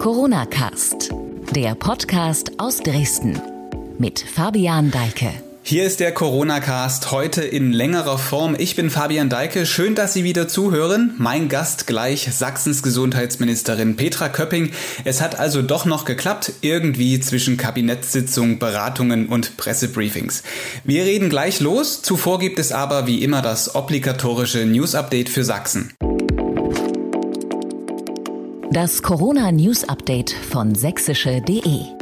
Corona 0.00 0.46
Cast, 0.46 1.10
der 1.54 1.74
Podcast 1.74 2.52
aus 2.56 2.78
Dresden 2.78 3.38
mit 3.98 4.18
Fabian 4.18 4.90
Deike. 4.90 5.30
Hier 5.62 5.84
ist 5.84 6.00
der 6.00 6.12
Corona-Cast 6.12 7.10
heute 7.10 7.42
in 7.42 7.70
längerer 7.70 8.16
Form. 8.16 8.56
Ich 8.58 8.76
bin 8.76 8.88
Fabian 8.88 9.28
Deike. 9.28 9.66
Schön, 9.66 9.94
dass 9.94 10.14
Sie 10.14 10.24
wieder 10.24 10.48
zuhören. 10.48 11.12
Mein 11.18 11.50
Gast 11.50 11.86
gleich 11.86 12.30
Sachsens 12.32 12.82
Gesundheitsministerin 12.82 13.96
Petra 13.96 14.30
Köpping. 14.30 14.70
Es 15.04 15.20
hat 15.20 15.38
also 15.38 15.60
doch 15.60 15.84
noch 15.84 16.06
geklappt, 16.06 16.54
irgendwie 16.62 17.20
zwischen 17.20 17.58
Kabinettssitzungen, 17.58 18.58
Beratungen 18.58 19.28
und 19.28 19.58
Pressebriefings. 19.58 20.44
Wir 20.82 21.04
reden 21.04 21.28
gleich 21.28 21.60
los. 21.60 22.00
Zuvor 22.00 22.38
gibt 22.38 22.58
es 22.58 22.72
aber 22.72 23.06
wie 23.06 23.22
immer 23.22 23.42
das 23.42 23.74
obligatorische 23.74 24.64
News-Update 24.64 25.28
für 25.28 25.44
Sachsen. 25.44 25.92
Das 28.72 29.02
Corona-News-Update 29.02 30.30
von 30.30 30.76
sächsische.de 30.76 31.99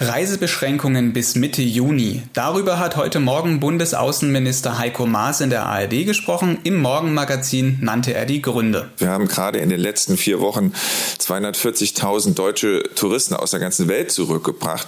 Reisebeschränkungen 0.00 1.12
bis 1.12 1.34
Mitte 1.34 1.60
Juni. 1.60 2.22
Darüber 2.32 2.78
hat 2.78 2.96
heute 2.96 3.18
Morgen 3.18 3.58
Bundesaußenminister 3.58 4.78
Heiko 4.78 5.06
Maas 5.06 5.40
in 5.40 5.50
der 5.50 5.66
ARD 5.66 6.06
gesprochen. 6.06 6.58
Im 6.62 6.80
Morgenmagazin 6.80 7.78
nannte 7.80 8.14
er 8.14 8.24
die 8.24 8.40
Gründe. 8.40 8.90
Wir 8.98 9.08
haben 9.08 9.26
gerade 9.26 9.58
in 9.58 9.70
den 9.70 9.80
letzten 9.80 10.16
vier 10.16 10.38
Wochen 10.40 10.72
240.000 11.18 12.34
deutsche 12.34 12.84
Touristen 12.94 13.34
aus 13.34 13.50
der 13.50 13.58
ganzen 13.58 13.88
Welt 13.88 14.12
zurückgebracht. 14.12 14.86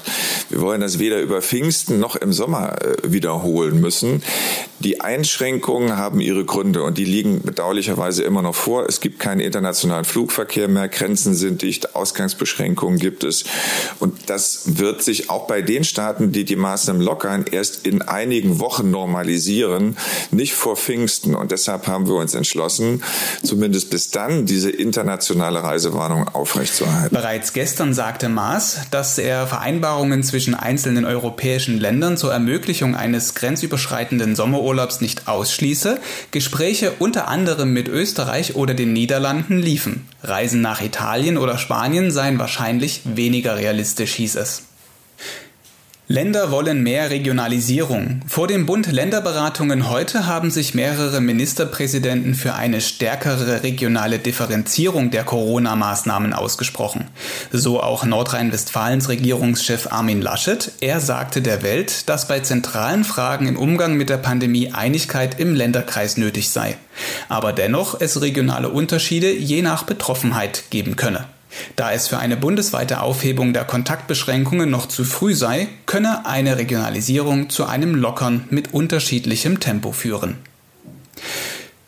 Wir 0.48 0.60
wollen 0.60 0.80
das 0.80 1.00
weder 1.00 1.20
über 1.20 1.42
Pfingsten 1.42 1.98
noch 1.98 2.14
im 2.14 2.32
Sommer 2.32 2.80
äh, 2.80 3.10
wiederholen 3.10 3.80
müssen. 3.80 4.22
Die 4.78 5.00
Einschränkungen 5.00 5.96
haben 5.96 6.20
ihre 6.20 6.44
Gründe 6.44 6.82
und 6.84 6.98
die 6.98 7.04
liegen 7.04 7.42
bedauerlicherweise 7.42 8.22
immer 8.22 8.42
noch 8.42 8.54
vor. 8.54 8.86
Es 8.88 9.00
gibt 9.00 9.18
keinen 9.18 9.40
internationalen 9.40 10.04
Flugverkehr 10.04 10.68
mehr, 10.68 10.88
Grenzen 10.88 11.34
sind 11.34 11.62
dicht, 11.62 11.96
Ausgangsbeschränkungen 11.96 12.98
gibt 12.98 13.24
es 13.24 13.44
und 13.98 14.30
das 14.30 14.78
wird 14.78 14.99
wird 15.00 15.16
sich 15.16 15.30
auch 15.30 15.46
bei 15.46 15.62
den 15.62 15.82
Staaten, 15.82 16.30
die 16.30 16.44
die 16.44 16.56
Maßnahmen 16.56 17.00
lockern, 17.00 17.46
erst 17.50 17.86
in 17.86 18.02
einigen 18.02 18.60
Wochen 18.60 18.90
normalisieren, 18.90 19.96
nicht 20.30 20.52
vor 20.52 20.76
Pfingsten. 20.76 21.34
Und 21.34 21.52
deshalb 21.52 21.86
haben 21.86 22.06
wir 22.06 22.16
uns 22.16 22.34
entschlossen, 22.34 23.02
zumindest 23.42 23.88
bis 23.88 24.10
dann 24.10 24.44
diese 24.44 24.68
internationale 24.68 25.62
Reisewarnung 25.62 26.28
aufrechtzuerhalten. 26.28 27.16
Bereits 27.16 27.54
gestern 27.54 27.94
sagte 27.94 28.28
Maas, 28.28 28.80
dass 28.90 29.16
er 29.16 29.46
Vereinbarungen 29.46 30.22
zwischen 30.22 30.54
einzelnen 30.54 31.06
europäischen 31.06 31.80
Ländern 31.80 32.18
zur 32.18 32.34
Ermöglichung 32.34 32.94
eines 32.94 33.34
grenzüberschreitenden 33.34 34.36
Sommerurlaubs 34.36 35.00
nicht 35.00 35.28
ausschließe. 35.28 35.98
Gespräche 36.30 36.92
unter 36.98 37.28
anderem 37.28 37.72
mit 37.72 37.88
Österreich 37.88 38.54
oder 38.54 38.74
den 38.74 38.92
Niederlanden 38.92 39.60
liefen. 39.60 40.06
Reisen 40.22 40.60
nach 40.60 40.82
Italien 40.82 41.38
oder 41.38 41.56
Spanien 41.56 42.10
seien 42.10 42.38
wahrscheinlich 42.38 43.00
weniger 43.04 43.56
realistisch, 43.56 44.12
hieß 44.16 44.36
es. 44.36 44.64
Länder 46.10 46.50
wollen 46.50 46.82
mehr 46.82 47.08
Regionalisierung. 47.08 48.22
Vor 48.26 48.48
den 48.48 48.66
Bund-Länder-Beratungen 48.66 49.88
heute 49.88 50.26
haben 50.26 50.50
sich 50.50 50.74
mehrere 50.74 51.20
Ministerpräsidenten 51.20 52.34
für 52.34 52.54
eine 52.54 52.80
stärkere 52.80 53.62
regionale 53.62 54.18
Differenzierung 54.18 55.12
der 55.12 55.22
Corona-Maßnahmen 55.22 56.32
ausgesprochen. 56.32 57.06
So 57.52 57.80
auch 57.80 58.04
Nordrhein-Westfalens 58.04 59.08
Regierungschef 59.08 59.92
Armin 59.92 60.20
Laschet. 60.20 60.72
Er 60.80 60.98
sagte 60.98 61.42
der 61.42 61.62
Welt, 61.62 62.08
dass 62.08 62.26
bei 62.26 62.40
zentralen 62.40 63.04
Fragen 63.04 63.46
im 63.46 63.56
Umgang 63.56 63.96
mit 63.96 64.10
der 64.10 64.18
Pandemie 64.18 64.72
Einigkeit 64.72 65.38
im 65.38 65.54
Länderkreis 65.54 66.16
nötig 66.16 66.50
sei. 66.50 66.76
Aber 67.28 67.52
dennoch 67.52 68.00
es 68.00 68.20
regionale 68.20 68.70
Unterschiede 68.70 69.30
je 69.32 69.62
nach 69.62 69.84
Betroffenheit 69.84 70.64
geben 70.70 70.96
könne. 70.96 71.26
Da 71.76 71.92
es 71.92 72.08
für 72.08 72.18
eine 72.18 72.36
bundesweite 72.36 73.00
Aufhebung 73.00 73.52
der 73.52 73.64
Kontaktbeschränkungen 73.64 74.70
noch 74.70 74.86
zu 74.86 75.04
früh 75.04 75.34
sei, 75.34 75.68
könne 75.86 76.26
eine 76.26 76.58
Regionalisierung 76.58 77.50
zu 77.50 77.66
einem 77.66 77.94
Lockern 77.94 78.44
mit 78.50 78.72
unterschiedlichem 78.72 79.60
Tempo 79.60 79.92
führen. 79.92 80.36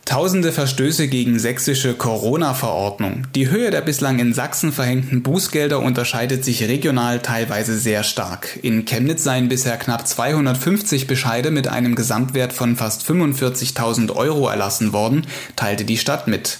Tausende 0.04 0.52
Verstöße 0.52 1.08
gegen 1.08 1.38
sächsische 1.38 1.94
Corona-Verordnung. 1.94 3.28
Die 3.34 3.48
Höhe 3.48 3.70
der 3.70 3.80
bislang 3.80 4.18
in 4.18 4.34
Sachsen 4.34 4.72
verhängten 4.72 5.22
Bußgelder 5.22 5.78
unterscheidet 5.78 6.44
sich 6.44 6.64
regional 6.64 7.20
teilweise 7.20 7.78
sehr 7.78 8.02
stark. 8.02 8.58
In 8.62 8.84
Chemnitz 8.84 9.22
seien 9.24 9.48
bisher 9.48 9.78
knapp 9.78 10.06
250 10.06 11.06
Bescheide 11.06 11.50
mit 11.50 11.68
einem 11.68 11.94
Gesamtwert 11.94 12.52
von 12.52 12.76
fast 12.76 13.08
45.000 13.08 14.14
Euro 14.14 14.48
erlassen 14.48 14.92
worden, 14.92 15.26
teilte 15.56 15.84
die 15.84 15.96
Stadt 15.96 16.26
mit. 16.26 16.58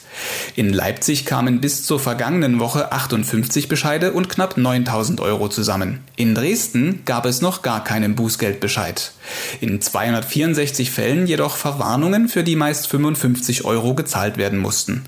In 0.57 0.73
Leipzig 0.73 1.25
kamen 1.25 1.61
bis 1.61 1.85
zur 1.85 2.01
vergangenen 2.01 2.61
Woche 2.61 2.93
58 2.93 3.69
Bescheide 3.69 4.13
und 4.13 4.29
knapp 4.29 4.57
9000 4.57 5.21
Euro 5.21 5.49
zusammen. 5.49 6.01
In 6.17 6.35
Dresden 6.35 7.03
gab 7.05 7.27
es 7.27 7.41
noch 7.41 7.63
gar 7.63 7.85
keinen 7.85 8.15
Bußgeldbescheid. 8.15 9.13
In 9.61 9.81
264 9.81 10.91
Fällen 10.91 11.27
jedoch 11.27 11.57
Verwarnungen, 11.57 12.29
für 12.29 12.45
die 12.45 12.57
meist 12.57 12.89
55 12.89 13.65
Euro 13.65 13.95
gezahlt 13.95 14.37
werden 14.37 14.59
mussten. 14.59 15.05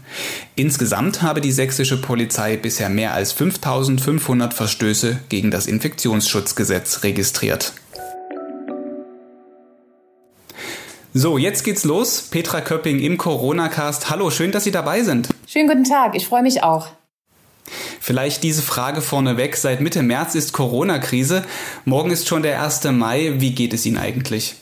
Insgesamt 0.57 1.23
habe 1.23 1.41
die 1.41 1.53
sächsische 1.53 2.01
Polizei 2.01 2.57
bisher 2.57 2.89
mehr 2.89 3.15
als 3.15 3.33
5500 3.33 4.55
Verstöße 4.55 5.21
gegen 5.29 5.51
das 5.51 5.67
Infektionsschutzgesetz 5.67 7.03
registriert. 7.03 7.73
So, 11.17 11.39
jetzt 11.39 11.63
geht's 11.63 11.85
los. 11.85 12.23
Petra 12.23 12.61
Köpping 12.61 12.99
im 12.99 13.19
Corona-Cast. 13.19 14.11
Hallo, 14.11 14.31
schön, 14.31 14.51
dass 14.51 14.65
Sie 14.65 14.73
dabei 14.73 15.05
sind. 15.05 15.29
Schönen 15.47 15.69
guten 15.69 15.85
Tag, 15.85 16.17
ich 16.17 16.27
freue 16.27 16.43
mich 16.43 16.65
auch. 16.65 16.89
Vielleicht 18.01 18.43
diese 18.43 18.63
Frage 18.63 19.01
vorneweg. 19.01 19.57
Seit 19.57 19.81
Mitte 19.81 20.03
März 20.03 20.35
ist 20.35 20.53
Corona-Krise. 20.53 21.45
Morgen 21.85 22.11
ist 22.11 22.27
schon 22.27 22.43
der 22.43 22.61
1. 22.61 22.83
Mai. 22.91 23.35
Wie 23.37 23.55
geht 23.55 23.73
es 23.73 23.87
Ihnen 23.87 23.97
eigentlich? 23.97 24.57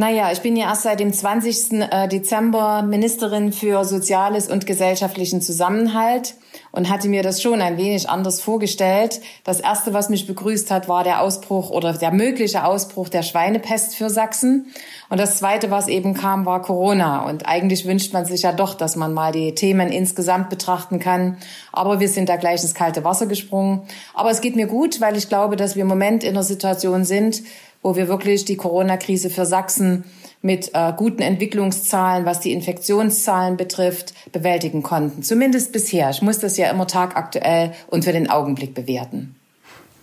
Naja, 0.00 0.32
ich 0.32 0.40
bin 0.40 0.56
ja 0.56 0.70
erst 0.70 0.84
seit 0.84 0.98
dem 0.98 1.12
20. 1.12 1.72
Äh, 1.72 2.08
Dezember 2.08 2.80
Ministerin 2.80 3.52
für 3.52 3.84
Soziales 3.84 4.48
und 4.48 4.64
gesellschaftlichen 4.64 5.42
Zusammenhalt 5.42 6.36
und 6.72 6.88
hatte 6.88 7.06
mir 7.10 7.22
das 7.22 7.42
schon 7.42 7.60
ein 7.60 7.76
wenig 7.76 8.08
anders 8.08 8.40
vorgestellt. 8.40 9.20
Das 9.44 9.60
erste, 9.60 9.92
was 9.92 10.08
mich 10.08 10.26
begrüßt 10.26 10.70
hat, 10.70 10.88
war 10.88 11.04
der 11.04 11.20
Ausbruch 11.20 11.68
oder 11.68 11.92
der 11.92 12.12
mögliche 12.12 12.64
Ausbruch 12.64 13.10
der 13.10 13.22
Schweinepest 13.22 13.94
für 13.94 14.08
Sachsen. 14.08 14.72
Und 15.10 15.20
das 15.20 15.36
zweite, 15.36 15.70
was 15.70 15.86
eben 15.86 16.14
kam, 16.14 16.46
war 16.46 16.62
Corona. 16.62 17.26
Und 17.28 17.46
eigentlich 17.46 17.84
wünscht 17.84 18.14
man 18.14 18.24
sich 18.24 18.40
ja 18.40 18.52
doch, 18.52 18.72
dass 18.72 18.96
man 18.96 19.12
mal 19.12 19.32
die 19.32 19.54
Themen 19.54 19.90
insgesamt 19.90 20.48
betrachten 20.48 20.98
kann. 20.98 21.36
Aber 21.72 22.00
wir 22.00 22.08
sind 22.08 22.30
da 22.30 22.36
gleich 22.36 22.62
ins 22.62 22.74
kalte 22.74 23.04
Wasser 23.04 23.26
gesprungen. 23.26 23.82
Aber 24.14 24.30
es 24.30 24.40
geht 24.40 24.56
mir 24.56 24.66
gut, 24.66 25.02
weil 25.02 25.18
ich 25.18 25.28
glaube, 25.28 25.56
dass 25.56 25.76
wir 25.76 25.82
im 25.82 25.88
Moment 25.88 26.24
in 26.24 26.30
einer 26.30 26.42
Situation 26.42 27.04
sind, 27.04 27.42
wo 27.82 27.96
wir 27.96 28.08
wirklich 28.08 28.44
die 28.44 28.56
Corona-Krise 28.56 29.30
für 29.30 29.46
Sachsen 29.46 30.04
mit 30.42 30.70
äh, 30.74 30.92
guten 30.96 31.22
Entwicklungszahlen, 31.22 32.24
was 32.24 32.40
die 32.40 32.52
Infektionszahlen 32.52 33.56
betrifft, 33.56 34.14
bewältigen 34.32 34.82
konnten. 34.82 35.22
Zumindest 35.22 35.72
bisher. 35.72 36.10
Ich 36.10 36.22
muss 36.22 36.38
das 36.38 36.56
ja 36.56 36.70
immer 36.70 36.86
tagaktuell 36.86 37.72
und 37.88 38.04
für 38.04 38.12
den 38.12 38.30
Augenblick 38.30 38.74
bewerten. 38.74 39.36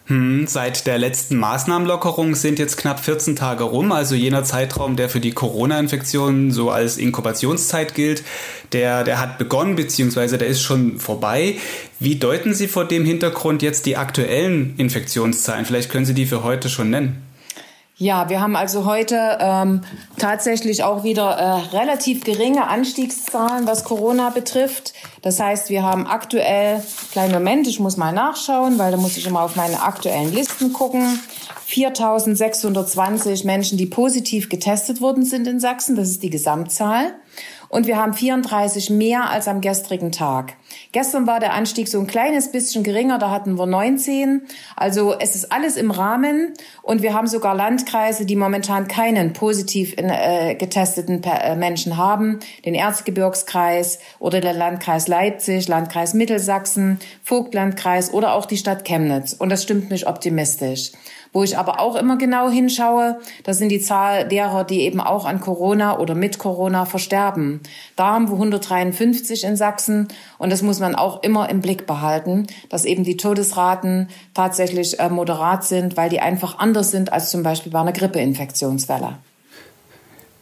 Hm, 0.07 0.47
seit 0.47 0.88
der 0.88 0.97
letzten 0.97 1.35
Maßnahmenlockerung 1.35 2.35
sind 2.35 2.59
jetzt 2.59 2.77
knapp 2.77 3.01
14 3.01 3.35
Tage 3.35 3.65
rum, 3.65 3.91
also 3.91 4.15
jener 4.15 4.45
Zeitraum, 4.45 4.95
der 4.95 5.09
für 5.09 5.19
die 5.19 5.33
Corona-Infektion 5.33 6.51
so 6.51 6.69
als 6.71 6.97
Inkubationszeit 6.97 7.94
gilt, 7.94 8.23
der, 8.71 9.03
der 9.03 9.19
hat 9.19 9.38
begonnen, 9.38 9.75
beziehungsweise 9.75 10.38
der 10.38 10.47
ist 10.47 10.61
schon 10.61 10.97
vorbei. 10.97 11.55
Wie 11.99 12.15
deuten 12.15 12.53
Sie 12.53 12.69
vor 12.69 12.85
dem 12.85 13.03
Hintergrund 13.03 13.61
jetzt 13.61 13.85
die 13.85 13.97
aktuellen 13.97 14.75
Infektionszahlen? 14.77 15.65
Vielleicht 15.65 15.89
können 15.89 16.05
Sie 16.05 16.13
die 16.13 16.25
für 16.25 16.41
heute 16.41 16.69
schon 16.69 16.89
nennen. 16.89 17.26
Ja, 17.99 18.29
wir 18.29 18.41
haben 18.41 18.55
also 18.55 18.85
heute 18.85 19.39
ähm, 19.41 19.81
tatsächlich 20.19 20.83
auch 20.83 21.03
wieder 21.03 21.31
äh, 21.31 21.75
relativ 21.75 22.23
geringe 22.23 22.67
Anstiegszahlen, 22.67 23.65
was 23.65 23.85
Corona 23.85 24.29
betrifft. 24.29 24.93
Das 25.23 25.39
heißt, 25.39 25.71
wir 25.71 25.81
haben 25.81 26.05
aktuell, 26.05 26.83
kleinen 27.11 27.33
Moment, 27.33 27.67
ich 27.67 27.79
muss 27.79 27.97
mal 27.97 28.11
nachschauen, 28.13 28.77
weil 28.77 28.91
da 28.91 28.97
muss 28.97 29.17
ich 29.17 29.25
immer 29.25 29.41
auf 29.41 29.55
meine 29.55 29.81
aktuellen 29.81 30.31
Listen 30.31 30.73
gucken. 30.73 31.19
4.620 31.67 33.47
Menschen, 33.47 33.79
die 33.79 33.88
positiv 33.88 34.47
getestet 34.47 35.01
worden 35.01 35.25
sind 35.25 35.47
in 35.47 35.59
Sachsen. 35.59 35.95
Das 35.95 36.07
ist 36.07 36.21
die 36.21 36.29
Gesamtzahl. 36.29 37.15
Und 37.69 37.87
wir 37.87 37.97
haben 37.97 38.13
34 38.13 38.89
mehr 38.89 39.29
als 39.29 39.47
am 39.47 39.61
gestrigen 39.61 40.11
Tag. 40.11 40.53
Gestern 40.91 41.27
war 41.27 41.39
der 41.39 41.53
Anstieg 41.53 41.87
so 41.87 41.99
ein 41.99 42.07
kleines 42.07 42.51
bisschen 42.51 42.83
geringer, 42.83 43.19
da 43.19 43.29
hatten 43.29 43.57
wir 43.57 43.65
19. 43.65 44.43
Also 44.75 45.15
es 45.19 45.35
ist 45.35 45.51
alles 45.51 45.75
im 45.75 45.91
Rahmen 45.91 46.53
und 46.81 47.01
wir 47.01 47.13
haben 47.13 47.27
sogar 47.27 47.55
Landkreise, 47.55 48.25
die 48.25 48.35
momentan 48.35 48.87
keinen 48.87 49.33
positiv 49.33 49.97
in, 49.97 50.09
äh, 50.09 50.55
getesteten 50.55 51.21
äh, 51.23 51.55
Menschen 51.55 51.97
haben. 51.97 52.39
Den 52.65 52.73
Erzgebirgskreis 52.73 53.99
oder 54.19 54.39
der 54.39 54.53
Landkreis 54.53 55.07
Leipzig, 55.07 55.67
Landkreis 55.67 56.13
Mittelsachsen, 56.13 56.99
Vogtlandkreis 57.23 58.13
oder 58.13 58.33
auch 58.33 58.45
die 58.45 58.57
Stadt 58.57 58.85
Chemnitz. 58.85 59.33
Und 59.33 59.49
das 59.49 59.63
stimmt 59.63 59.89
mich 59.89 60.07
optimistisch. 60.07 60.91
Wo 61.38 61.44
ich 61.44 61.56
aber 61.56 61.80
auch 61.80 61.95
immer 61.95 62.18
genau 62.18 62.50
hinschaue, 62.50 63.19
das 63.44 63.60
sind 63.60 63.69
die 63.69 63.80
Zahl 63.80 64.28
derer, 64.28 64.63
die 64.63 64.81
eben 64.81 65.00
auch 65.00 65.24
an 65.24 65.39
Corona 65.39 66.00
oder 66.00 66.16
mit 66.16 66.39
Corona 66.39 66.88
versterben. 66.88 67.60
Da 67.95 68.07
haben 68.07 68.28
wir 68.28 68.34
153 68.34 69.44
in 69.44 69.56
Sachsen 69.56 70.07
und 70.39 70.50
das 70.50 70.63
muss 70.63 70.80
man 70.80 70.95
auch 70.95 71.22
immer 71.22 71.48
im 71.51 71.62
Blick 71.62 71.86
behalten, 71.86 72.48
dass 72.69 72.86
eben 72.86 73.04
die 73.04 73.18
Todesraten 73.18 74.10
tatsächlich 74.34 75.00
äh, 75.00 75.10
moderat 75.10 75.63
sind, 75.63 75.95
weil 75.95 76.10
die 76.10 76.22
einfach 76.22 76.57
anders 76.57 76.89
sind 76.89 77.13
als 77.13 77.30
zum 77.30 77.44
Beispiel 77.44 77.72
bei 77.72 77.81
einer 77.81 77.94
Grippeinfektionswelle. 77.94 79.19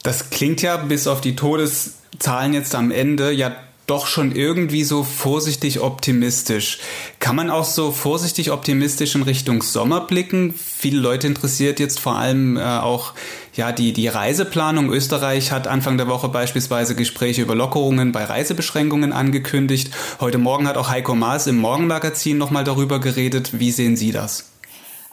Das 0.01 0.29
klingt 0.29 0.61
ja 0.61 0.77
bis 0.77 1.07
auf 1.07 1.19
die 1.19 1.35
Todeszahlen 1.35 2.53
jetzt 2.53 2.73
am 2.73 2.89
Ende 2.91 3.33
ja 3.33 3.53
doch 3.87 4.07
schon 4.07 4.35
irgendwie 4.35 4.83
so 4.83 5.03
vorsichtig 5.03 5.79
optimistisch. 5.79 6.79
Kann 7.19 7.35
man 7.35 7.49
auch 7.49 7.65
so 7.65 7.91
vorsichtig 7.91 8.51
optimistisch 8.51 9.15
in 9.15 9.23
Richtung 9.23 9.61
Sommer 9.61 10.01
blicken? 10.01 10.53
Viele 10.53 10.99
Leute 10.99 11.27
interessiert 11.27 11.79
jetzt 11.79 11.99
vor 11.99 12.15
allem 12.15 12.57
äh, 12.57 12.61
auch 12.61 13.13
ja 13.55 13.71
die 13.71 13.93
die 13.93 14.07
Reiseplanung. 14.07 14.89
Österreich 14.91 15.51
hat 15.51 15.67
Anfang 15.67 15.97
der 15.97 16.07
Woche 16.07 16.29
beispielsweise 16.29 16.95
Gespräche 16.95 17.41
über 17.41 17.55
Lockerungen 17.55 18.11
bei 18.11 18.23
Reisebeschränkungen 18.23 19.13
angekündigt. 19.13 19.91
Heute 20.19 20.37
Morgen 20.37 20.67
hat 20.67 20.77
auch 20.77 20.89
Heiko 20.89 21.15
Maas 21.15 21.47
im 21.47 21.57
Morgenmagazin 21.57 22.37
nochmal 22.37 22.63
darüber 22.63 22.99
geredet. 22.99 23.59
Wie 23.59 23.71
sehen 23.71 23.95
Sie 23.97 24.11
das? 24.11 24.45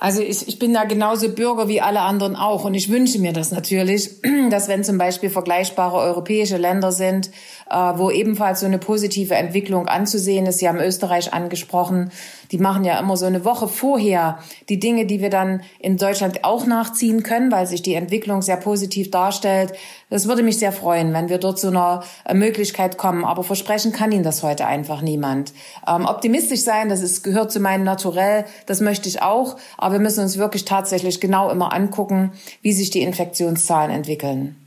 Also 0.03 0.21
ich, 0.21 0.49
ich 0.49 0.59
bin 0.59 0.75
da 0.75 0.83
genauso 0.83 1.29
Bürger 1.29 1.69
wie 1.69 1.81
alle 1.81 2.01
anderen 2.01 2.35
auch. 2.35 2.65
Und 2.65 2.75
ich 2.75 2.91
wünsche 2.91 3.21
mir 3.21 3.33
das 3.33 3.53
natürlich, 3.53 4.11
dass 4.51 4.67
wenn 4.67 4.83
zum 4.83 4.99
Beispiel 4.99 5.31
vergleichbare 5.31 5.97
europäische 5.99 6.57
Länder 6.57 6.91
sind, 6.91 7.31
wo 7.73 8.11
ebenfalls 8.11 8.61
so 8.61 8.67
eine 8.67 8.79
positive 8.79 9.35
Entwicklung 9.35 9.89
anzusehen 9.89 10.47
ist, 10.47 10.59
Sie 10.59 10.69
haben 10.69 10.79
Österreich 10.79 11.33
angesprochen, 11.33 12.11
die 12.53 12.59
machen 12.59 12.85
ja 12.85 12.99
immer 12.99 13.17
so 13.17 13.25
eine 13.25 13.45
Woche 13.45 13.67
vorher 13.67 14.39
die 14.69 14.79
Dinge, 14.79 15.07
die 15.07 15.21
wir 15.21 15.31
dann 15.31 15.63
in 15.79 15.97
Deutschland 15.97 16.45
auch 16.45 16.67
nachziehen 16.67 17.23
können, 17.23 17.51
weil 17.51 17.67
sich 17.67 17.83
die 17.83 17.95
Entwicklung 17.95 18.43
sehr 18.43 18.59
positiv 18.59 19.11
darstellt. 19.11 19.73
Das 20.11 20.29
würde 20.29 20.43
mich 20.43 20.59
sehr 20.59 20.73
freuen, 20.73 21.15
wenn 21.15 21.31
wir 21.31 21.39
dort 21.39 21.59
zu 21.59 21.69
einer 21.69 22.05
äh, 22.27 22.35
Möglichkeit 22.35 22.99
kommen. 22.99 23.25
Aber 23.25 23.43
versprechen 23.43 23.93
kann 23.93 24.13
Ihnen 24.13 24.23
das 24.23 24.43
heute 24.43 24.67
einfach 24.67 25.01
niemand. 25.01 25.55
Ähm, 25.89 26.05
optimistisch 26.05 26.61
sein, 26.61 26.91
das 26.91 27.01
ist, 27.01 27.23
gehört 27.23 27.51
zu 27.51 27.61
meinem 27.61 27.85
Naturell, 27.85 28.45
das 28.67 28.81
möchte 28.81 29.09
ich 29.09 29.23
auch. 29.23 29.57
Aber 29.79 29.95
wir 29.95 30.01
müssen 30.01 30.23
uns 30.23 30.37
wirklich 30.37 30.67
tatsächlich 30.67 31.21
genau 31.21 31.51
immer 31.51 31.73
angucken, 31.73 32.33
wie 32.61 32.73
sich 32.73 32.91
die 32.91 33.03
Infektionszahlen 33.03 33.91
entwickeln. 33.91 34.62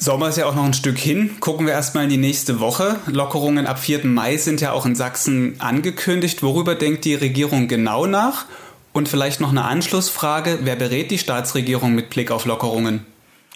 Sommer 0.00 0.28
ist 0.28 0.38
ja 0.38 0.46
auch 0.46 0.54
noch 0.54 0.64
ein 0.64 0.74
Stück 0.74 0.96
hin. 0.96 1.40
Gucken 1.40 1.66
wir 1.66 1.72
erstmal 1.72 2.04
in 2.04 2.10
die 2.10 2.18
nächste 2.18 2.60
Woche. 2.60 3.00
Lockerungen 3.06 3.66
ab 3.66 3.80
4. 3.80 4.06
Mai 4.06 4.36
sind 4.36 4.60
ja 4.60 4.70
auch 4.70 4.86
in 4.86 4.94
Sachsen 4.94 5.56
angekündigt. 5.58 6.40
Worüber 6.44 6.76
denkt 6.76 7.04
die 7.04 7.16
Regierung 7.16 7.66
genau 7.66 8.06
nach? 8.06 8.44
Und 8.92 9.08
vielleicht 9.08 9.40
noch 9.40 9.50
eine 9.50 9.64
Anschlussfrage. 9.64 10.60
Wer 10.62 10.76
berät 10.76 11.10
die 11.10 11.18
Staatsregierung 11.18 11.96
mit 11.96 12.10
Blick 12.10 12.30
auf 12.30 12.44
Lockerungen? 12.44 13.04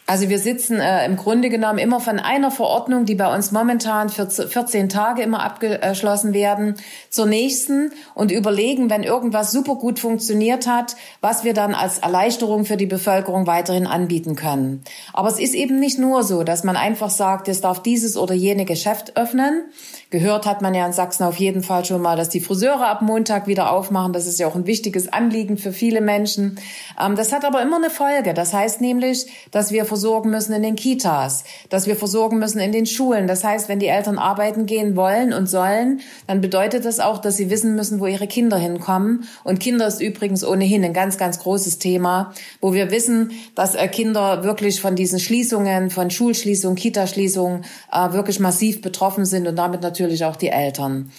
Also 0.04 0.28
wir 0.28 0.40
sitzen 0.40 0.80
äh, 0.80 1.06
im 1.06 1.16
Grunde 1.16 1.48
genommen 1.48 1.78
immer 1.78 2.00
von 2.00 2.18
einer 2.18 2.50
Verordnung, 2.50 3.04
die 3.04 3.14
bei 3.14 3.32
uns 3.32 3.52
momentan 3.52 4.08
für 4.08 4.28
14 4.28 4.88
Tage 4.88 5.22
immer 5.22 5.42
abgeschlossen 5.44 6.34
werden, 6.34 6.74
zur 7.08 7.26
nächsten 7.26 7.92
und 8.14 8.32
überlegen, 8.32 8.90
wenn 8.90 9.04
irgendwas 9.04 9.52
super 9.52 9.76
gut 9.76 10.00
funktioniert 10.00 10.66
hat, 10.66 10.96
was 11.20 11.44
wir 11.44 11.54
dann 11.54 11.74
als 11.74 11.98
Erleichterung 11.98 12.64
für 12.64 12.76
die 12.76 12.86
Bevölkerung 12.86 13.46
weiterhin 13.46 13.86
anbieten 13.86 14.34
können. 14.34 14.82
Aber 15.12 15.28
es 15.28 15.38
ist 15.38 15.54
eben 15.54 15.78
nicht 15.78 16.00
nur 16.00 16.24
so, 16.24 16.42
dass 16.42 16.64
man 16.64 16.76
einfach 16.76 17.10
sagt, 17.10 17.46
es 17.46 17.60
darf 17.60 17.80
dieses 17.80 18.16
oder 18.16 18.34
jene 18.34 18.64
Geschäft 18.64 19.16
öffnen. 19.16 19.62
Gehört 20.10 20.46
hat 20.46 20.62
man 20.62 20.74
ja 20.74 20.84
in 20.84 20.92
Sachsen 20.92 21.24
auf 21.24 21.36
jeden 21.36 21.62
Fall 21.62 21.84
schon 21.84 22.02
mal, 22.02 22.16
dass 22.16 22.28
die 22.28 22.40
Friseure 22.40 22.86
ab 22.86 23.02
Montag 23.02 23.46
wieder 23.46 23.70
aufmachen. 23.70 24.12
Das 24.12 24.26
ist 24.26 24.38
ja 24.40 24.48
auch 24.48 24.56
ein 24.56 24.66
wichtiges 24.66 25.12
Anliegen 25.12 25.56
für 25.56 25.72
viele 25.72 26.00
Menschen. 26.00 26.58
Ähm, 27.00 27.14
das 27.14 27.32
hat 27.32 27.44
aber 27.44 27.62
immer 27.62 27.76
eine 27.76 27.88
Folge. 27.88 28.34
Das 28.34 28.52
heißt 28.52 28.80
nämlich, 28.80 29.26
dass 29.52 29.70
wir 29.70 29.86
versorgen 29.92 30.30
müssen 30.30 30.54
in 30.54 30.62
den 30.62 30.74
Kitas, 30.74 31.44
dass 31.68 31.86
wir 31.86 31.96
versorgen 31.96 32.38
müssen 32.38 32.60
in 32.60 32.72
den 32.72 32.86
Schulen. 32.86 33.26
Das 33.26 33.44
heißt, 33.44 33.68
wenn 33.68 33.78
die 33.78 33.88
Eltern 33.88 34.16
arbeiten 34.16 34.64
gehen 34.64 34.96
wollen 34.96 35.34
und 35.34 35.50
sollen, 35.50 36.00
dann 36.26 36.40
bedeutet 36.40 36.86
das 36.86 36.98
auch, 36.98 37.18
dass 37.18 37.36
sie 37.36 37.50
wissen 37.50 37.74
müssen, 37.74 38.00
wo 38.00 38.06
ihre 38.06 38.26
Kinder 38.26 38.56
hinkommen. 38.56 39.24
Und 39.44 39.60
Kinder 39.60 39.86
ist 39.86 40.00
übrigens 40.00 40.46
ohnehin 40.46 40.82
ein 40.82 40.94
ganz, 40.94 41.18
ganz 41.18 41.40
großes 41.40 41.78
Thema, 41.78 42.32
wo 42.62 42.72
wir 42.72 42.90
wissen, 42.90 43.32
dass 43.54 43.74
äh, 43.74 43.86
Kinder 43.86 44.44
wirklich 44.44 44.80
von 44.80 44.96
diesen 44.96 45.20
Schließungen, 45.20 45.90
von 45.90 46.10
Schulschließungen, 46.10 46.76
Kitaschließungen 46.76 47.66
äh, 47.92 48.12
wirklich 48.14 48.40
massiv 48.40 48.80
betroffen 48.80 49.26
sind 49.26 49.46
und 49.46 49.56
damit 49.56 49.82
natürlich 49.82 50.24
auch 50.24 50.36
die 50.36 50.48
Eltern. 50.48 51.12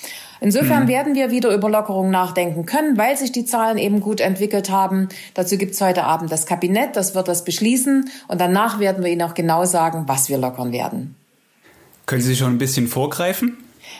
Insofern 0.43 0.83
mhm. 0.83 0.87
werden 0.89 1.15
wir 1.15 1.31
wieder 1.31 1.55
über 1.55 1.69
Lockerungen 1.69 2.11
nachdenken 2.11 2.65
können, 2.65 2.97
weil 2.97 3.15
sich 3.15 3.31
die 3.31 3.45
Zahlen 3.45 3.77
eben 3.77 4.01
gut 4.01 4.19
entwickelt 4.19 4.69
haben. 4.69 5.07
Dazu 5.35 5.57
gibt's 5.57 5.79
heute 5.79 6.03
Abend 6.03 6.33
das 6.33 6.45
Kabinett, 6.45 6.97
das 6.97 7.15
wird 7.15 7.29
das 7.29 7.45
beschließen 7.45 8.09
und 8.27 8.41
danach 8.41 8.77
werden 8.81 9.05
wir 9.05 9.09
Ihnen 9.09 9.21
auch 9.21 9.35
genau 9.35 9.63
sagen, 9.63 10.03
was 10.07 10.27
wir 10.27 10.37
lockern 10.37 10.73
werden. 10.73 11.15
Können 12.07 12.21
Sie 12.21 12.35
schon 12.35 12.51
ein 12.51 12.57
bisschen 12.57 12.87
vorgreifen? 12.87 13.57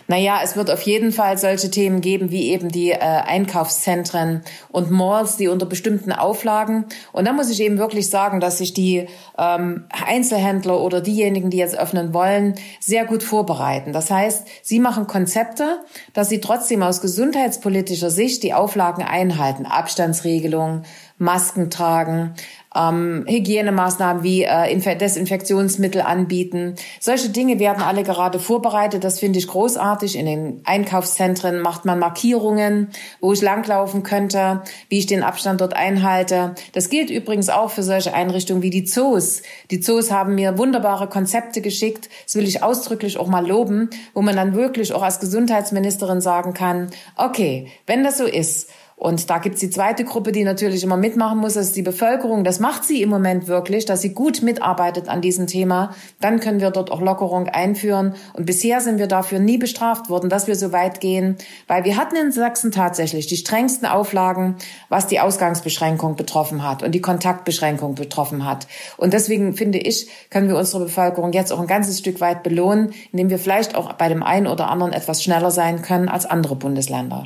Naja, 0.07 0.39
es 0.43 0.55
wird 0.55 0.69
auf 0.69 0.81
jeden 0.81 1.11
Fall 1.11 1.37
solche 1.37 1.71
Themen 1.71 2.01
geben 2.01 2.31
wie 2.31 2.51
eben 2.51 2.69
die 2.69 2.91
äh, 2.91 2.99
Einkaufszentren 2.99 4.43
und 4.69 4.91
Malls, 4.91 5.37
die 5.37 5.47
unter 5.47 5.65
bestimmten 5.65 6.11
Auflagen. 6.11 6.85
Und 7.11 7.25
da 7.25 7.33
muss 7.33 7.49
ich 7.49 7.61
eben 7.61 7.77
wirklich 7.77 8.09
sagen, 8.09 8.39
dass 8.39 8.57
sich 8.57 8.73
die 8.73 9.07
ähm, 9.37 9.85
Einzelhändler 10.05 10.79
oder 10.81 11.01
diejenigen, 11.01 11.49
die 11.49 11.57
jetzt 11.57 11.77
öffnen 11.77 12.13
wollen, 12.13 12.55
sehr 12.79 13.05
gut 13.05 13.23
vorbereiten. 13.23 13.93
Das 13.93 14.11
heißt, 14.11 14.47
sie 14.61 14.79
machen 14.79 15.07
Konzepte, 15.07 15.83
dass 16.13 16.29
sie 16.29 16.41
trotzdem 16.41 16.83
aus 16.83 17.01
gesundheitspolitischer 17.01 18.09
Sicht 18.09 18.43
die 18.43 18.53
Auflagen 18.53 19.03
einhalten. 19.03 19.65
Abstandsregelungen, 19.65 20.85
Masken 21.17 21.69
tragen, 21.69 22.33
ähm, 22.75 23.25
Hygienemaßnahmen 23.27 24.23
wie 24.23 24.43
äh, 24.43 24.95
Desinfektionsmittel 24.97 26.01
anbieten. 26.01 26.75
Solche 26.99 27.29
Dinge 27.29 27.59
werden 27.59 27.83
alle 27.83 28.03
gerade 28.03 28.39
vorbereitet. 28.39 29.03
Das 29.03 29.19
finde 29.19 29.39
ich 29.39 29.47
großartig. 29.47 30.17
In 30.17 30.25
den 30.25 30.61
Einkaufszentren 30.65 31.59
macht 31.59 31.85
man 31.85 31.99
Markierungen, 31.99 32.89
wo 33.21 33.33
ich 33.33 33.41
langlaufen 33.41 34.03
könnte, 34.03 34.61
wie 34.89 34.99
ich 34.99 35.05
den 35.05 35.23
Abstand 35.23 35.61
dort 35.61 35.75
einhalte. 35.75 36.55
Das 36.73 36.89
gilt 36.89 37.09
übrigens 37.09 37.49
auch 37.49 37.69
für 37.69 37.83
solche 37.83 38.13
Einrichtungen 38.13 38.61
wie 38.61 38.69
die 38.69 38.85
Zoos. 38.85 39.41
Die 39.71 39.79
Zoos 39.79 40.11
haben 40.11 40.35
mir 40.35 40.57
wunderbare 40.57 41.07
Konzepte 41.07 41.61
geschickt. 41.61 42.09
Das 42.25 42.35
will 42.35 42.47
ich 42.47 42.63
ausdrücklich 42.63 43.17
auch 43.17 43.27
mal 43.27 43.47
loben, 43.47 43.89
wo 44.13 44.21
man 44.21 44.35
dann 44.35 44.55
wirklich 44.55 44.93
auch 44.93 45.03
als 45.03 45.19
Gesundheitsministerin 45.19 46.21
sagen 46.21 46.53
kann, 46.53 46.89
okay, 47.17 47.67
wenn 47.85 48.03
das 48.03 48.17
so 48.17 48.25
ist, 48.25 48.69
und 49.03 49.29
da 49.29 49.39
gibt's 49.39 49.59
die 49.59 49.69
zweite 49.69 50.05
Gruppe, 50.05 50.31
die 50.31 50.45
natürlich 50.45 50.81
immer 50.81 50.95
mitmachen 50.95 51.39
muss, 51.39 51.55
das 51.55 51.65
ist 51.67 51.75
die 51.75 51.81
Bevölkerung. 51.81 52.45
Das 52.45 52.61
macht 52.61 52.85
sie 52.85 53.01
im 53.01 53.09
Moment 53.09 53.49
wirklich, 53.49 53.83
dass 53.83 53.99
sie 53.99 54.13
gut 54.13 54.41
mitarbeitet 54.41 55.09
an 55.09 55.19
diesem 55.19 55.45
Thema. 55.45 55.93
Dann 56.21 56.39
können 56.39 56.61
wir 56.61 56.71
dort 56.71 56.89
auch 56.89 57.01
Lockerung 57.01 57.49
einführen. 57.49 58.15
Und 58.31 58.45
bisher 58.45 58.79
sind 58.79 58.99
wir 58.99 59.07
dafür 59.07 59.39
nie 59.39 59.57
bestraft 59.57 60.09
worden, 60.09 60.29
dass 60.29 60.47
wir 60.47 60.55
so 60.55 60.71
weit 60.71 61.01
gehen, 61.01 61.35
weil 61.67 61.83
wir 61.83 61.97
hatten 61.97 62.15
in 62.15 62.31
Sachsen 62.31 62.71
tatsächlich 62.71 63.27
die 63.27 63.35
strengsten 63.35 63.89
Auflagen, 63.89 64.55
was 64.87 65.07
die 65.07 65.19
Ausgangsbeschränkung 65.19 66.15
betroffen 66.15 66.63
hat 66.63 66.81
und 66.81 66.93
die 66.93 67.01
Kontaktbeschränkung 67.01 67.95
betroffen 67.95 68.45
hat. 68.45 68.67
Und 68.95 69.11
deswegen 69.11 69.53
finde 69.53 69.79
ich, 69.79 70.07
können 70.29 70.47
wir 70.47 70.55
unsere 70.55 70.85
Bevölkerung 70.85 71.33
jetzt 71.33 71.51
auch 71.51 71.59
ein 71.59 71.67
ganzes 71.67 71.99
Stück 71.99 72.21
weit 72.21 72.41
belohnen, 72.41 72.93
indem 73.11 73.29
wir 73.29 73.37
vielleicht 73.37 73.75
auch 73.75 73.91
bei 73.91 74.07
dem 74.07 74.23
einen 74.23 74.47
oder 74.47 74.69
anderen 74.69 74.93
etwas 74.93 75.21
schneller 75.21 75.51
sein 75.51 75.81
können 75.81 76.07
als 76.07 76.25
andere 76.25 76.55
Bundesländer. 76.55 77.25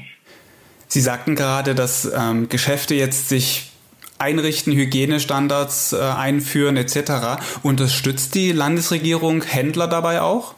Sie 0.88 1.02
sagten 1.02 1.36
gerade, 1.36 1.76
dass 1.76 2.06
ähm, 2.06 2.50
Geschäfte 2.50 2.96
jetzt 2.96 3.30
sich 3.30 3.72
einrichten, 4.20 4.74
Hygienestandards 4.74 5.94
äh, 5.94 5.98
einführen 5.98 6.78
etc. 6.78 7.42
Unterstützt 7.64 8.36
die 8.36 8.52
Landesregierung 8.52 9.44
Händler 9.44 9.88
dabei 9.88 10.22
auch? 10.22 10.56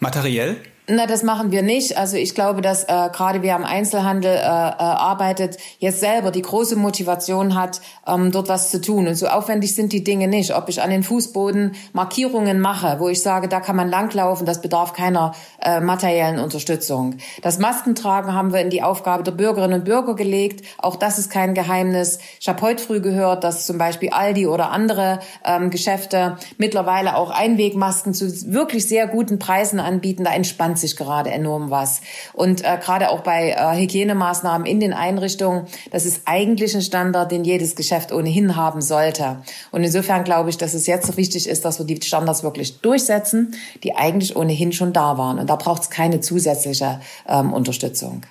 Materiell? 0.00 0.56
Na, 0.86 1.06
das 1.06 1.22
machen 1.22 1.50
wir 1.50 1.62
nicht. 1.62 1.96
Also 1.96 2.18
ich 2.18 2.34
glaube, 2.34 2.60
dass 2.60 2.84
äh, 2.84 3.08
gerade 3.10 3.40
wer 3.40 3.56
am 3.56 3.64
Einzelhandel 3.64 4.32
äh, 4.32 4.38
äh, 4.38 4.42
arbeitet, 4.42 5.56
jetzt 5.78 6.00
selber 6.00 6.30
die 6.30 6.42
große 6.42 6.76
Motivation 6.76 7.54
hat, 7.54 7.80
ähm, 8.06 8.30
dort 8.32 8.50
was 8.50 8.70
zu 8.70 8.82
tun. 8.82 9.08
Und 9.08 9.14
so 9.14 9.28
aufwendig 9.28 9.74
sind 9.74 9.94
die 9.94 10.04
Dinge 10.04 10.28
nicht. 10.28 10.54
Ob 10.54 10.68
ich 10.68 10.82
an 10.82 10.90
den 10.90 11.02
Fußboden 11.02 11.74
Markierungen 11.94 12.60
mache, 12.60 12.96
wo 12.98 13.08
ich 13.08 13.22
sage, 13.22 13.48
da 13.48 13.60
kann 13.60 13.76
man 13.76 13.88
langlaufen, 13.88 14.44
das 14.44 14.60
bedarf 14.60 14.92
keiner 14.92 15.32
äh, 15.62 15.80
materiellen 15.80 16.38
Unterstützung. 16.38 17.16
Das 17.40 17.58
Maskentragen 17.58 18.34
haben 18.34 18.52
wir 18.52 18.60
in 18.60 18.68
die 18.68 18.82
Aufgabe 18.82 19.22
der 19.22 19.32
Bürgerinnen 19.32 19.80
und 19.80 19.84
Bürger 19.86 20.14
gelegt. 20.14 20.66
Auch 20.76 20.96
das 20.96 21.18
ist 21.18 21.30
kein 21.30 21.54
Geheimnis. 21.54 22.18
Ich 22.40 22.48
habe 22.50 22.60
heute 22.60 22.82
früh 22.82 23.00
gehört, 23.00 23.42
dass 23.42 23.64
zum 23.64 23.78
Beispiel 23.78 24.10
Aldi 24.10 24.46
oder 24.46 24.70
andere 24.70 25.20
ähm, 25.46 25.70
Geschäfte 25.70 26.36
mittlerweile 26.58 27.16
auch 27.16 27.30
Einwegmasken 27.30 28.12
zu 28.12 28.52
wirklich 28.52 28.86
sehr 28.86 29.06
guten 29.06 29.38
Preisen 29.38 29.80
anbieten. 29.80 30.24
Da 30.24 30.34
entspannt 30.34 30.73
ändert 30.74 30.78
sich 30.78 30.96
gerade 30.96 31.30
enorm 31.30 31.70
was. 31.70 32.00
Und 32.32 32.64
äh, 32.64 32.78
gerade 32.82 33.10
auch 33.10 33.20
bei 33.20 33.50
äh, 33.50 33.80
Hygienemaßnahmen 33.80 34.66
in 34.66 34.80
den 34.80 34.92
Einrichtungen, 34.92 35.66
das 35.90 36.04
ist 36.04 36.22
eigentlich 36.24 36.74
ein 36.74 36.82
Standard, 36.82 37.30
den 37.30 37.44
jedes 37.44 37.76
Geschäft 37.76 38.12
ohnehin 38.12 38.56
haben 38.56 38.80
sollte. 38.80 39.38
Und 39.70 39.84
insofern 39.84 40.24
glaube 40.24 40.50
ich, 40.50 40.58
dass 40.58 40.74
es 40.74 40.86
jetzt 40.86 41.06
so 41.06 41.16
wichtig 41.16 41.48
ist, 41.48 41.64
dass 41.64 41.78
wir 41.78 41.86
die 41.86 42.00
Standards 42.02 42.42
wirklich 42.42 42.80
durchsetzen, 42.80 43.54
die 43.82 43.94
eigentlich 43.94 44.36
ohnehin 44.36 44.72
schon 44.72 44.92
da 44.92 45.16
waren. 45.16 45.38
Und 45.38 45.48
da 45.48 45.56
braucht 45.56 45.82
es 45.82 45.90
keine 45.90 46.20
zusätzliche 46.20 47.00
ähm, 47.28 47.52
Unterstützung. 47.52 48.22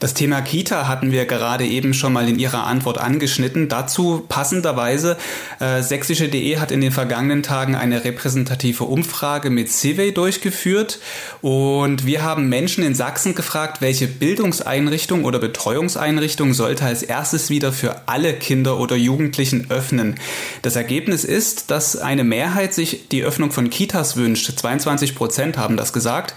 Das 0.00 0.14
Thema 0.14 0.40
Kita 0.42 0.88
hatten 0.88 1.12
wir 1.12 1.26
gerade 1.26 1.64
eben 1.64 1.94
schon 1.94 2.12
mal 2.12 2.28
in 2.28 2.38
Ihrer 2.38 2.66
Antwort 2.66 2.98
angeschnitten. 2.98 3.68
Dazu 3.68 4.24
passenderweise, 4.28 5.16
äh, 5.60 5.82
sächsische.de 5.82 6.58
hat 6.58 6.70
in 6.70 6.80
den 6.80 6.92
vergangenen 6.92 7.42
Tagen 7.42 7.74
eine 7.74 8.04
repräsentative 8.04 8.84
Umfrage 8.84 9.50
mit 9.50 9.70
Civey 9.70 10.12
durchgeführt 10.12 10.98
und 11.40 12.06
wir 12.06 12.22
haben 12.22 12.48
Menschen 12.48 12.84
in 12.84 12.94
Sachsen 12.94 13.34
gefragt, 13.34 13.80
welche 13.80 14.06
Bildungseinrichtung 14.06 15.24
oder 15.24 15.38
Betreuungseinrichtung 15.38 16.54
sollte 16.54 16.84
als 16.84 17.02
erstes 17.02 17.50
wieder 17.50 17.72
für 17.72 18.02
alle 18.06 18.34
Kinder 18.34 18.78
oder 18.78 18.96
Jugendlichen 18.96 19.70
öffnen. 19.70 20.16
Das 20.62 20.76
Ergebnis 20.76 21.24
ist, 21.24 21.70
dass 21.70 21.96
eine 21.96 22.24
Mehrheit 22.24 22.74
sich 22.74 23.08
die 23.08 23.22
Öffnung 23.22 23.50
von 23.50 23.70
Kitas 23.70 24.16
wünscht. 24.16 24.58
22 24.58 25.14
Prozent 25.14 25.58
haben 25.58 25.76
das 25.76 25.92
gesagt. 25.92 26.34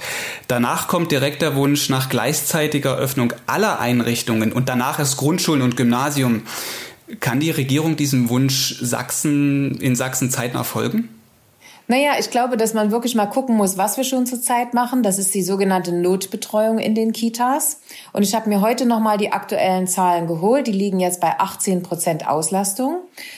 Danach 0.48 0.88
kommt 0.88 1.12
direkt 1.12 1.42
der 1.42 1.56
Wunsch 1.56 1.90
nach 1.90 2.10
gleichzeitiger 2.10 2.98
Öffnung 2.98 3.34
aller 3.50 3.80
Einrichtungen 3.80 4.52
und 4.52 4.70
danach 4.70 5.00
erst 5.00 5.18
Grundschulen 5.18 5.62
und 5.62 5.78
Gymnasium. 5.78 6.44
Kann 7.20 7.40
die 7.40 7.52
Regierung 7.52 7.96
diesem 7.96 8.30
Wunsch 8.30 8.76
Sachsen 8.80 9.80
in 9.82 9.96
Sachsen 9.96 10.30
zeitnah 10.30 10.64
folgen? 10.64 11.10
Naja, 11.92 12.12
ich 12.20 12.30
glaube, 12.30 12.56
dass 12.56 12.76
man 12.76 12.92
wirklich 12.92 13.16
mal 13.16 13.26
gucken 13.26 13.58
muss, 13.58 13.76
was 13.76 13.98
wir 13.98 14.04
schon 14.04 14.28
zurzeit 14.28 14.76
machen. 14.76 15.02
Das 15.02 15.18
ist 15.18 15.34
die 15.34 15.42
sogenannte 15.42 15.92
Notbetreuung 15.92 16.78
in 16.78 16.94
den 16.94 17.14
Kitas. 17.14 17.82
Und 18.14 18.22
ich 18.22 18.36
habe 18.36 18.48
mir 18.48 18.62
heute 18.62 18.86
nochmal 18.86 19.18
die 19.18 19.32
aktuellen 19.32 19.88
Zahlen 19.88 20.28
geholt. 20.28 20.68
Die 20.68 20.72
liegen 20.72 21.00
jetzt 21.00 21.20
bei 21.20 21.40
18 21.40 21.82
Prozent 21.82 22.28
Auslastung. 22.28 22.98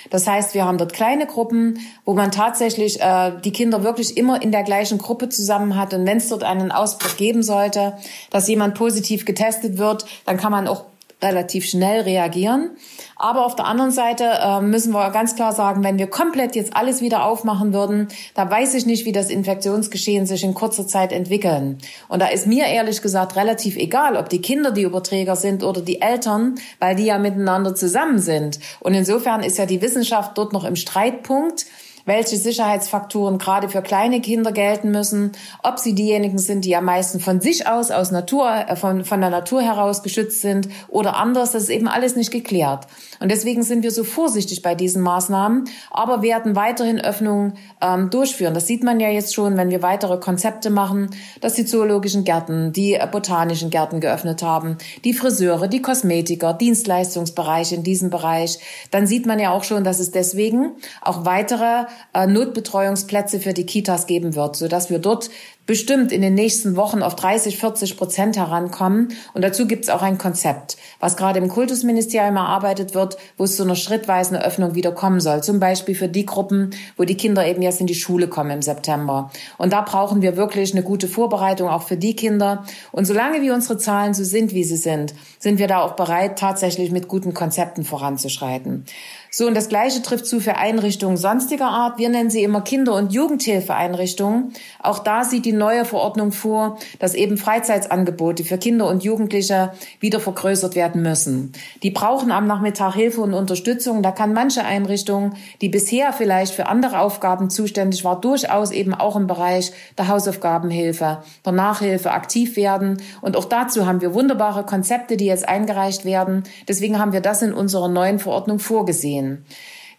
Das 0.09 0.27
heißt, 0.27 0.53
wir 0.53 0.65
haben 0.65 0.77
dort 0.77 0.91
kleine 0.91 1.27
Gruppen, 1.27 1.79
wo 2.03 2.13
man 2.13 2.29
tatsächlich 2.29 2.99
äh, 2.99 3.31
die 3.41 3.53
Kinder 3.53 3.85
wirklich 3.85 4.17
immer 4.17 4.41
in 4.41 4.51
der 4.51 4.63
gleichen 4.63 4.97
Gruppe 4.97 5.29
zusammen 5.29 5.77
hat. 5.77 5.93
Und 5.93 6.05
wenn 6.05 6.17
es 6.17 6.27
dort 6.27 6.43
einen 6.43 6.73
Ausbruch 6.73 7.15
geben 7.15 7.43
sollte, 7.43 7.95
dass 8.31 8.49
jemand 8.49 8.75
positiv 8.75 9.23
getestet 9.23 9.77
wird, 9.77 10.05
dann 10.25 10.35
kann 10.35 10.51
man 10.51 10.67
auch 10.67 10.90
relativ 11.21 11.65
schnell 11.65 12.01
reagieren. 12.01 12.71
Aber 13.15 13.45
auf 13.45 13.55
der 13.55 13.65
anderen 13.65 13.91
Seite 13.91 14.23
äh, 14.23 14.61
müssen 14.61 14.93
wir 14.93 15.11
ganz 15.11 15.35
klar 15.35 15.53
sagen, 15.53 15.83
wenn 15.83 15.99
wir 15.99 16.07
komplett 16.07 16.55
jetzt 16.55 16.75
alles 16.75 17.01
wieder 17.01 17.25
aufmachen 17.25 17.73
würden, 17.73 18.07
da 18.33 18.49
weiß 18.49 18.73
ich 18.73 18.85
nicht, 18.85 19.05
wie 19.05 19.11
das 19.11 19.29
Infektionsgeschehen 19.29 20.25
sich 20.25 20.43
in 20.43 20.53
kurzer 20.53 20.87
Zeit 20.87 21.11
entwickeln. 21.11 21.77
Und 22.07 22.21
da 22.21 22.27
ist 22.27 22.47
mir 22.47 22.65
ehrlich 22.65 23.01
gesagt 23.01 23.35
relativ 23.35 23.75
egal, 23.75 24.17
ob 24.17 24.29
die 24.29 24.41
Kinder 24.41 24.71
die 24.71 24.81
Überträger 24.81 25.35
sind 25.35 25.63
oder 25.63 25.81
die 25.81 26.01
Eltern, 26.01 26.55
weil 26.79 26.95
die 26.95 27.05
ja 27.05 27.19
miteinander 27.19 27.75
zusammen 27.75 28.19
sind. 28.19 28.59
Und 28.79 28.93
insofern 28.93 29.43
ist 29.43 29.57
ja 29.57 29.65
die 29.65 29.81
Wissenschaft 29.81 30.37
dort 30.37 30.53
noch 30.53 30.63
im 30.63 30.75
Streitpunkt 30.75 31.65
welche 32.05 32.37
Sicherheitsfaktoren 32.37 33.37
gerade 33.37 33.69
für 33.69 33.81
kleine 33.81 34.21
Kinder 34.21 34.51
gelten 34.51 34.91
müssen, 34.91 35.31
ob 35.63 35.79
sie 35.79 35.93
diejenigen 35.93 36.37
sind, 36.37 36.65
die 36.65 36.75
am 36.75 36.85
meisten 36.85 37.19
von 37.19 37.41
sich 37.41 37.67
aus, 37.67 37.91
aus 37.91 38.11
Natur, 38.11 38.49
äh, 38.67 38.75
von, 38.75 39.05
von 39.05 39.21
der 39.21 39.29
Natur 39.29 39.61
heraus 39.61 40.03
geschützt 40.03 40.41
sind 40.41 40.69
oder 40.87 41.17
anders, 41.17 41.51
das 41.51 41.63
ist 41.63 41.69
eben 41.69 41.87
alles 41.87 42.15
nicht 42.15 42.31
geklärt. 42.31 42.87
Und 43.19 43.29
deswegen 43.29 43.61
sind 43.61 43.83
wir 43.83 43.91
so 43.91 44.03
vorsichtig 44.03 44.63
bei 44.63 44.73
diesen 44.73 45.03
Maßnahmen, 45.03 45.65
aber 45.91 46.23
werden 46.23 46.55
weiterhin 46.55 46.99
Öffnungen 46.99 47.53
ähm, 47.79 48.09
durchführen. 48.09 48.55
Das 48.55 48.65
sieht 48.65 48.83
man 48.83 48.99
ja 48.99 49.09
jetzt 49.09 49.35
schon, 49.35 49.57
wenn 49.57 49.69
wir 49.69 49.83
weitere 49.83 50.17
Konzepte 50.17 50.71
machen, 50.71 51.11
dass 51.39 51.53
die 51.53 51.65
zoologischen 51.65 52.23
Gärten, 52.23 52.73
die 52.73 52.95
äh, 52.95 53.07
botanischen 53.09 53.69
Gärten 53.69 53.99
geöffnet 53.99 54.41
haben, 54.41 54.77
die 55.03 55.13
Friseure, 55.13 55.67
die 55.67 55.83
Kosmetiker, 55.83 56.53
Dienstleistungsbereiche 56.53 57.75
in 57.75 57.83
diesem 57.83 58.09
Bereich. 58.09 58.57
Dann 58.89 59.05
sieht 59.05 59.27
man 59.27 59.39
ja 59.39 59.51
auch 59.51 59.63
schon, 59.63 59.83
dass 59.83 59.99
es 59.99 60.09
deswegen 60.09 60.71
auch 61.01 61.23
weitere 61.23 61.85
äh, 62.13 62.27
Notbetreuungsplätze 62.27 63.39
für 63.39 63.53
die 63.53 63.65
Kitas 63.65 64.07
geben 64.07 64.35
wird, 64.35 64.55
sodass 64.55 64.89
wir 64.89 64.99
dort 64.99 65.29
bestimmt 65.65 66.11
in 66.11 66.21
den 66.21 66.33
nächsten 66.33 66.75
Wochen 66.75 67.01
auf 67.01 67.15
30, 67.15 67.57
40 67.57 67.95
Prozent 67.95 68.35
herankommen. 68.35 69.09
Und 69.33 69.43
dazu 69.43 69.67
gibt 69.67 69.85
es 69.85 69.89
auch 69.89 70.01
ein 70.01 70.17
Konzept, 70.17 70.75
was 70.99 71.15
gerade 71.15 71.39
im 71.39 71.47
Kultusministerium 71.47 72.35
erarbeitet 72.35 72.93
wird, 72.93 73.17
wo 73.37 73.45
es 73.45 73.55
zu 73.55 73.63
einer 73.63 73.75
schrittweisen 73.75 74.35
Öffnung 74.35 74.75
wieder 74.75 74.91
kommen 74.91 75.21
soll. 75.21 75.43
Zum 75.43 75.59
Beispiel 75.59 75.95
für 75.95 76.09
die 76.09 76.25
Gruppen, 76.25 76.71
wo 76.97 77.03
die 77.03 77.15
Kinder 77.15 77.45
eben 77.45 77.61
jetzt 77.61 77.79
in 77.79 77.87
die 77.87 77.95
Schule 77.95 78.27
kommen 78.27 78.51
im 78.51 78.61
September. 78.61 79.31
Und 79.57 79.71
da 79.71 79.81
brauchen 79.81 80.21
wir 80.21 80.35
wirklich 80.35 80.73
eine 80.73 80.83
gute 80.83 81.07
Vorbereitung 81.07 81.69
auch 81.69 81.83
für 81.83 81.97
die 81.97 82.15
Kinder. 82.15 82.65
Und 82.91 83.05
solange 83.05 83.41
wie 83.41 83.51
unsere 83.51 83.77
Zahlen 83.77 84.13
so 84.13 84.23
sind, 84.23 84.53
wie 84.53 84.63
sie 84.63 84.77
sind, 84.77 85.13
sind 85.39 85.59
wir 85.59 85.67
da 85.67 85.81
auch 85.81 85.93
bereit, 85.93 86.37
tatsächlich 86.37 86.91
mit 86.91 87.07
guten 87.07 87.33
Konzepten 87.33 87.85
voranzuschreiten. 87.85 88.85
So, 89.33 89.47
und 89.47 89.55
das 89.55 89.69
Gleiche 89.69 90.01
trifft 90.01 90.25
zu 90.25 90.41
für 90.41 90.57
Einrichtungen 90.57 91.15
sonstiger 91.15 91.67
Art. 91.67 91.97
Wir 91.97 92.09
nennen 92.09 92.29
sie 92.29 92.43
immer 92.43 92.59
Kinder- 92.59 92.95
und 92.95 93.13
Jugendhilfeeinrichtungen. 93.13 94.51
Auch 94.83 94.99
da 94.99 95.23
sieht 95.23 95.45
die 95.45 95.53
neue 95.53 95.85
Verordnung 95.85 96.33
vor, 96.33 96.77
dass 96.99 97.13
eben 97.13 97.37
Freizeitsangebote 97.37 98.43
für 98.43 98.57
Kinder 98.57 98.89
und 98.89 99.05
Jugendliche 99.05 99.71
wieder 100.01 100.19
vergrößert 100.19 100.75
werden 100.75 101.01
müssen. 101.01 101.53
Die 101.81 101.91
brauchen 101.91 102.29
am 102.29 102.45
Nachmittag 102.45 102.93
Hilfe 102.95 103.21
und 103.21 103.33
Unterstützung. 103.33 104.03
Da 104.03 104.11
kann 104.11 104.33
manche 104.33 104.65
Einrichtung, 104.65 105.35
die 105.61 105.69
bisher 105.69 106.11
vielleicht 106.11 106.53
für 106.53 106.65
andere 106.65 106.99
Aufgaben 106.99 107.49
zuständig 107.49 108.03
war, 108.03 108.19
durchaus 108.19 108.71
eben 108.71 108.93
auch 108.93 109.15
im 109.15 109.27
Bereich 109.27 109.71
der 109.97 110.09
Hausaufgabenhilfe, 110.09 111.23
der 111.45 111.53
Nachhilfe 111.53 112.11
aktiv 112.11 112.57
werden. 112.57 113.01
Und 113.21 113.37
auch 113.37 113.45
dazu 113.45 113.85
haben 113.85 114.01
wir 114.01 114.13
wunderbare 114.13 114.65
Konzepte, 114.65 115.15
die 115.15 115.27
jetzt 115.27 115.47
eingereicht 115.47 116.03
werden. 116.03 116.43
Deswegen 116.67 116.99
haben 116.99 117.13
wir 117.13 117.21
das 117.21 117.41
in 117.41 117.53
unserer 117.53 117.87
neuen 117.87 118.19
Verordnung 118.19 118.59
vorgesehen 118.59 119.20
gehen. 119.21 119.45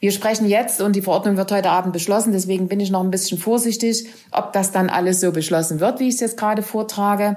Wir 0.00 0.10
sprechen 0.10 0.48
jetzt 0.48 0.80
und 0.80 0.96
die 0.96 1.02
Verordnung 1.02 1.36
wird 1.36 1.52
heute 1.52 1.70
Abend 1.70 1.92
beschlossen. 1.92 2.32
Deswegen 2.32 2.66
bin 2.66 2.80
ich 2.80 2.90
noch 2.90 3.04
ein 3.04 3.12
bisschen 3.12 3.38
vorsichtig, 3.38 4.08
ob 4.32 4.52
das 4.52 4.72
dann 4.72 4.90
alles 4.90 5.20
so 5.20 5.30
beschlossen 5.30 5.78
wird, 5.78 6.00
wie 6.00 6.08
ich 6.08 6.14
es 6.14 6.20
jetzt 6.20 6.36
gerade 6.36 6.62
vortrage. 6.62 7.36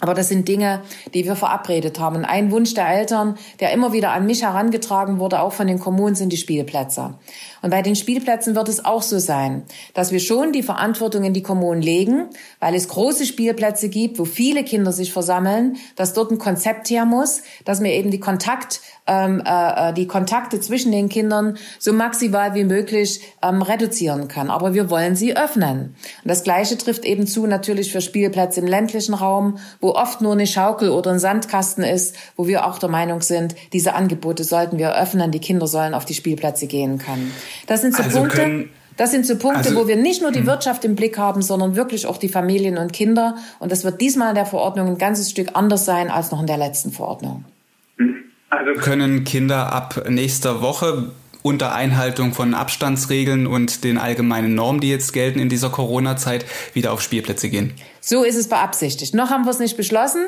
Aber 0.00 0.14
das 0.14 0.28
sind 0.28 0.48
Dinge, 0.48 0.80
die 1.14 1.26
wir 1.26 1.36
verabredet 1.36 2.00
haben. 2.00 2.16
Und 2.16 2.24
ein 2.24 2.50
Wunsch 2.50 2.74
der 2.74 2.88
Eltern, 2.88 3.36
der 3.60 3.72
immer 3.72 3.92
wieder 3.92 4.10
an 4.12 4.26
mich 4.26 4.42
herangetragen 4.42 5.20
wurde, 5.20 5.40
auch 5.40 5.52
von 5.52 5.66
den 5.66 5.78
Kommunen, 5.78 6.14
sind 6.14 6.32
die 6.32 6.38
Spielplätze. 6.38 7.14
Und 7.62 7.70
bei 7.70 7.80
den 7.80 7.96
Spielplätzen 7.96 8.54
wird 8.54 8.68
es 8.68 8.84
auch 8.84 9.02
so 9.02 9.18
sein, 9.18 9.62
dass 9.94 10.12
wir 10.12 10.20
schon 10.20 10.52
die 10.52 10.62
Verantwortung 10.62 11.24
in 11.24 11.32
die 11.32 11.42
Kommunen 11.42 11.80
legen, 11.80 12.26
weil 12.60 12.74
es 12.74 12.88
große 12.88 13.24
Spielplätze 13.24 13.88
gibt, 13.88 14.18
wo 14.18 14.24
viele 14.24 14.64
Kinder 14.64 14.92
sich 14.92 15.12
versammeln, 15.12 15.76
dass 15.96 16.12
dort 16.12 16.30
ein 16.30 16.38
Konzept 16.38 16.90
her 16.90 17.04
muss, 17.04 17.42
dass 17.64 17.82
wir 17.82 17.92
eben 17.92 18.10
die 18.10 18.20
Kontakt 18.20 18.80
ähm, 19.06 19.42
äh, 19.44 19.90
äh, 19.90 19.92
die 19.92 20.06
Kontakte 20.06 20.60
zwischen 20.60 20.92
den 20.92 21.08
Kindern 21.08 21.56
so 21.78 21.92
maximal 21.92 22.54
wie 22.54 22.64
möglich 22.64 23.20
ähm, 23.42 23.62
reduzieren 23.62 24.28
können. 24.28 24.50
Aber 24.50 24.74
wir 24.74 24.90
wollen 24.90 25.16
sie 25.16 25.36
öffnen. 25.36 25.96
Und 26.22 26.28
das 26.28 26.44
Gleiche 26.44 26.78
trifft 26.78 27.04
eben 27.04 27.26
zu 27.26 27.46
natürlich 27.46 27.90
für 27.90 28.00
Spielplätze 28.00 28.60
im 28.60 28.66
ländlichen 28.66 29.14
Raum, 29.14 29.58
wo 29.80 29.90
oft 29.94 30.20
nur 30.20 30.32
eine 30.32 30.46
Schaukel 30.46 30.90
oder 30.90 31.10
ein 31.10 31.18
Sandkasten 31.18 31.82
ist, 31.82 32.14
wo 32.36 32.46
wir 32.46 32.66
auch 32.66 32.78
der 32.78 32.88
Meinung 32.88 33.22
sind, 33.22 33.54
diese 33.72 33.94
Angebote 33.94 34.44
sollten 34.44 34.78
wir 34.78 34.94
öffnen, 34.96 35.30
die 35.32 35.40
Kinder 35.40 35.66
sollen 35.66 35.94
auf 35.94 36.04
die 36.04 36.14
Spielplätze 36.14 36.66
gehen 36.66 36.98
können. 36.98 37.32
Das 37.66 37.82
sind 37.82 37.94
so 37.94 38.02
also 38.02 38.20
Punkte. 38.20 38.68
Das 38.96 39.10
sind 39.10 39.26
so 39.26 39.36
Punkte, 39.36 39.70
also, 39.70 39.76
wo 39.76 39.88
wir 39.88 39.96
nicht 39.96 40.20
nur 40.20 40.32
die 40.32 40.40
hm. 40.40 40.46
Wirtschaft 40.46 40.84
im 40.84 40.94
Blick 40.94 41.16
haben, 41.16 41.40
sondern 41.40 41.76
wirklich 41.76 42.06
auch 42.06 42.18
die 42.18 42.28
Familien 42.28 42.76
und 42.76 42.92
Kinder. 42.92 43.36
Und 43.58 43.72
das 43.72 43.84
wird 43.84 44.00
diesmal 44.00 44.30
in 44.30 44.34
der 44.34 44.44
Verordnung 44.46 44.86
ein 44.86 44.98
ganzes 44.98 45.30
Stück 45.30 45.50
anders 45.54 45.84
sein 45.86 46.10
als 46.10 46.30
noch 46.30 46.40
in 46.40 46.46
der 46.46 46.58
letzten 46.58 46.92
Verordnung. 46.92 47.44
Also 48.50 48.78
können 48.80 49.24
Kinder 49.24 49.72
ab 49.72 50.04
nächster 50.08 50.60
Woche 50.60 51.10
unter 51.42 51.74
Einhaltung 51.74 52.34
von 52.34 52.54
Abstandsregeln 52.54 53.46
und 53.46 53.82
den 53.82 53.98
allgemeinen 53.98 54.54
Normen, 54.54 54.80
die 54.80 54.90
jetzt 54.90 55.12
gelten 55.12 55.40
in 55.40 55.48
dieser 55.48 55.70
Corona-Zeit, 55.70 56.44
wieder 56.72 56.92
auf 56.92 57.00
Spielplätze 57.00 57.48
gehen. 57.48 57.72
So 58.00 58.22
ist 58.22 58.36
es 58.36 58.48
beabsichtigt. 58.48 59.14
Noch 59.14 59.30
haben 59.30 59.44
wir 59.44 59.50
es 59.50 59.58
nicht 59.58 59.76
beschlossen. 59.76 60.26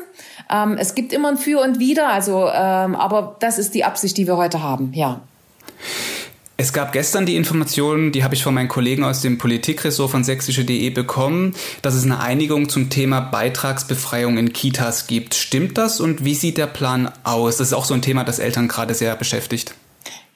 Ähm, 0.51 0.77
es 0.79 0.95
gibt 0.95 1.13
immer 1.13 1.29
ein 1.29 1.37
Für 1.37 1.61
und 1.61 1.79
Wider, 1.79 2.09
also 2.09 2.49
ähm, 2.49 2.97
aber 2.97 3.37
das 3.41 3.59
ist 3.59 3.75
die 3.75 3.85
Absicht, 3.85 4.17
die 4.17 4.27
wir 4.27 4.37
heute 4.37 4.63
haben. 4.63 4.93
Ja. 4.95 5.21
Es 6.57 6.73
gab 6.73 6.93
gestern 6.93 7.27
die 7.27 7.35
Information, 7.35 8.13
die 8.13 8.23
habe 8.23 8.37
ich 8.37 8.45
von 8.45 8.55
meinen 8.55 8.69
Kollegen 8.69 9.03
aus 9.03 9.23
dem 9.23 9.39
Politikressort 9.39 10.13
von 10.13 10.23
sächsische.de 10.23 10.89
bekommen, 10.91 11.53
dass 11.83 11.95
es 11.95 12.05
eine 12.05 12.21
Einigung 12.21 12.69
zum 12.69 12.91
Thema 12.91 13.21
Beitragsbefreiung 13.21 14.39
in 14.39 14.53
Kitas 14.53 15.09
gibt. 15.09 15.35
Stimmt 15.35 15.77
das 15.79 16.01
und 16.01 16.25
wie 16.25 16.35
sieht 16.35 16.57
der 16.57 16.69
Plan 16.69 17.11
aus? 17.25 17.57
Das 17.57 17.69
ist 17.69 17.73
auch 17.73 17.85
so 17.85 17.95
ein 17.95 18.03
Thema, 18.03 18.23
das 18.23 18.39
Eltern 18.39 18.69
gerade 18.69 18.95
sehr 18.95 19.17
beschäftigt. 19.17 19.75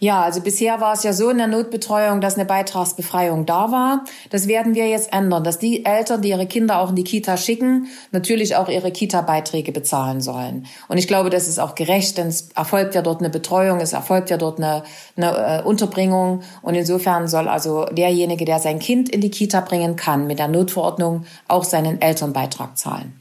Ja, 0.01 0.23
also 0.23 0.41
bisher 0.41 0.81
war 0.81 0.93
es 0.93 1.03
ja 1.03 1.13
so 1.13 1.29
in 1.31 1.39
der 1.39 1.49
Notbetreuung, 1.49 2.21
dass 2.21 2.37
eine 2.37 2.45
Beitragsbefreiung 2.45 3.47
da 3.47 3.73
war. 3.73 4.05
Das 4.31 4.47
werden 4.47 4.77
wir 4.77 4.87
jetzt 4.87 5.13
ändern, 5.13 5.43
dass 5.43 5.59
die 5.59 5.85
Eltern, 5.85 6.23
die 6.23 6.29
ihre 6.29 6.47
Kinder 6.47 6.79
auch 6.79 6.91
in 6.91 6.95
die 6.95 7.03
Kita 7.03 7.37
schicken, 7.37 7.89
natürlich 8.13 8.55
auch 8.55 8.69
ihre 8.69 8.93
Kita-Beiträge 8.93 9.73
bezahlen 9.73 10.21
sollen. 10.21 10.67
Und 10.87 10.99
ich 10.99 11.09
glaube, 11.09 11.31
das 11.31 11.49
ist 11.49 11.59
auch 11.59 11.75
gerecht, 11.75 12.17
denn 12.17 12.29
es 12.29 12.51
erfolgt 12.55 12.95
ja 12.95 13.03
dort 13.03 13.19
eine 13.19 13.31
Betreuung, 13.31 13.81
es 13.81 13.93
erfolgt 13.93 14.31
ja 14.31 14.37
dort 14.37 14.59
eine, 14.59 14.85
eine 15.17 15.63
äh, 15.63 15.63
Unterbringung. 15.65 16.43
Und 16.63 16.77
insofern 16.77 17.27
soll 17.27 17.49
also 17.49 17.87
derjenige, 17.87 18.45
der 18.45 18.61
sein 18.61 18.79
Kind 18.79 19.09
in 19.09 19.21
die 19.21 19.33
Kita 19.33 19.63
bringen 19.63 19.97
kann, 19.97 20.29
mit 20.29 20.39
der 20.39 20.47
Notverordnung 20.47 21.25
auch 21.49 21.65
seinen 21.65 22.01
Elternbeitrag 22.01 22.79
zahlen. 22.79 23.21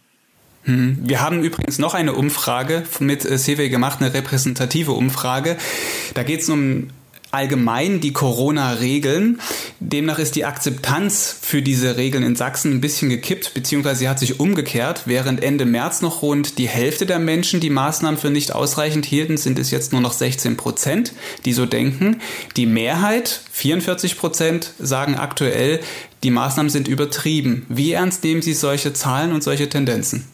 Hm. 0.67 0.97
Wir 1.01 1.21
haben 1.21 1.43
übrigens 1.43 1.79
noch 1.79 1.93
eine 1.93 2.13
Umfrage 2.13 2.83
mit 3.00 3.25
äh, 3.25 3.38
CW 3.38 3.69
gemacht, 3.69 4.01
eine 4.01 4.13
repräsentative 4.13 4.91
Umfrage. 4.91 5.55
Da 6.13 6.24
geht 6.24 6.41
es 6.41 6.50
um 6.50 6.89
allgemein 7.31 8.01
die 8.01 8.12
Corona-Regeln. 8.12 9.39
Demnach 9.79 10.19
ist 10.19 10.36
die 10.36 10.43
Akzeptanz 10.43 11.38
für 11.41 11.62
diese 11.62 11.95
Regeln 11.95 12.24
in 12.24 12.36
Sachsen 12.36 12.74
ein 12.74 12.81
bisschen 12.81 13.09
gekippt, 13.09 13.53
beziehungsweise 13.53 14.00
sie 14.00 14.09
hat 14.09 14.19
sich 14.19 14.41
umgekehrt. 14.41 15.03
Während 15.05 15.41
Ende 15.41 15.65
März 15.65 16.01
noch 16.01 16.21
rund 16.21 16.57
die 16.57 16.67
Hälfte 16.67 17.05
der 17.05 17.19
Menschen 17.19 17.59
die 17.59 17.69
Maßnahmen 17.69 18.19
für 18.19 18.29
nicht 18.29 18.53
ausreichend 18.53 19.05
hielten, 19.05 19.38
sind 19.38 19.59
es 19.59 19.71
jetzt 19.71 19.93
nur 19.93 20.01
noch 20.01 20.13
16 20.13 20.57
Prozent, 20.57 21.13
die 21.45 21.53
so 21.53 21.65
denken. 21.65 22.19
Die 22.57 22.65
Mehrheit, 22.65 23.41
44 23.51 24.17
Prozent, 24.17 24.74
sagen 24.79 25.15
aktuell, 25.15 25.79
die 26.24 26.31
Maßnahmen 26.31 26.69
sind 26.69 26.89
übertrieben. 26.89 27.65
Wie 27.69 27.93
ernst 27.93 28.24
nehmen 28.24 28.41
Sie 28.41 28.53
solche 28.53 28.91
Zahlen 28.91 29.31
und 29.31 29.43
solche 29.43 29.69
Tendenzen? 29.69 30.25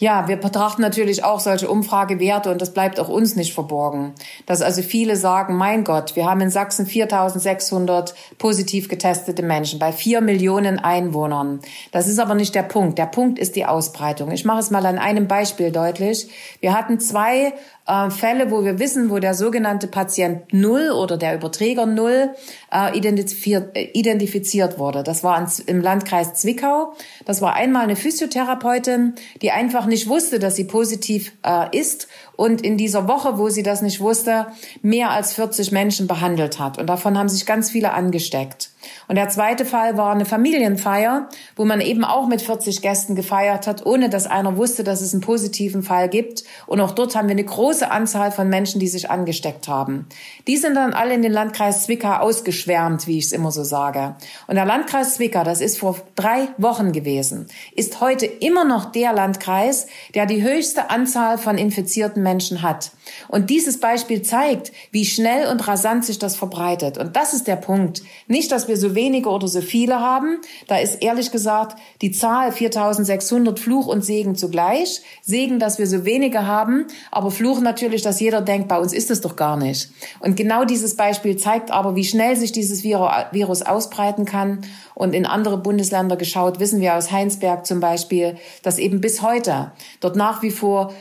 Ja, 0.00 0.28
wir 0.28 0.36
betrachten 0.36 0.80
natürlich 0.80 1.24
auch 1.24 1.40
solche 1.40 1.68
Umfragewerte 1.68 2.52
und 2.52 2.62
das 2.62 2.72
bleibt 2.72 3.00
auch 3.00 3.08
uns 3.08 3.34
nicht 3.34 3.52
verborgen. 3.52 4.14
Dass 4.46 4.62
also 4.62 4.80
viele 4.80 5.16
sagen, 5.16 5.56
mein 5.56 5.82
Gott, 5.82 6.14
wir 6.14 6.24
haben 6.24 6.40
in 6.40 6.50
Sachsen 6.50 6.86
4600 6.86 8.14
positiv 8.38 8.88
getestete 8.88 9.42
Menschen 9.42 9.80
bei 9.80 9.92
vier 9.92 10.20
Millionen 10.20 10.78
Einwohnern. 10.78 11.60
Das 11.90 12.06
ist 12.06 12.20
aber 12.20 12.36
nicht 12.36 12.54
der 12.54 12.62
Punkt. 12.62 12.96
Der 12.96 13.06
Punkt 13.06 13.40
ist 13.40 13.56
die 13.56 13.66
Ausbreitung. 13.66 14.30
Ich 14.30 14.44
mache 14.44 14.60
es 14.60 14.70
mal 14.70 14.86
an 14.86 14.98
einem 14.98 15.26
Beispiel 15.26 15.72
deutlich. 15.72 16.28
Wir 16.60 16.74
hatten 16.74 17.00
zwei 17.00 17.54
äh, 17.88 18.10
Fälle, 18.10 18.50
wo 18.50 18.64
wir 18.64 18.78
wissen, 18.78 19.10
wo 19.10 19.18
der 19.18 19.34
sogenannte 19.34 19.88
Patient 19.88 20.52
Null 20.52 20.90
oder 20.90 21.16
der 21.16 21.34
Überträger 21.34 21.86
Null 21.86 22.34
äh, 22.72 22.96
identifiziert, 22.96 23.76
äh, 23.76 23.90
identifiziert 23.94 24.78
wurde. 24.78 25.02
Das 25.02 25.24
war 25.24 25.48
im 25.66 25.80
Landkreis 25.80 26.34
Zwickau. 26.34 26.92
Das 27.24 27.40
war 27.40 27.54
einmal 27.54 27.84
eine 27.84 27.96
Physiotherapeutin, 27.96 29.14
die 29.42 29.50
einfach 29.50 29.86
nicht 29.86 30.06
wusste, 30.08 30.38
dass 30.38 30.56
sie 30.56 30.64
positiv 30.64 31.32
äh, 31.44 31.76
ist 31.76 32.08
und 32.36 32.60
in 32.60 32.76
dieser 32.76 33.08
Woche, 33.08 33.38
wo 33.38 33.48
sie 33.48 33.62
das 33.62 33.82
nicht 33.82 34.00
wusste, 34.00 34.46
mehr 34.82 35.10
als 35.10 35.32
40 35.32 35.72
Menschen 35.72 36.06
behandelt 36.06 36.58
hat. 36.58 36.78
Und 36.78 36.86
davon 36.86 37.18
haben 37.18 37.28
sich 37.28 37.46
ganz 37.46 37.70
viele 37.70 37.92
angesteckt. 37.94 38.70
Und 39.08 39.16
der 39.16 39.28
zweite 39.28 39.64
Fall 39.64 39.96
war 39.96 40.12
eine 40.12 40.24
Familienfeier, 40.24 41.28
wo 41.56 41.64
man 41.64 41.80
eben 41.80 42.04
auch 42.04 42.26
mit 42.26 42.42
40 42.42 42.82
Gästen 42.82 43.14
gefeiert 43.14 43.66
hat, 43.66 43.84
ohne 43.86 44.08
dass 44.08 44.26
einer 44.26 44.56
wusste, 44.56 44.84
dass 44.84 45.00
es 45.00 45.12
einen 45.12 45.20
positiven 45.20 45.82
Fall 45.82 46.08
gibt. 46.08 46.44
Und 46.66 46.80
auch 46.80 46.92
dort 46.92 47.14
haben 47.14 47.28
wir 47.28 47.32
eine 47.32 47.44
große 47.44 47.90
Anzahl 47.90 48.32
von 48.32 48.48
Menschen, 48.48 48.80
die 48.80 48.88
sich 48.88 49.10
angesteckt 49.10 49.68
haben. 49.68 50.06
Die 50.46 50.56
sind 50.56 50.74
dann 50.74 50.92
alle 50.92 51.14
in 51.14 51.22
den 51.22 51.32
Landkreis 51.32 51.84
Zwickau 51.84 52.14
ausgeschwärmt, 52.14 53.06
wie 53.06 53.18
ich 53.18 53.26
es 53.26 53.32
immer 53.32 53.50
so 53.50 53.64
sage. 53.64 54.16
Und 54.46 54.56
der 54.56 54.64
Landkreis 54.64 55.14
Zwickau, 55.14 55.44
das 55.44 55.60
ist 55.60 55.78
vor 55.78 55.96
drei 56.14 56.48
Wochen 56.56 56.92
gewesen, 56.92 57.46
ist 57.74 58.00
heute 58.00 58.26
immer 58.26 58.64
noch 58.64 58.92
der 58.92 59.12
Landkreis, 59.12 59.86
der 60.14 60.26
die 60.26 60.42
höchste 60.42 60.90
Anzahl 60.90 61.38
von 61.38 61.58
infizierten 61.58 62.22
Menschen 62.22 62.62
hat. 62.62 62.92
Und 63.28 63.50
dieses 63.50 63.80
Beispiel 63.80 64.22
zeigt, 64.22 64.72
wie 64.90 65.04
schnell 65.04 65.48
und 65.48 65.66
rasant 65.66 66.04
sich 66.04 66.18
das 66.18 66.36
verbreitet. 66.36 66.98
Und 66.98 67.16
das 67.16 67.32
ist 67.32 67.46
der 67.46 67.56
Punkt. 67.56 68.02
Nicht, 68.26 68.52
dass 68.52 68.68
wir 68.68 68.76
so 68.78 68.94
wenige 68.94 69.28
oder 69.28 69.48
so 69.48 69.60
viele 69.60 70.00
haben. 70.00 70.38
Da 70.66 70.78
ist 70.78 71.02
ehrlich 71.02 71.30
gesagt 71.30 71.78
die 72.00 72.12
Zahl 72.12 72.52
4600 72.52 73.58
Fluch 73.58 73.86
und 73.86 74.04
Segen 74.04 74.36
zugleich. 74.36 75.02
Segen, 75.22 75.58
dass 75.58 75.78
wir 75.78 75.86
so 75.86 76.04
wenige 76.04 76.46
haben, 76.46 76.86
aber 77.10 77.30
Fluch 77.30 77.60
natürlich, 77.60 78.02
dass 78.02 78.20
jeder 78.20 78.40
denkt, 78.40 78.68
bei 78.68 78.78
uns 78.78 78.92
ist 78.92 79.10
es 79.10 79.20
doch 79.20 79.36
gar 79.36 79.56
nicht. 79.56 79.90
Und 80.20 80.36
genau 80.36 80.64
dieses 80.64 80.96
Beispiel 80.96 81.36
zeigt 81.36 81.70
aber, 81.70 81.96
wie 81.96 82.04
schnell 82.04 82.36
sich 82.36 82.52
dieses 82.52 82.84
Virus 82.84 83.62
ausbreiten 83.62 84.24
kann. 84.24 84.60
Und 84.94 85.14
in 85.14 85.26
andere 85.26 85.58
Bundesländer 85.58 86.16
geschaut, 86.16 86.58
wissen 86.58 86.80
wir 86.80 86.96
aus 86.96 87.12
Heinsberg 87.12 87.64
zum 87.66 87.78
Beispiel, 87.78 88.36
dass 88.64 88.78
eben 88.78 89.00
bis 89.00 89.22
heute 89.22 89.70
dort 90.00 90.16
nach 90.16 90.42
wie 90.42 90.50
vor 90.50 90.92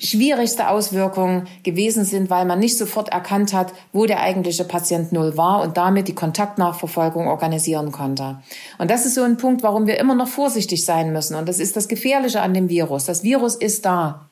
schwierigste 0.00 0.68
Auswirkungen 0.68 1.48
gewesen 1.64 2.04
sind, 2.04 2.30
weil 2.30 2.44
man 2.44 2.60
nicht 2.60 2.78
sofort 2.78 3.08
erkannt 3.08 3.52
hat, 3.52 3.72
wo 3.92 4.06
der 4.06 4.20
eigentliche 4.20 4.64
Patient 4.64 5.12
Null 5.12 5.36
war 5.36 5.60
und 5.62 5.76
damit 5.76 6.06
die 6.08 6.14
Kontaktnachverfolgung 6.14 7.26
organisieren 7.26 7.90
konnte. 7.90 8.38
Und 8.78 8.90
das 8.90 9.06
ist 9.06 9.14
so 9.14 9.22
ein 9.22 9.36
Punkt, 9.36 9.62
warum 9.62 9.86
wir 9.86 9.98
immer 9.98 10.14
noch 10.14 10.28
vorsichtig 10.28 10.84
sein 10.84 11.12
müssen. 11.12 11.34
Und 11.34 11.48
das 11.48 11.58
ist 11.58 11.76
das 11.76 11.88
Gefährliche 11.88 12.40
an 12.42 12.54
dem 12.54 12.68
Virus. 12.68 13.06
Das 13.06 13.24
Virus 13.24 13.56
ist 13.56 13.84
da. 13.84 14.28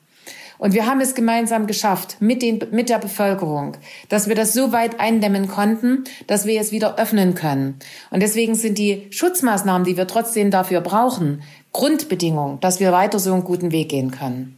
Und 0.57 0.73
wir 0.73 0.87
haben 0.87 1.01
es 1.01 1.13
gemeinsam 1.13 1.67
geschafft 1.67 2.17
mit, 2.19 2.41
den, 2.41 2.59
mit 2.71 2.89
der 2.89 2.97
Bevölkerung, 2.97 3.77
dass 4.09 4.27
wir 4.27 4.35
das 4.35 4.53
so 4.53 4.71
weit 4.71 4.99
eindämmen 4.99 5.47
konnten, 5.47 6.05
dass 6.25 6.45
wir 6.45 6.59
es 6.59 6.71
wieder 6.71 6.97
öffnen 6.97 7.35
können. 7.35 7.77
Und 8.09 8.23
deswegen 8.23 8.55
sind 8.55 8.77
die 8.77 9.07
Schutzmaßnahmen, 9.11 9.85
die 9.85 9.97
wir 9.97 10.07
trotzdem 10.07 10.49
dafür 10.49 10.81
brauchen, 10.81 11.43
Grundbedingung, 11.73 12.59
dass 12.59 12.79
wir 12.79 12.91
weiter 12.91 13.19
so 13.19 13.33
einen 13.33 13.43
guten 13.43 13.71
Weg 13.71 13.89
gehen 13.89 14.09
können. 14.09 14.57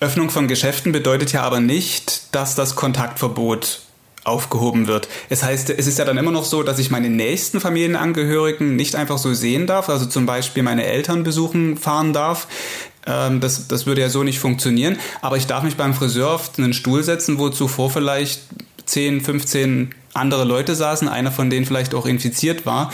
Öffnung 0.00 0.30
von 0.30 0.48
Geschäften 0.48 0.92
bedeutet 0.92 1.32
ja 1.32 1.42
aber 1.42 1.60
nicht, 1.60 2.34
dass 2.34 2.54
das 2.54 2.74
Kontaktverbot 2.74 3.80
aufgehoben 4.24 4.86
wird. 4.86 5.08
Es 5.28 5.42
heißt, 5.42 5.70
es 5.70 5.86
ist 5.86 5.98
ja 5.98 6.04
dann 6.04 6.18
immer 6.18 6.30
noch 6.30 6.44
so, 6.44 6.62
dass 6.62 6.78
ich 6.78 6.90
meine 6.90 7.08
nächsten 7.08 7.60
Familienangehörigen 7.60 8.76
nicht 8.76 8.94
einfach 8.94 9.18
so 9.18 9.32
sehen 9.32 9.66
darf, 9.66 9.88
also 9.88 10.06
zum 10.06 10.26
Beispiel 10.26 10.62
meine 10.62 10.84
Eltern 10.84 11.22
besuchen 11.22 11.76
fahren 11.76 12.12
darf. 12.12 12.46
Ähm, 13.06 13.40
das, 13.40 13.68
das 13.68 13.86
würde 13.86 14.02
ja 14.02 14.10
so 14.10 14.22
nicht 14.22 14.38
funktionieren. 14.38 14.98
Aber 15.22 15.36
ich 15.36 15.46
darf 15.46 15.62
mich 15.62 15.76
beim 15.76 15.94
Friseur 15.94 16.32
auf 16.32 16.58
einen 16.58 16.74
Stuhl 16.74 17.02
setzen, 17.02 17.38
wo 17.38 17.48
zuvor 17.48 17.90
vielleicht 17.90 18.42
10, 18.84 19.22
15 19.22 19.94
andere 20.12 20.44
Leute 20.44 20.74
saßen, 20.74 21.08
einer 21.08 21.32
von 21.32 21.48
denen 21.50 21.64
vielleicht 21.64 21.94
auch 21.94 22.06
infiziert 22.06 22.66
war 22.66 22.90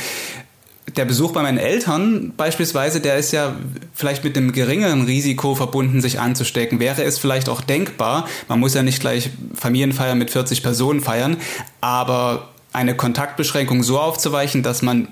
der 0.95 1.05
Besuch 1.05 1.33
bei 1.33 1.43
meinen 1.43 1.59
Eltern 1.59 2.33
beispielsweise, 2.37 3.01
der 3.01 3.17
ist 3.17 3.33
ja 3.33 3.57
vielleicht 3.95 4.25
mit 4.25 4.37
einem 4.37 4.53
geringeren 4.53 5.05
Risiko 5.05 5.55
verbunden, 5.55 6.01
sich 6.01 6.21
anzustecken. 6.21 6.79
Wäre 6.79 7.03
es 7.03 7.19
vielleicht 7.19 7.49
auch 7.49 7.61
denkbar, 7.61 8.29
man 8.49 8.61
muss 8.61 8.75
ja 8.75 8.83
nicht 8.83 9.01
gleich 9.01 9.31
Familienfeiern 9.55 10.17
mit 10.17 10.31
40 10.31 10.63
Personen 10.63 11.01
feiern, 11.01 11.39
aber 11.81 12.51
eine 12.73 12.95
Kontaktbeschränkung 12.95 13.83
so 13.83 13.99
aufzuweichen, 13.99 14.63
dass 14.63 14.83
man 14.83 15.09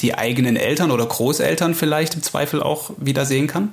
die 0.00 0.14
eigenen 0.14 0.56
Eltern 0.56 0.90
oder 0.90 1.06
Großeltern 1.06 1.74
vielleicht 1.74 2.14
im 2.14 2.22
Zweifel 2.22 2.62
auch 2.62 2.90
wieder 2.98 3.24
sehen 3.24 3.46
kann? 3.46 3.70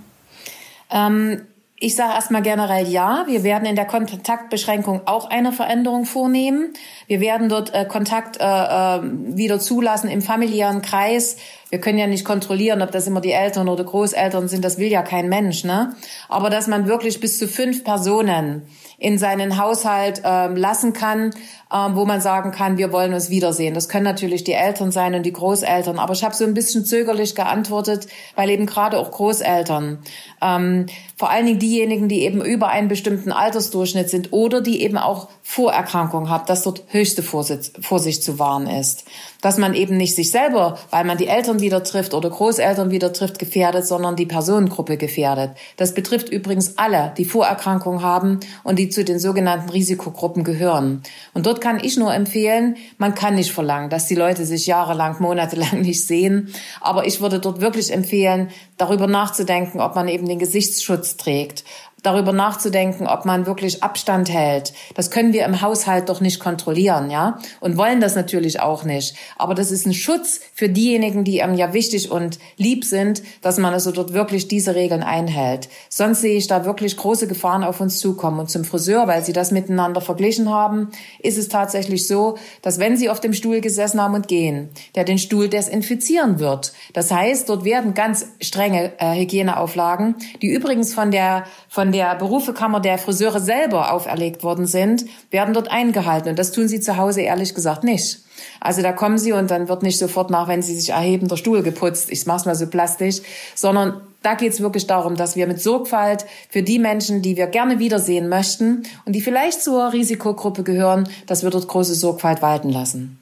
Ähm, 0.91 1.41
ich 1.83 1.97
sage 1.97 2.13
erstmal 2.13 2.41
generell 2.41 2.87
ja. 2.87 3.25
Wir 3.27 3.43
werden 3.43 3.65
in 3.65 3.75
der 3.75 3.83
Kontaktbeschränkung 3.83 5.01
auch 5.03 5.29
eine 5.29 5.51
Veränderung 5.51 6.05
vornehmen. 6.05 6.71
Wir 7.07 7.19
werden 7.19 7.49
dort 7.49 7.73
äh, 7.73 7.83
Kontakt 7.83 8.37
äh, 8.39 8.43
äh, 8.45 9.01
wieder 9.03 9.59
zulassen 9.59 10.09
im 10.09 10.21
familiären 10.21 10.81
Kreis. 10.81 11.35
Wir 11.69 11.81
können 11.81 11.97
ja 11.97 12.07
nicht 12.07 12.23
kontrollieren, 12.23 12.81
ob 12.81 12.91
das 12.91 13.05
immer 13.07 13.19
die 13.19 13.33
Eltern 13.33 13.67
oder 13.67 13.83
Großeltern 13.83 14.47
sind. 14.47 14.63
Das 14.63 14.77
will 14.77 14.87
ja 14.87 15.01
kein 15.01 15.27
Mensch, 15.27 15.65
ne? 15.65 15.93
Aber 16.29 16.49
dass 16.49 16.67
man 16.67 16.87
wirklich 16.87 17.19
bis 17.19 17.37
zu 17.37 17.49
fünf 17.49 17.83
Personen 17.83 18.61
in 18.97 19.17
seinen 19.17 19.57
Haushalt 19.57 20.21
äh, 20.23 20.47
lassen 20.47 20.93
kann, 20.93 21.31
wo 21.73 22.05
man 22.05 22.21
sagen 22.21 22.51
kann, 22.51 22.77
wir 22.77 22.91
wollen 22.91 23.15
uns 23.15 23.31
wiedersehen. 23.31 23.73
Das 23.73 23.89
können 23.89 24.03
natürlich 24.03 24.43
die 24.43 24.53
Eltern 24.53 24.91
sein 24.91 25.15
und 25.15 25.23
die 25.23 25.33
Großeltern. 25.33 25.97
Aber 25.97 26.13
ich 26.13 26.23
habe 26.23 26.35
so 26.35 26.43
ein 26.43 26.53
bisschen 26.53 26.85
zögerlich 26.85 27.33
geantwortet, 27.33 28.07
weil 28.35 28.51
eben 28.51 28.67
gerade 28.67 28.99
auch 28.99 29.09
Großeltern, 29.09 29.97
ähm, 30.41 30.85
vor 31.15 31.31
allen 31.31 31.45
Dingen 31.45 31.59
diejenigen, 31.59 32.09
die 32.09 32.21
eben 32.21 32.43
über 32.43 32.67
einen 32.67 32.89
bestimmten 32.89 33.31
Altersdurchschnitt 33.31 34.09
sind 34.09 34.33
oder 34.33 34.61
die 34.61 34.81
eben 34.83 34.97
auch 34.97 35.29
Vorerkrankungen 35.41 36.29
haben, 36.29 36.45
dass 36.45 36.63
dort 36.63 36.83
höchste 36.89 37.23
Vorsicht 37.23 38.23
zu 38.23 38.39
wahren 38.39 38.67
ist. 38.67 39.05
Dass 39.41 39.57
man 39.57 39.73
eben 39.73 39.97
nicht 39.97 40.15
sich 40.15 40.31
selber, 40.31 40.77
weil 40.89 41.05
man 41.05 41.17
die 41.17 41.27
Eltern 41.27 41.59
wieder 41.59 41.83
trifft 41.83 42.13
oder 42.13 42.29
Großeltern 42.29 42.91
wieder 42.91 43.13
trifft, 43.13 43.39
gefährdet, 43.39 43.87
sondern 43.87 44.15
die 44.15 44.25
Personengruppe 44.25 44.97
gefährdet. 44.97 45.51
Das 45.77 45.93
betrifft 45.93 46.29
übrigens 46.29 46.77
alle, 46.77 47.13
die 47.17 47.25
Vorerkrankungen 47.25 48.01
haben 48.01 48.39
und 48.63 48.77
die 48.77 48.89
zu 48.89 49.03
den 49.03 49.19
sogenannten 49.19 49.69
Risikogruppen 49.69 50.43
gehören. 50.43 51.03
Und 51.33 51.45
dort 51.45 51.62
kann 51.63 51.79
ich 51.81 51.95
nur 51.95 52.13
empfehlen, 52.13 52.75
man 52.97 53.15
kann 53.15 53.35
nicht 53.35 53.53
verlangen, 53.53 53.89
dass 53.89 54.07
die 54.07 54.15
Leute 54.15 54.45
sich 54.45 54.67
jahrelang, 54.67 55.15
monatelang 55.21 55.79
nicht 55.79 56.05
sehen. 56.05 56.53
Aber 56.81 57.07
ich 57.07 57.21
würde 57.21 57.39
dort 57.39 57.61
wirklich 57.61 57.93
empfehlen, 57.93 58.49
darüber 58.75 59.07
nachzudenken, 59.07 59.79
ob 59.79 59.95
man 59.95 60.09
eben 60.09 60.27
den 60.27 60.39
Gesichtsschutz 60.39 61.15
trägt, 61.15 61.63
darüber 62.03 62.33
nachzudenken, 62.33 63.07
ob 63.07 63.25
man 63.25 63.45
wirklich 63.45 63.81
Abstand 63.81 64.29
hält. 64.29 64.73
Das 64.93 65.09
können 65.09 65.33
wir 65.33 65.45
im 65.45 65.61
Haushalt 65.61 66.09
doch 66.09 66.21
nicht 66.21 66.39
kontrollieren, 66.39 67.09
ja? 67.09 67.39
Und 67.61 67.77
wollen 67.77 68.01
das 68.01 68.15
natürlich 68.15 68.59
auch 68.59 68.83
nicht. 68.83 69.15
Aber 69.37 69.55
das 69.55 69.71
ist 69.71 69.87
ein 69.87 69.93
Schutz 69.93 70.41
für 70.53 70.69
diejenigen, 70.69 71.23
die 71.23 71.41
einem 71.41 71.55
ja 71.55 71.73
wichtig 71.73 72.11
und 72.11 72.39
lieb 72.57 72.83
sind, 72.83 73.23
dass 73.41 73.57
man 73.57 73.73
also 73.73 73.91
dort 73.91 74.13
wirklich 74.13 74.47
diese 74.47 74.75
Regeln 74.75 75.01
einhält. 75.01 75.69
Sonst 75.89 76.21
sehe 76.21 76.37
ich 76.37 76.47
da 76.47 76.65
wirklich 76.65 76.97
große 76.97 77.27
Gefahren 77.27 77.63
auf 77.63 77.79
uns 77.79 77.99
zukommen. 77.99 78.39
Und 78.39 78.49
zum 78.49 78.65
Friseur, 78.65 79.07
weil 79.07 79.23
Sie 79.23 79.33
das 79.33 79.51
miteinander 79.51 80.01
verglichen 80.01 80.49
haben, 80.49 80.89
ist 81.19 81.37
es 81.37 81.47
tatsächlich 81.47 82.05
so, 82.05 82.37
dass 82.61 82.79
wenn 82.79 82.97
Sie 82.97 83.09
auf 83.09 83.21
dem 83.21 83.33
Stuhl 83.33 83.61
gesessen 83.61 84.01
haben 84.01 84.13
und 84.13 84.27
gehen, 84.27 84.69
der 84.95 85.05
den 85.05 85.17
Stuhl 85.17 85.47
desinfizieren 85.47 86.39
wird. 86.39 86.73
Das 86.91 87.11
heißt, 87.11 87.47
dort 87.47 87.63
werden 87.63 87.93
ganz 87.93 88.25
strenge 88.41 88.91
äh, 88.99 89.15
Hygieneauflagen, 89.15 90.15
die 90.41 90.47
übrigens 90.47 90.93
von 90.93 91.09
der, 91.09 91.45
von 91.69 91.92
der 91.93 92.15
Berufekammer 92.15 92.79
der 92.79 92.97
Friseure 92.97 93.39
selber 93.39 93.93
auferlegt 93.93 94.43
worden 94.43 94.65
sind, 94.65 95.05
werden 95.31 95.53
dort 95.53 95.71
eingehalten. 95.71 96.29
Und 96.29 96.39
das 96.39 96.51
tun 96.51 96.67
sie 96.67 96.81
zu 96.81 96.97
Hause 96.97 97.21
ehrlich 97.21 97.55
gesagt 97.55 97.83
nicht. 97.83 98.19
Also 98.59 98.81
da 98.81 98.91
kommen 98.91 99.17
sie 99.17 99.31
und 99.31 99.49
dann 99.49 99.69
wird 99.69 99.83
nicht 99.83 99.99
sofort 99.99 100.29
nach, 100.29 100.47
wenn 100.47 100.61
sie 100.61 100.75
sich 100.75 100.89
erheben, 100.89 101.27
der 101.29 101.37
Stuhl 101.37 101.63
geputzt. 101.63 102.11
Ich 102.11 102.25
mach's 102.25 102.45
mal 102.45 102.55
so 102.55 102.67
plastisch, 102.67 103.21
sondern 103.55 104.01
Da 104.23 104.35
geht 104.35 104.53
es 104.53 104.61
wirklich 104.61 104.87
darum, 104.87 105.17
dass 105.17 105.35
wir 105.35 105.47
mit 105.47 105.61
Sorgfalt 105.61 106.25
für 106.49 106.63
die 106.63 106.79
Menschen, 106.79 107.21
die 107.21 107.35
wir 107.35 107.47
gerne 107.47 107.77
wiedersehen 107.79 108.29
möchten 108.29 108.83
und 109.03 109.13
die 109.13 109.21
vielleicht 109.21 109.61
zur 109.61 109.91
Risikogruppe 109.91 110.63
gehören, 110.63 111.09
dass 111.27 111.43
wir 111.43 111.49
dort 111.49 111.67
große 111.67 111.93
Sorgfalt 111.93 112.41
walten 112.41 112.69
lassen. 112.69 113.19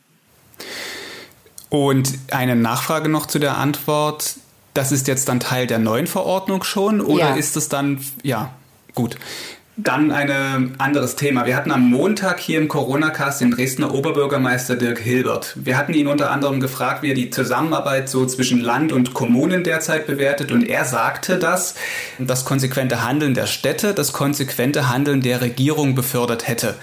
Und 1.69 2.13
eine 2.29 2.55
Nachfrage 2.55 3.09
noch 3.09 3.25
zu 3.25 3.39
der 3.39 3.57
Antwort. 3.57 4.35
Das 4.75 4.91
ist 4.91 5.07
jetzt 5.07 5.27
dann 5.27 5.39
Teil 5.39 5.65
der 5.65 5.79
neuen 5.79 6.05
Verordnung 6.05 6.63
schon 6.63 7.01
oder 7.01 7.29
ja. 7.29 7.35
ist 7.35 7.57
es 7.57 7.67
dann, 7.67 7.99
ja, 8.21 8.53
gut. 8.95 9.17
Dann 9.77 10.11
ein 10.11 10.75
anderes 10.79 11.15
Thema. 11.15 11.45
Wir 11.45 11.55
hatten 11.55 11.71
am 11.71 11.89
Montag 11.89 12.39
hier 12.39 12.59
im 12.59 12.67
Corona-Cast 12.67 13.41
den 13.41 13.51
Dresdner 13.51 13.93
Oberbürgermeister 13.93 14.75
Dirk 14.75 14.99
Hilbert. 14.99 15.55
Wir 15.55 15.77
hatten 15.77 15.93
ihn 15.93 16.07
unter 16.07 16.29
anderem 16.29 16.59
gefragt, 16.59 17.01
wie 17.01 17.11
er 17.11 17.15
die 17.15 17.29
Zusammenarbeit 17.29 18.09
so 18.09 18.25
zwischen 18.25 18.59
Land 18.59 18.91
und 18.91 19.13
Kommunen 19.13 19.63
derzeit 19.63 20.05
bewertet. 20.05 20.51
Und 20.51 20.67
er 20.67 20.83
sagte, 20.83 21.39
dass 21.39 21.75
das 22.19 22.43
konsequente 22.43 23.03
Handeln 23.03 23.33
der 23.33 23.47
Städte 23.47 23.93
das 23.93 24.11
konsequente 24.11 24.89
Handeln 24.89 25.21
der 25.21 25.41
Regierung 25.41 25.95
befördert 25.95 26.47
hätte. 26.47 26.75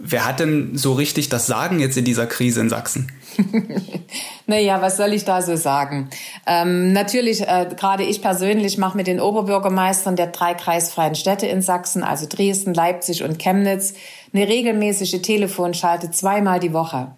Wer 0.00 0.26
hat 0.26 0.38
denn 0.38 0.76
so 0.76 0.92
richtig 0.92 1.28
das 1.28 1.46
Sagen 1.46 1.80
jetzt 1.80 1.96
in 1.96 2.04
dieser 2.04 2.26
Krise 2.26 2.60
in 2.60 2.68
Sachsen? 2.68 3.10
naja, 4.46 4.80
was 4.80 4.96
soll 4.96 5.12
ich 5.12 5.24
da 5.24 5.42
so 5.42 5.56
sagen? 5.56 6.08
Ähm, 6.46 6.92
natürlich, 6.92 7.42
äh, 7.42 7.66
gerade 7.76 8.04
ich 8.04 8.22
persönlich 8.22 8.78
mache 8.78 8.96
mit 8.96 9.08
den 9.08 9.20
Oberbürgermeistern 9.20 10.14
der 10.14 10.28
drei 10.28 10.54
kreisfreien 10.54 11.16
Städte 11.16 11.46
in 11.46 11.62
Sachsen, 11.62 12.04
also 12.04 12.26
Dresden, 12.28 12.74
Leipzig 12.74 13.24
und 13.24 13.38
Chemnitz, 13.38 13.94
eine 14.32 14.46
regelmäßige 14.46 15.20
Telefonschalte 15.20 16.12
zweimal 16.12 16.60
die 16.60 16.72
Woche 16.72 17.12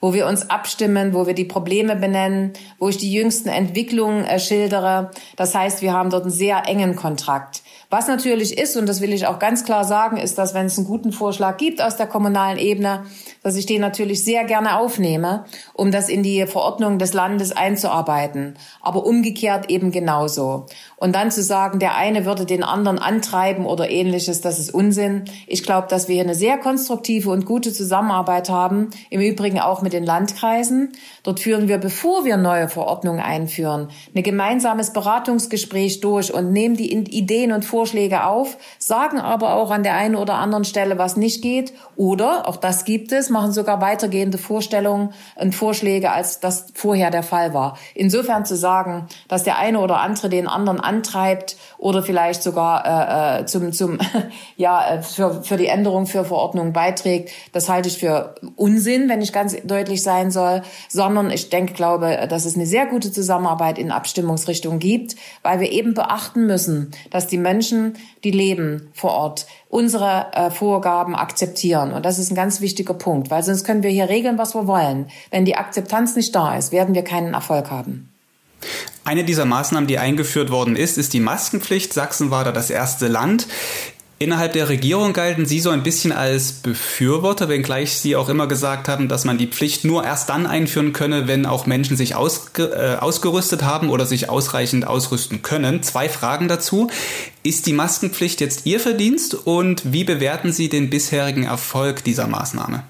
wo 0.00 0.12
wir 0.14 0.26
uns 0.26 0.50
abstimmen, 0.50 1.14
wo 1.14 1.26
wir 1.26 1.34
die 1.34 1.44
Probleme 1.44 1.96
benennen, 1.96 2.52
wo 2.78 2.88
ich 2.88 2.98
die 2.98 3.12
jüngsten 3.12 3.48
Entwicklungen 3.48 4.24
äh, 4.24 4.38
schildere. 4.38 5.10
Das 5.36 5.54
heißt, 5.54 5.82
wir 5.82 5.92
haben 5.92 6.10
dort 6.10 6.22
einen 6.22 6.30
sehr 6.30 6.68
engen 6.68 6.96
Kontrakt. 6.96 7.62
Was 7.88 8.08
natürlich 8.08 8.58
ist, 8.58 8.76
und 8.76 8.88
das 8.88 9.00
will 9.00 9.12
ich 9.12 9.28
auch 9.28 9.38
ganz 9.38 9.64
klar 9.64 9.84
sagen, 9.84 10.16
ist, 10.16 10.38
dass 10.38 10.54
wenn 10.54 10.66
es 10.66 10.76
einen 10.76 10.88
guten 10.88 11.12
Vorschlag 11.12 11.56
gibt 11.56 11.80
aus 11.80 11.96
der 11.96 12.08
kommunalen 12.08 12.58
Ebene, 12.58 13.04
dass 13.44 13.54
ich 13.54 13.64
den 13.64 13.80
natürlich 13.80 14.24
sehr 14.24 14.44
gerne 14.44 14.76
aufnehme, 14.76 15.44
um 15.72 15.92
das 15.92 16.08
in 16.08 16.24
die 16.24 16.46
Verordnung 16.46 16.98
des 16.98 17.12
Landes 17.12 17.52
einzuarbeiten. 17.52 18.54
Aber 18.80 19.06
umgekehrt 19.06 19.70
eben 19.70 19.92
genauso. 19.92 20.66
Und 20.96 21.14
dann 21.14 21.30
zu 21.30 21.44
sagen, 21.44 21.78
der 21.78 21.94
eine 21.94 22.24
würde 22.24 22.44
den 22.44 22.64
anderen 22.64 22.98
antreiben 22.98 23.66
oder 23.66 23.88
ähnliches, 23.88 24.40
das 24.40 24.58
ist 24.58 24.74
Unsinn. 24.74 25.26
Ich 25.46 25.62
glaube, 25.62 25.86
dass 25.88 26.08
wir 26.08 26.14
hier 26.14 26.24
eine 26.24 26.34
sehr 26.34 26.58
konstruktive 26.58 27.30
und 27.30 27.46
gute 27.46 27.72
Zusammenarbeit 27.72 28.50
haben, 28.50 28.90
im 29.10 29.20
Übrigen 29.20 29.60
auch 29.60 29.82
mit 29.82 29.92
den 29.92 30.04
Landkreisen. 30.04 30.90
Dort 31.22 31.38
führen 31.38 31.68
wir, 31.68 31.78
bevor 31.78 32.24
wir 32.24 32.36
neue 32.36 32.68
Verordnungen 32.68 33.20
einführen, 33.20 33.90
ein 34.12 34.24
gemeinsames 34.24 34.92
Beratungsgespräch 34.92 36.00
durch 36.00 36.34
und 36.34 36.50
nehmen 36.50 36.76
die 36.76 36.92
Ideen 36.92 37.52
und 37.52 37.64
Vorschläge 37.64 37.75
auf, 37.76 38.56
sagen 38.78 39.18
aber 39.18 39.54
auch 39.54 39.70
an 39.70 39.82
der 39.82 39.94
einen 39.94 40.16
oder 40.16 40.34
anderen 40.34 40.64
Stelle, 40.64 40.98
was 40.98 41.16
nicht 41.16 41.42
geht. 41.42 41.72
Oder, 41.96 42.48
auch 42.48 42.56
das 42.56 42.84
gibt 42.84 43.12
es, 43.12 43.30
machen 43.30 43.52
sogar 43.52 43.80
weitergehende 43.80 44.38
Vorstellungen 44.38 45.12
und 45.36 45.54
Vorschläge, 45.54 46.12
als 46.12 46.40
das 46.40 46.66
vorher 46.74 47.10
der 47.10 47.22
Fall 47.22 47.54
war. 47.54 47.78
Insofern 47.94 48.44
zu 48.44 48.56
sagen, 48.56 49.06
dass 49.28 49.44
der 49.44 49.58
eine 49.58 49.80
oder 49.80 50.00
andere 50.00 50.28
den 50.28 50.46
anderen 50.46 50.80
antreibt 50.80 51.56
oder 51.78 52.02
vielleicht 52.02 52.42
sogar 52.42 52.84
äh, 52.84 53.40
äh 53.40 53.46
zum, 53.46 53.72
zum 53.72 53.98
ja, 54.56 54.96
äh, 54.96 55.02
für, 55.02 55.42
für 55.42 55.56
die 55.56 55.66
Änderung 55.66 56.06
für 56.06 56.24
Verordnungen 56.24 56.72
beiträgt, 56.72 57.30
das 57.52 57.68
halte 57.68 57.88
ich 57.88 57.98
für 57.98 58.34
Unsinn, 58.56 59.08
wenn 59.08 59.22
ich 59.22 59.32
ganz 59.32 59.56
deutlich 59.64 60.02
sein 60.02 60.30
soll, 60.30 60.62
sondern 60.88 61.30
ich 61.30 61.50
denke, 61.50 61.74
glaube, 61.74 62.26
dass 62.28 62.44
es 62.44 62.56
eine 62.56 62.66
sehr 62.66 62.86
gute 62.86 63.12
Zusammenarbeit 63.12 63.78
in 63.78 63.90
Abstimmungsrichtung 63.90 64.78
gibt, 64.78 65.16
weil 65.42 65.60
wir 65.60 65.70
eben 65.70 65.94
beachten 65.94 66.46
müssen, 66.46 66.90
dass 67.10 67.26
die 67.26 67.38
Menschen, 67.38 67.65
die 68.24 68.30
leben 68.30 68.90
vor 68.92 69.12
Ort, 69.12 69.46
unsere 69.68 70.32
äh, 70.32 70.50
Vorgaben 70.50 71.14
akzeptieren. 71.14 71.92
Und 71.92 72.04
das 72.04 72.18
ist 72.18 72.30
ein 72.30 72.36
ganz 72.36 72.60
wichtiger 72.60 72.94
Punkt, 72.94 73.30
weil 73.30 73.42
sonst 73.42 73.64
können 73.64 73.82
wir 73.82 73.90
hier 73.90 74.08
regeln, 74.08 74.38
was 74.38 74.54
wir 74.54 74.66
wollen. 74.66 75.06
Wenn 75.30 75.44
die 75.44 75.56
Akzeptanz 75.56 76.16
nicht 76.16 76.34
da 76.34 76.56
ist, 76.56 76.72
werden 76.72 76.94
wir 76.94 77.02
keinen 77.02 77.34
Erfolg 77.34 77.70
haben. 77.70 78.10
Eine 79.04 79.24
dieser 79.24 79.44
Maßnahmen, 79.44 79.86
die 79.86 79.98
eingeführt 79.98 80.50
worden 80.50 80.74
ist, 80.74 80.98
ist 80.98 81.12
die 81.12 81.20
Maskenpflicht. 81.20 81.92
Sachsen 81.92 82.30
war 82.30 82.44
da 82.44 82.52
das 82.52 82.70
erste 82.70 83.06
Land. 83.06 83.46
Innerhalb 84.18 84.54
der 84.54 84.70
Regierung 84.70 85.12
galten 85.12 85.44
Sie 85.44 85.60
so 85.60 85.68
ein 85.68 85.82
bisschen 85.82 86.10
als 86.10 86.52
Befürworter, 86.52 87.50
wenngleich 87.50 87.98
Sie 87.98 88.16
auch 88.16 88.30
immer 88.30 88.46
gesagt 88.46 88.88
haben, 88.88 89.08
dass 89.08 89.26
man 89.26 89.36
die 89.36 89.46
Pflicht 89.46 89.84
nur 89.84 90.04
erst 90.04 90.30
dann 90.30 90.46
einführen 90.46 90.94
könne, 90.94 91.28
wenn 91.28 91.44
auch 91.44 91.66
Menschen 91.66 91.98
sich 91.98 92.14
ausge 92.14 92.64
äh, 92.64 92.96
ausgerüstet 92.96 93.62
haben 93.62 93.90
oder 93.90 94.06
sich 94.06 94.30
ausreichend 94.30 94.86
ausrüsten 94.86 95.42
können. 95.42 95.82
Zwei 95.82 96.08
Fragen 96.08 96.48
dazu. 96.48 96.88
Ist 97.42 97.66
die 97.66 97.74
Maskenpflicht 97.74 98.40
jetzt 98.40 98.64
Ihr 98.64 98.80
Verdienst 98.80 99.34
und 99.34 99.92
wie 99.92 100.04
bewerten 100.04 100.50
Sie 100.50 100.70
den 100.70 100.88
bisherigen 100.88 101.44
Erfolg 101.44 102.02
dieser 102.02 102.26
Maßnahme? 102.26 102.84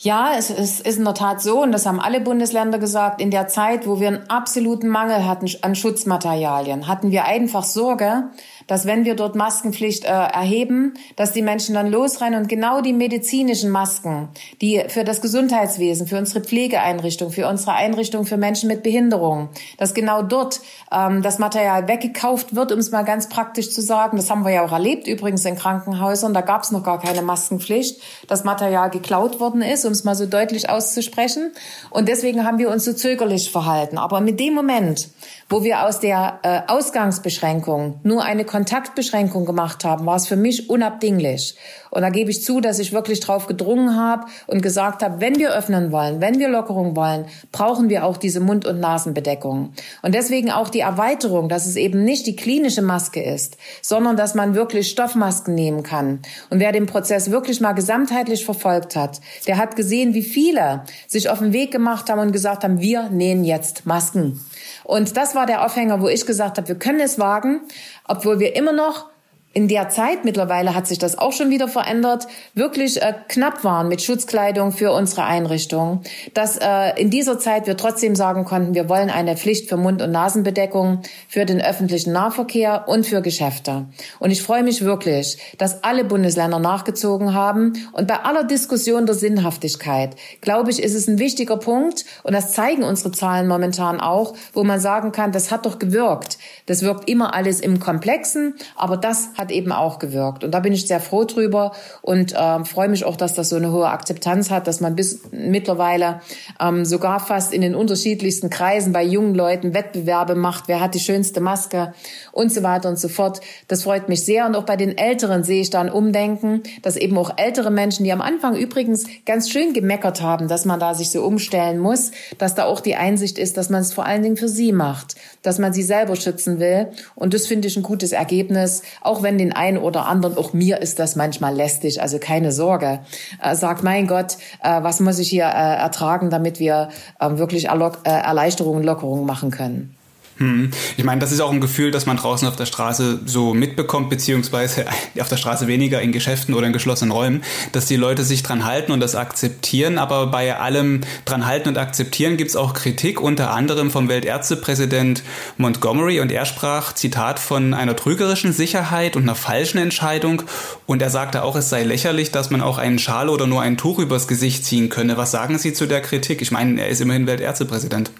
Ja, 0.00 0.34
es, 0.38 0.50
es 0.50 0.78
ist 0.78 0.98
in 0.98 1.04
der 1.04 1.14
Tat 1.14 1.42
so, 1.42 1.60
und 1.60 1.72
das 1.72 1.84
haben 1.84 1.98
alle 1.98 2.20
Bundesländer 2.20 2.78
gesagt, 2.78 3.20
in 3.20 3.32
der 3.32 3.48
Zeit, 3.48 3.84
wo 3.88 3.98
wir 3.98 4.06
einen 4.06 4.30
absoluten 4.30 4.86
Mangel 4.86 5.26
hatten 5.26 5.50
an 5.62 5.74
Schutzmaterialien, 5.74 6.86
hatten 6.86 7.10
wir 7.10 7.24
einfach 7.24 7.64
Sorge, 7.64 8.30
dass 8.68 8.86
wenn 8.86 9.04
wir 9.04 9.16
dort 9.16 9.34
Maskenpflicht 9.34 10.04
äh, 10.04 10.08
erheben, 10.08 10.94
dass 11.16 11.32
die 11.32 11.42
Menschen 11.42 11.74
dann 11.74 11.90
losrennen 11.90 12.42
und 12.42 12.48
genau 12.48 12.80
die 12.80 12.92
medizinischen 12.92 13.70
Masken, 13.70 14.28
die 14.60 14.84
für 14.88 15.02
das 15.02 15.20
Gesundheitswesen, 15.20 16.06
für 16.06 16.18
unsere 16.18 16.40
Pflegeeinrichtung, 16.40 17.32
für 17.32 17.48
unsere 17.48 17.72
Einrichtung 17.72 18.24
für 18.24 18.36
Menschen 18.36 18.68
mit 18.68 18.82
Behinderung, 18.82 19.48
dass 19.78 19.94
genau 19.94 20.22
dort 20.22 20.60
ähm, 20.92 21.22
das 21.22 21.38
Material 21.38 21.88
weggekauft 21.88 22.54
wird, 22.54 22.70
um 22.70 22.78
es 22.78 22.90
mal 22.90 23.02
ganz 23.02 23.28
praktisch 23.28 23.70
zu 23.70 23.80
sagen. 23.80 24.16
Das 24.16 24.30
haben 24.30 24.44
wir 24.44 24.52
ja 24.52 24.64
auch 24.64 24.72
erlebt 24.72 25.08
übrigens 25.08 25.44
in 25.44 25.56
Krankenhäusern. 25.56 26.34
Da 26.34 26.42
gab 26.42 26.62
es 26.62 26.70
noch 26.70 26.84
gar 26.84 27.00
keine 27.00 27.22
Maskenpflicht. 27.22 28.00
Das 28.28 28.44
Material 28.44 28.90
geklaut 28.90 29.40
worden 29.40 29.62
ist, 29.62 29.84
um 29.86 29.92
es 29.92 30.04
mal 30.04 30.14
so 30.14 30.26
deutlich 30.26 30.68
auszusprechen. 30.68 31.52
Und 31.90 32.08
deswegen 32.08 32.44
haben 32.44 32.58
wir 32.58 32.70
uns 32.70 32.84
so 32.84 32.92
zögerlich 32.92 33.50
verhalten. 33.50 33.96
Aber 33.96 34.20
mit 34.20 34.38
dem 34.38 34.54
Moment, 34.54 35.08
wo 35.48 35.64
wir 35.64 35.86
aus 35.86 36.00
der 36.00 36.40
äh, 36.42 36.60
Ausgangsbeschränkung 36.66 38.00
nur 38.02 38.22
eine 38.22 38.44
Kontaktbeschränkung 38.44 39.46
gemacht 39.46 39.84
haben, 39.84 40.04
war 40.04 40.16
es 40.16 40.26
für 40.26 40.36
mich 40.36 40.68
unabdinglich. 40.68 41.56
Und 41.90 42.02
da 42.02 42.10
gebe 42.10 42.30
ich 42.30 42.44
zu, 42.44 42.60
dass 42.60 42.78
ich 42.78 42.92
wirklich 42.92 43.20
drauf 43.20 43.46
gedrungen 43.46 43.96
habe 43.96 44.26
und 44.46 44.62
gesagt 44.62 45.02
habe, 45.02 45.20
wenn 45.20 45.38
wir 45.38 45.54
öffnen 45.54 45.90
wollen, 45.90 46.20
wenn 46.20 46.38
wir 46.38 46.50
Lockerung 46.50 46.94
wollen, 46.96 47.24
brauchen 47.50 47.88
wir 47.88 48.04
auch 48.04 48.18
diese 48.18 48.40
Mund- 48.40 48.66
und 48.66 48.78
Nasenbedeckung. 48.78 49.72
Und 50.02 50.14
deswegen 50.14 50.50
auch 50.50 50.68
die 50.68 50.80
Erweiterung, 50.80 51.48
dass 51.48 51.66
es 51.66 51.76
eben 51.76 52.04
nicht 52.04 52.26
die 52.26 52.36
klinische 52.36 52.82
Maske 52.82 53.22
ist, 53.22 53.56
sondern 53.80 54.16
dass 54.16 54.34
man 54.34 54.54
wirklich 54.54 54.90
Stoffmasken 54.90 55.54
nehmen 55.54 55.82
kann. 55.82 56.20
Und 56.50 56.60
wer 56.60 56.72
den 56.72 56.86
Prozess 56.86 57.30
wirklich 57.30 57.60
mal 57.62 57.72
gesamtheitlich 57.72 58.44
verfolgt 58.44 58.96
hat, 58.96 59.20
der 59.46 59.56
hat 59.56 59.76
gesehen, 59.76 60.12
wie 60.12 60.22
viele 60.22 60.82
sich 61.06 61.30
auf 61.30 61.38
den 61.38 61.54
Weg 61.54 61.70
gemacht 61.70 62.10
haben 62.10 62.20
und 62.20 62.32
gesagt 62.32 62.64
haben, 62.64 62.80
wir 62.80 63.08
nähen 63.08 63.44
jetzt 63.44 63.86
Masken. 63.86 64.40
Und 64.88 65.18
das 65.18 65.34
war 65.34 65.44
der 65.44 65.66
Aufhänger, 65.66 66.00
wo 66.00 66.08
ich 66.08 66.24
gesagt 66.24 66.56
habe, 66.56 66.66
wir 66.66 66.78
können 66.78 67.00
es 67.00 67.18
wagen, 67.18 67.60
obwohl 68.06 68.40
wir 68.40 68.56
immer 68.56 68.72
noch 68.72 69.10
in 69.54 69.66
der 69.66 69.88
Zeit, 69.88 70.24
mittlerweile 70.24 70.74
hat 70.74 70.86
sich 70.86 70.98
das 70.98 71.16
auch 71.16 71.32
schon 71.32 71.48
wieder 71.48 71.68
verändert, 71.68 72.28
wirklich 72.54 73.00
äh, 73.00 73.14
knapp 73.28 73.64
waren 73.64 73.88
mit 73.88 74.02
Schutzkleidung 74.02 74.72
für 74.72 74.92
unsere 74.92 75.24
Einrichtung, 75.24 76.02
dass 76.34 76.58
äh, 76.58 77.00
in 77.00 77.08
dieser 77.08 77.38
Zeit 77.38 77.66
wir 77.66 77.76
trotzdem 77.76 78.14
sagen 78.14 78.44
konnten, 78.44 78.74
wir 78.74 78.90
wollen 78.90 79.08
eine 79.08 79.36
Pflicht 79.36 79.68
für 79.68 79.78
Mund- 79.78 80.02
und 80.02 80.10
Nasenbedeckung 80.10 81.00
für 81.28 81.46
den 81.46 81.62
öffentlichen 81.62 82.12
Nahverkehr 82.12 82.84
und 82.88 83.06
für 83.06 83.22
Geschäfte. 83.22 83.86
Und 84.18 84.30
ich 84.30 84.42
freue 84.42 84.62
mich 84.62 84.84
wirklich, 84.84 85.38
dass 85.56 85.82
alle 85.82 86.04
Bundesländer 86.04 86.58
nachgezogen 86.58 87.32
haben. 87.32 87.72
Und 87.92 88.06
bei 88.06 88.20
aller 88.20 88.44
Diskussion 88.44 89.06
der 89.06 89.14
Sinnhaftigkeit, 89.14 90.14
glaube 90.42 90.70
ich, 90.70 90.82
ist 90.82 90.94
es 90.94 91.08
ein 91.08 91.18
wichtiger 91.18 91.56
Punkt, 91.56 92.04
und 92.22 92.34
das 92.34 92.52
zeigen 92.52 92.84
unsere 92.84 93.12
Zahlen 93.12 93.48
momentan 93.48 93.98
auch, 93.98 94.34
wo 94.52 94.62
man 94.62 94.78
sagen 94.78 95.10
kann, 95.10 95.32
das 95.32 95.50
hat 95.50 95.64
doch 95.64 95.78
gewirkt. 95.78 96.36
Das 96.66 96.82
wirkt 96.82 97.08
immer 97.08 97.34
alles 97.34 97.60
im 97.60 97.80
Komplexen, 97.80 98.54
aber 98.76 98.98
das 98.98 99.30
hat 99.38 99.52
eben 99.52 99.70
auch 99.70 100.00
gewirkt. 100.00 100.42
Und 100.42 100.50
da 100.50 100.58
bin 100.58 100.72
ich 100.72 100.88
sehr 100.88 100.98
froh 100.98 101.24
drüber 101.24 101.72
und 102.02 102.34
äh, 102.34 102.64
freue 102.64 102.88
mich 102.88 103.04
auch, 103.04 103.14
dass 103.14 103.34
das 103.34 103.48
so 103.48 103.56
eine 103.56 103.70
hohe 103.70 103.88
Akzeptanz 103.88 104.50
hat, 104.50 104.66
dass 104.66 104.80
man 104.80 104.96
bis 104.96 105.20
mittlerweile 105.30 106.20
ähm, 106.60 106.84
sogar 106.84 107.20
fast 107.20 107.52
in 107.54 107.60
den 107.60 107.76
unterschiedlichsten 107.76 108.50
Kreisen 108.50 108.92
bei 108.92 109.04
jungen 109.04 109.36
Leuten 109.36 109.74
Wettbewerbe 109.74 110.34
macht, 110.34 110.66
wer 110.66 110.80
hat 110.80 110.96
die 110.96 111.00
schönste 111.00 111.40
Maske 111.40 111.94
und 112.32 112.52
so 112.52 112.64
weiter 112.64 112.88
und 112.88 112.98
so 112.98 113.08
fort. 113.08 113.40
Das 113.68 113.84
freut 113.84 114.08
mich 114.08 114.24
sehr. 114.24 114.44
Und 114.44 114.56
auch 114.56 114.64
bei 114.64 114.76
den 114.76 114.98
Älteren 114.98 115.44
sehe 115.44 115.60
ich 115.60 115.70
da 115.70 115.80
ein 115.80 115.90
Umdenken, 115.90 116.64
dass 116.82 116.96
eben 116.96 117.16
auch 117.16 117.30
ältere 117.36 117.70
Menschen, 117.70 118.02
die 118.02 118.12
am 118.12 118.20
Anfang 118.20 118.56
übrigens 118.56 119.04
ganz 119.24 119.50
schön 119.50 119.72
gemeckert 119.72 120.20
haben, 120.20 120.48
dass 120.48 120.64
man 120.64 120.80
da 120.80 120.94
sich 120.94 121.12
so 121.12 121.22
umstellen 121.22 121.78
muss, 121.78 122.10
dass 122.38 122.56
da 122.56 122.64
auch 122.64 122.80
die 122.80 122.96
Einsicht 122.96 123.38
ist, 123.38 123.56
dass 123.56 123.70
man 123.70 123.82
es 123.82 123.92
vor 123.92 124.04
allen 124.04 124.24
Dingen 124.24 124.36
für 124.36 124.48
sie 124.48 124.72
macht, 124.72 125.14
dass 125.42 125.58
man 125.58 125.72
sie 125.72 125.82
selber 125.82 126.16
schützen 126.16 126.60
will. 126.60 126.88
Und 127.14 127.34
das 127.34 127.46
finde 127.46 127.68
ich 127.68 127.76
ein 127.76 127.82
gutes 127.82 128.12
Ergebnis, 128.12 128.82
auch 129.00 129.22
wenn 129.22 129.38
den 129.38 129.52
einen 129.52 129.78
oder 129.78 130.06
anderen, 130.06 130.36
auch 130.36 130.52
mir 130.52 130.80
ist 130.80 130.98
das 130.98 131.16
manchmal 131.16 131.54
lästig, 131.54 132.02
also 132.02 132.18
keine 132.18 132.52
Sorge. 132.52 133.00
Äh, 133.42 133.54
sagt, 133.54 133.82
mein 133.82 134.06
Gott, 134.06 134.36
äh, 134.62 134.82
was 134.82 135.00
muss 135.00 135.18
ich 135.18 135.28
hier 135.28 135.44
äh, 135.44 135.76
ertragen, 135.76 136.30
damit 136.30 136.60
wir 136.60 136.88
äh, 137.20 137.30
wirklich 137.32 137.66
Erlo 137.66 137.92
äh, 138.04 138.10
Erleichterungen, 138.10 138.82
Lockerungen 138.84 139.26
machen 139.26 139.50
können. 139.50 139.97
Hm. 140.38 140.70
Ich 140.96 141.02
meine, 141.02 141.20
das 141.20 141.32
ist 141.32 141.40
auch 141.40 141.50
ein 141.50 141.60
Gefühl, 141.60 141.90
das 141.90 142.06
man 142.06 142.16
draußen 142.16 142.46
auf 142.46 142.54
der 142.54 142.66
Straße 142.66 143.20
so 143.24 143.54
mitbekommt, 143.54 144.08
beziehungsweise 144.08 144.86
auf 145.20 145.28
der 145.28 145.36
Straße 145.36 145.66
weniger 145.66 146.00
in 146.00 146.12
Geschäften 146.12 146.54
oder 146.54 146.68
in 146.68 146.72
geschlossenen 146.72 147.10
Räumen, 147.10 147.42
dass 147.72 147.86
die 147.86 147.96
Leute 147.96 148.22
sich 148.22 148.44
dran 148.44 148.64
halten 148.64 148.92
und 148.92 149.00
das 149.00 149.16
akzeptieren. 149.16 149.98
Aber 149.98 150.28
bei 150.28 150.56
allem 150.56 151.00
dran 151.24 151.44
halten 151.44 151.68
und 151.68 151.76
akzeptieren 151.76 152.36
gibt 152.36 152.50
es 152.50 152.56
auch 152.56 152.72
Kritik, 152.72 153.20
unter 153.20 153.50
anderem 153.50 153.90
vom 153.90 154.08
Weltärztepräsident 154.08 155.24
Montgomery. 155.56 156.20
Und 156.20 156.30
er 156.30 156.46
sprach, 156.46 156.92
Zitat, 156.92 157.40
von 157.40 157.74
einer 157.74 157.96
trügerischen 157.96 158.52
Sicherheit 158.52 159.16
und 159.16 159.24
einer 159.24 159.34
falschen 159.34 159.78
Entscheidung. 159.78 160.42
Und 160.86 161.02
er 161.02 161.10
sagte 161.10 161.42
auch, 161.42 161.56
es 161.56 161.68
sei 161.68 161.82
lächerlich, 161.82 162.30
dass 162.30 162.50
man 162.50 162.60
auch 162.60 162.78
einen 162.78 163.00
Schal 163.00 163.28
oder 163.28 163.48
nur 163.48 163.62
ein 163.62 163.76
Tuch 163.76 163.98
übers 163.98 164.28
Gesicht 164.28 164.64
ziehen 164.64 164.88
könne. 164.88 165.16
Was 165.16 165.32
sagen 165.32 165.58
Sie 165.58 165.72
zu 165.72 165.86
der 165.86 166.00
Kritik? 166.00 166.42
Ich 166.42 166.52
meine, 166.52 166.80
er 166.80 166.88
ist 166.88 167.00
immerhin 167.00 167.26
Weltärztepräsident. 167.26 168.12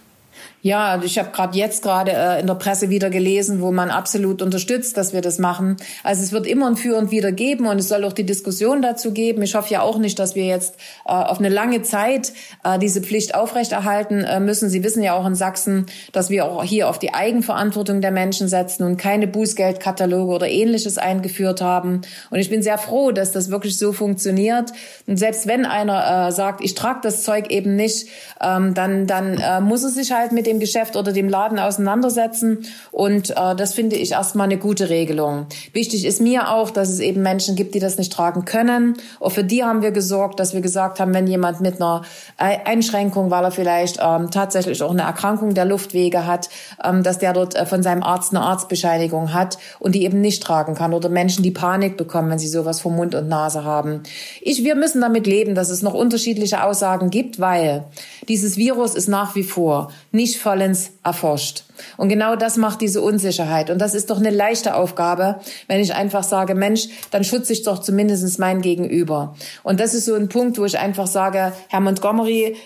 Ja, 0.61 1.01
ich 1.05 1.21
habe 1.21 1.31
gerade 1.31 1.57
jetzt 1.57 1.85
gerade 1.85 2.11
äh, 2.12 2.40
in 2.40 2.49
der 2.49 2.55
Presse 2.55 2.90
wieder 2.90 3.11
gelesen, 3.11 3.61
wo 3.61 3.71
man 3.71 3.90
absolut 3.90 4.42
unterstützt, 4.42 4.97
dass 4.97 5.12
wir 5.12 5.21
das 5.21 5.38
machen. 5.38 5.77
Also 6.03 6.25
es 6.25 6.33
wird 6.33 6.49
immer 6.49 6.66
ein 6.66 6.77
Für 6.77 6.97
und 6.97 7.12
Wider 7.12 7.31
geben 7.31 7.66
und 7.66 7.79
es 7.79 7.88
soll 7.88 8.05
auch 8.05 8.12
die 8.12 8.27
Diskussion 8.27 8.83
dazu 8.83 9.12
geben. 9.12 9.42
Ich 9.42 9.55
hoffe 9.55 9.73
ja 9.73 9.83
auch 9.83 9.99
nicht, 9.99 10.18
dass 10.18 10.35
wir 10.35 10.47
jetzt 10.47 10.75
äh, 11.07 11.12
auf 11.12 11.38
eine 11.38 11.49
lange 11.49 11.83
Zeit 11.83 12.33
äh, 12.64 12.77
diese 12.81 13.03
Pflicht 13.03 13.37
aufrechterhalten 13.37 14.25
äh, 14.25 14.40
müssen. 14.40 14.68
Sie 14.68 14.83
wissen 14.83 15.01
ja 15.05 15.14
auch 15.14 15.27
in 15.27 15.37
Sachsen, 15.37 15.87
dass 16.11 16.29
wir 16.29 16.44
auch 16.44 16.64
hier 16.64 16.88
auf 16.88 16.99
die 16.99 17.14
Eigenverantwortung 17.14 18.01
der 18.01 18.11
Menschen 18.11 18.49
setzen 18.49 18.83
und 18.83 18.97
keine 18.97 19.29
Bußgeldkataloge 19.29 20.33
oder 20.33 20.49
ähnliches 20.49 20.99
eingeführt 20.99 21.61
haben. 21.61 22.01
Und 22.31 22.40
ich 22.40 22.51
bin 22.51 22.64
sehr 22.64 22.79
froh, 22.79 23.12
dass 23.12 23.31
das 23.31 23.51
wirklich 23.51 23.79
so 23.79 23.92
funktioniert. 23.92 24.73
Und 25.07 25.18
selbst 25.18 25.47
wenn 25.47 25.64
einer 25.64 26.29
äh, 26.29 26.33
sagt, 26.33 26.64
ich 26.64 26.75
trage 26.75 26.99
das 27.05 27.23
Zeug 27.23 27.53
eben 27.53 27.77
nicht, 27.77 28.09
ähm, 28.42 28.75
dann, 28.75 29.07
dann 29.07 29.38
äh, 29.38 29.61
muss 29.61 29.85
er 29.85 29.90
sich 29.90 30.11
halt 30.11 30.33
mit 30.33 30.48
dem 30.49 30.59
Geschäft 30.61 30.97
oder 30.97 31.13
dem 31.13 31.29
Laden 31.29 31.59
auseinandersetzen. 31.59 32.67
Und 32.91 33.31
äh, 33.31 33.55
das 33.55 33.75
finde 33.75 33.97
ich 33.97 34.13
erstmal 34.13 34.47
eine 34.47 34.59
gute 34.59 34.89
Regelung. 34.89 35.47
Wichtig 35.73 36.05
ist 36.05 36.21
mir 36.21 36.51
auch, 36.51 36.71
dass 36.71 36.89
es 36.89 37.01
eben 37.01 37.23
Menschen 37.23 37.55
gibt, 37.55 37.75
die 37.75 37.79
das 37.79 37.99
nicht 37.99 38.13
tragen 38.13 38.45
können. 38.45 38.95
Auch 39.21 39.33
für 39.33 39.45
die 39.45 39.63
haben 39.63 39.83
wir 39.83 39.93
gesorgt, 39.93 40.41
dass 40.41 40.55
wir 40.55 40.61
gesagt 40.61 41.01
haben, 41.01 41.15
wenn 41.15 41.27
jemand 41.27 41.61
mit 41.61 41.81
einer 41.81 42.03
Einschränkung, 42.37 43.31
weil 43.31 43.45
er 43.45 43.51
vielleicht 43.51 43.99
ähm, 44.03 44.31
tatsächlich 44.31 44.83
auch 44.83 44.91
eine 44.91 45.03
Erkrankung 45.03 45.55
der 45.55 45.65
Luftwege 45.65 46.27
hat, 46.27 46.49
ähm, 46.83 47.03
dass 47.03 47.19
der 47.19 47.33
dort 47.33 47.55
äh, 47.55 47.67
von 47.67 47.83
seinem 47.83 48.03
Arzt 48.03 48.35
eine 48.35 48.43
Arztbescheinigung 48.43 49.33
hat 49.35 49.59
und 49.79 49.95
die 49.95 50.05
eben 50.05 50.21
nicht 50.21 50.43
tragen 50.43 50.75
kann. 50.75 50.95
Oder 50.95 51.09
Menschen, 51.09 51.43
die 51.43 51.51
Panik 51.51 51.97
bekommen, 51.97 52.31
wenn 52.31 52.39
sie 52.39 52.49
sowas 52.49 52.81
vor 52.81 52.93
Mund 52.93 53.15
und 53.15 53.29
Nase 53.29 53.65
haben. 53.65 54.03
Ich, 54.41 54.65
wir 54.65 54.75
müssen 54.75 55.01
damit 55.01 55.27
leben, 55.27 55.55
dass 55.55 55.69
es 55.69 55.83
noch 55.83 55.95
unterschiedliche 55.95 56.65
Aussagen 56.65 57.11
gibt, 57.11 57.39
weil 57.39 57.85
dieses 58.29 58.57
Virus 58.57 58.95
ist 58.95 59.09
nach 59.09 59.35
wie 59.35 59.43
vor 59.43 59.93
nicht 60.13 60.38
vollends 60.38 60.90
erforscht. 61.05 61.64
Und 61.96 62.09
genau 62.09 62.37
das 62.37 62.57
macht 62.57 62.81
diese 62.81 63.03
Unsicherheit. 63.03 63.70
Und 63.70 63.79
das 63.79 63.94
ist 63.94 64.11
doch 64.11 64.18
eine 64.18 64.31
leichte 64.31 64.74
Aufgabe, 64.74 65.40
wenn 65.66 65.81
ich 65.81 65.94
einfach 65.94 66.24
sage, 66.24 66.55
Mensch, 66.55 66.88
dann 67.11 67.24
schütze 67.24 67.53
ich 67.53 67.62
doch 67.62 67.79
zumindest 67.81 68.38
mein 68.38 68.61
Gegenüber. 68.61 69.37
Und 69.62 69.81
das 69.81 69.94
ist 69.94 70.07
so 70.07 70.14
ein 70.14 70.29
Punkt, 70.29 70.59
wo 70.59 70.64
ich 70.64 70.79
einfach 70.79 71.07
sage, 71.07 71.53
Herr 71.68 71.81
Montgomery, 71.81 72.57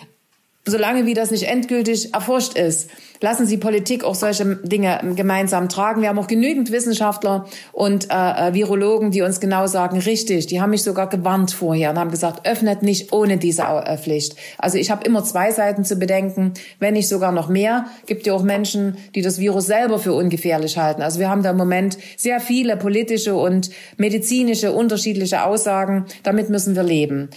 solange 0.64 1.06
wie 1.06 1.14
das 1.14 1.30
nicht 1.30 1.44
endgültig 1.44 2.14
erforscht 2.14 2.56
ist, 2.56 2.88
lassen 3.20 3.46
Sie 3.46 3.56
Politik 3.56 4.04
auch 4.04 4.14
solche 4.14 4.56
Dinge 4.62 5.00
gemeinsam 5.16 5.68
tragen. 5.68 6.02
Wir 6.02 6.08
haben 6.08 6.18
auch 6.18 6.26
genügend 6.26 6.70
Wissenschaftler 6.70 7.46
und 7.72 8.10
äh, 8.10 8.14
äh, 8.48 8.54
Virologen, 8.54 9.10
die 9.10 9.22
uns 9.22 9.40
genau 9.40 9.66
sagen, 9.66 9.98
richtig, 9.98 10.46
die 10.46 10.60
haben 10.60 10.70
mich 10.70 10.82
sogar 10.82 11.08
gewarnt 11.08 11.52
vorher 11.52 11.90
und 11.90 11.98
haben 11.98 12.10
gesagt, 12.10 12.46
öffnet 12.46 12.82
nicht 12.82 13.12
ohne 13.12 13.38
diese 13.38 13.62
äh, 13.62 13.96
Pflicht. 13.96 14.36
Also 14.58 14.78
ich 14.78 14.90
habe 14.90 15.04
immer 15.04 15.24
zwei 15.24 15.50
Seiten 15.52 15.84
zu 15.84 15.96
bedenken, 15.96 16.52
wenn 16.78 16.94
nicht 16.94 17.08
sogar 17.08 17.32
noch 17.32 17.48
mehr. 17.48 17.86
Gibt 18.06 18.26
ja 18.26 18.34
auch 18.34 18.42
Menschen, 18.42 18.96
die 19.14 19.22
das 19.22 19.38
Virus 19.38 19.66
selber 19.66 19.98
für 19.98 20.12
ungefährlich 20.12 20.76
halten. 20.76 21.02
Also 21.02 21.18
wir 21.18 21.28
haben 21.28 21.42
da 21.42 21.50
im 21.50 21.56
Moment 21.56 21.98
sehr 22.16 22.40
viele 22.40 22.76
politische 22.76 23.34
und 23.34 23.70
medizinische 23.96 24.72
unterschiedliche 24.72 25.44
Aussagen. 25.44 26.06
Damit 26.22 26.50
müssen 26.50 26.74
wir 26.76 26.82
leben. 26.82 27.30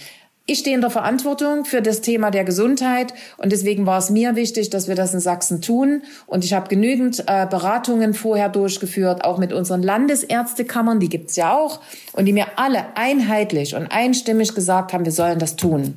Ich 0.48 0.60
stehe 0.60 0.76
in 0.76 0.80
der 0.80 0.90
Verantwortung 0.90 1.64
für 1.64 1.82
das 1.82 2.02
Thema 2.02 2.30
der 2.30 2.44
Gesundheit 2.44 3.12
und 3.36 3.50
deswegen 3.50 3.84
war 3.84 3.98
es 3.98 4.10
mir 4.10 4.36
wichtig, 4.36 4.70
dass 4.70 4.86
wir 4.86 4.94
das 4.94 5.12
in 5.12 5.18
Sachsen 5.18 5.60
tun. 5.60 6.02
Und 6.28 6.44
ich 6.44 6.52
habe 6.52 6.68
genügend 6.68 7.24
äh, 7.26 7.48
Beratungen 7.50 8.14
vorher 8.14 8.48
durchgeführt, 8.48 9.24
auch 9.24 9.38
mit 9.38 9.52
unseren 9.52 9.82
Landesärztekammern, 9.82 11.00
die 11.00 11.08
gibt's 11.08 11.34
ja 11.34 11.52
auch, 11.52 11.80
und 12.12 12.26
die 12.26 12.32
mir 12.32 12.46
alle 12.54 12.84
einheitlich 12.94 13.74
und 13.74 13.88
einstimmig 13.88 14.54
gesagt 14.54 14.92
haben, 14.92 15.04
wir 15.04 15.10
sollen 15.10 15.40
das 15.40 15.56
tun. 15.56 15.96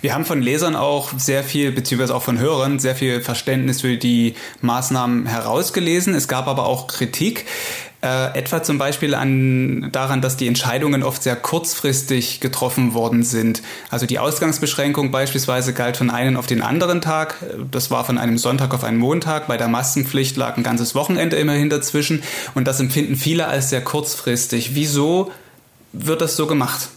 Wir 0.00 0.12
haben 0.12 0.24
von 0.24 0.42
Lesern 0.42 0.74
auch 0.74 1.12
sehr 1.16 1.44
viel, 1.44 1.70
beziehungsweise 1.70 2.16
auch 2.16 2.22
von 2.22 2.40
Hörern, 2.40 2.80
sehr 2.80 2.96
viel 2.96 3.20
Verständnis 3.20 3.82
für 3.82 3.96
die 3.96 4.34
Maßnahmen 4.60 5.26
herausgelesen. 5.26 6.16
Es 6.16 6.26
gab 6.26 6.48
aber 6.48 6.66
auch 6.66 6.88
Kritik. 6.88 7.46
Äh, 8.04 8.38
etwa 8.38 8.62
zum 8.62 8.76
Beispiel 8.76 9.14
an, 9.14 9.88
daran, 9.90 10.20
dass 10.20 10.36
die 10.36 10.46
Entscheidungen 10.46 11.02
oft 11.02 11.22
sehr 11.22 11.36
kurzfristig 11.36 12.40
getroffen 12.40 12.92
worden 12.92 13.22
sind. 13.22 13.62
Also 13.88 14.04
die 14.04 14.18
Ausgangsbeschränkung 14.18 15.10
beispielsweise 15.10 15.72
galt 15.72 15.96
von 15.96 16.10
einem 16.10 16.36
auf 16.36 16.46
den 16.46 16.60
anderen 16.60 17.00
Tag. 17.00 17.36
Das 17.70 17.90
war 17.90 18.04
von 18.04 18.18
einem 18.18 18.36
Sonntag 18.36 18.74
auf 18.74 18.84
einen 18.84 18.98
Montag. 18.98 19.46
Bei 19.46 19.56
der 19.56 19.68
Maskenpflicht 19.68 20.36
lag 20.36 20.58
ein 20.58 20.62
ganzes 20.62 20.94
Wochenende 20.94 21.36
immerhin 21.36 21.70
dazwischen. 21.70 22.22
Und 22.54 22.68
das 22.68 22.78
empfinden 22.78 23.16
viele 23.16 23.46
als 23.46 23.70
sehr 23.70 23.82
kurzfristig. 23.82 24.74
Wieso 24.74 25.30
wird 25.94 26.20
das 26.20 26.36
so 26.36 26.46
gemacht? 26.46 26.90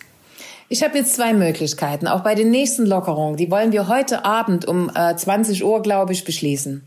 Ich 0.68 0.84
habe 0.84 0.98
jetzt 0.98 1.16
zwei 1.16 1.34
Möglichkeiten. 1.34 2.10
Auch 2.10 2.22
bei 2.22 2.36
den 2.36 2.52
nächsten 2.52 2.86
Lockerungen, 2.86 3.38
die 3.38 3.50
wollen 3.50 3.72
wir 3.72 3.88
heute 3.88 4.26
Abend 4.26 4.66
um 4.66 4.92
äh, 4.94 5.16
20 5.16 5.64
Uhr, 5.64 5.82
glaube 5.82 6.12
ich, 6.12 6.26
beschließen. 6.26 6.86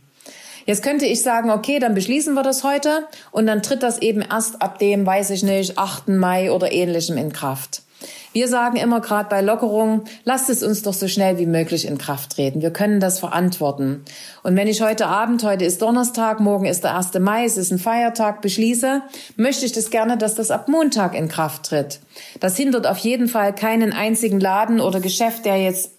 Jetzt 0.66 0.82
könnte 0.82 1.06
ich 1.06 1.22
sagen, 1.22 1.50
okay, 1.50 1.78
dann 1.78 1.94
beschließen 1.94 2.34
wir 2.34 2.42
das 2.42 2.64
heute 2.64 3.06
und 3.30 3.46
dann 3.46 3.62
tritt 3.62 3.82
das 3.82 4.00
eben 4.02 4.22
erst 4.22 4.62
ab 4.62 4.78
dem, 4.78 5.06
weiß 5.06 5.30
ich 5.30 5.42
nicht, 5.42 5.78
8. 5.78 6.08
Mai 6.08 6.52
oder 6.52 6.72
ähnlichem 6.72 7.16
in 7.16 7.32
Kraft. 7.32 7.82
Wir 8.32 8.46
sagen 8.46 8.76
immer 8.76 9.00
gerade 9.00 9.28
bei 9.28 9.40
Lockerungen, 9.40 10.02
lasst 10.24 10.48
es 10.50 10.62
uns 10.62 10.82
doch 10.82 10.94
so 10.94 11.08
schnell 11.08 11.38
wie 11.38 11.46
möglich 11.46 11.86
in 11.86 11.98
Kraft 11.98 12.30
treten. 12.36 12.62
Wir 12.62 12.70
können 12.70 13.00
das 13.00 13.18
verantworten. 13.18 14.04
Und 14.44 14.56
wenn 14.56 14.68
ich 14.68 14.82
heute 14.82 15.08
Abend, 15.08 15.42
heute 15.42 15.64
ist 15.64 15.82
Donnerstag, 15.82 16.38
morgen 16.38 16.66
ist 16.66 16.84
der 16.84 16.96
1. 16.96 17.14
Mai, 17.18 17.44
es 17.44 17.56
ist 17.56 17.72
ein 17.72 17.80
Feiertag, 17.80 18.40
beschließe, 18.40 19.02
möchte 19.36 19.66
ich 19.66 19.72
das 19.72 19.90
gerne, 19.90 20.16
dass 20.16 20.36
das 20.36 20.52
ab 20.52 20.68
Montag 20.68 21.16
in 21.16 21.28
Kraft 21.28 21.64
tritt. 21.64 21.98
Das 22.38 22.56
hindert 22.56 22.86
auf 22.86 22.98
jeden 22.98 23.26
Fall 23.26 23.52
keinen 23.52 23.92
einzigen 23.92 24.38
Laden 24.38 24.80
oder 24.80 25.00
Geschäft, 25.00 25.44
der 25.44 25.60
jetzt 25.60 25.90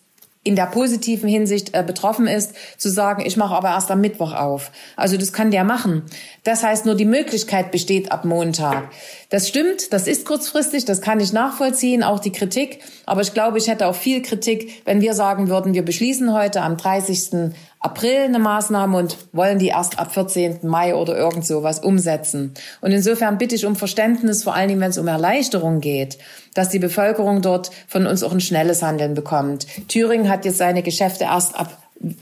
in 0.44 0.56
der 0.56 0.66
positiven 0.66 1.30
Hinsicht 1.30 1.76
äh, 1.76 1.84
betroffen 1.84 2.26
ist, 2.26 2.54
zu 2.78 2.90
sagen, 2.90 3.24
ich 3.26 3.38
mache 3.38 3.56
aber 3.56 3.70
erst 3.70 3.92
am 3.92 4.02
Mittwoch 4.02 4.34
auf. 4.34 4.72
Also 4.96 5.18
das 5.18 5.34
kann 5.34 5.52
der 5.52 5.64
machen. 5.64 6.04
Das 6.44 6.64
heißt, 6.64 6.86
nur 6.86 6.96
die 6.96 7.06
Möglichkeit 7.06 7.72
besteht 7.72 8.12
ab 8.12 8.26
Montag. 8.26 8.90
Das 9.32 9.48
stimmt, 9.48 9.94
das 9.94 10.08
ist 10.08 10.26
kurzfristig, 10.26 10.84
das 10.84 11.00
kann 11.00 11.22
ich 11.22 11.32
nachvollziehen, 11.32 12.04
auch 12.04 12.20
die 12.20 12.34
Kritik. 12.34 12.80
Aber 13.06 13.22
ich 13.22 13.34
glaube, 13.34 13.60
ich 13.60 13.70
hätte 13.70 13.88
auch 13.88 13.96
viel 13.96 14.22
Kritik, 14.22 14.82
wenn 14.84 15.00
wir 15.00 15.14
sagen 15.14 15.48
würden, 15.48 15.74
wir 15.74 15.86
beschließen 15.86 16.34
heute 16.34 16.62
am 16.62 16.76
30. 16.76 17.54
April 17.80 18.26
eine 18.26 18.40
Maßnahme 18.40 18.98
und 18.98 19.18
wollen 19.32 19.58
die 19.58 19.70
erst 19.70 20.00
ab 20.00 20.14
14. 20.14 20.60
Mai 20.64 20.94
oder 20.96 21.18
irgend 21.18 21.48
sowas 21.48 21.80
umsetzen. 21.80 22.54
Und 22.82 22.92
insofern 22.92 23.38
bitte 23.38 23.56
ich 23.56 23.66
um 23.66 23.78
Verständnis, 23.78 24.44
vor 24.44 24.54
allen 24.54 24.68
Dingen, 24.68 24.82
wenn 24.82 24.90
es 24.90 24.98
um 24.98 25.08
Erleichterung 25.08 25.80
geht, 25.80 26.18
dass 26.54 26.68
die 26.68 26.80
Bevölkerung 26.80 27.42
dort 27.42 27.72
von 27.88 28.08
uns 28.08 28.24
auch 28.24 28.34
ein 28.34 28.42
schnelles 28.42 28.84
Handeln 28.84 29.14
bekommt. 29.14 29.66
Thüringen 29.88 30.28
hat 30.28 30.44
jetzt 30.44 30.58
seine 30.58 30.84
Geschäfte 30.84 31.24
erst 31.24 31.56
ab 31.56 31.81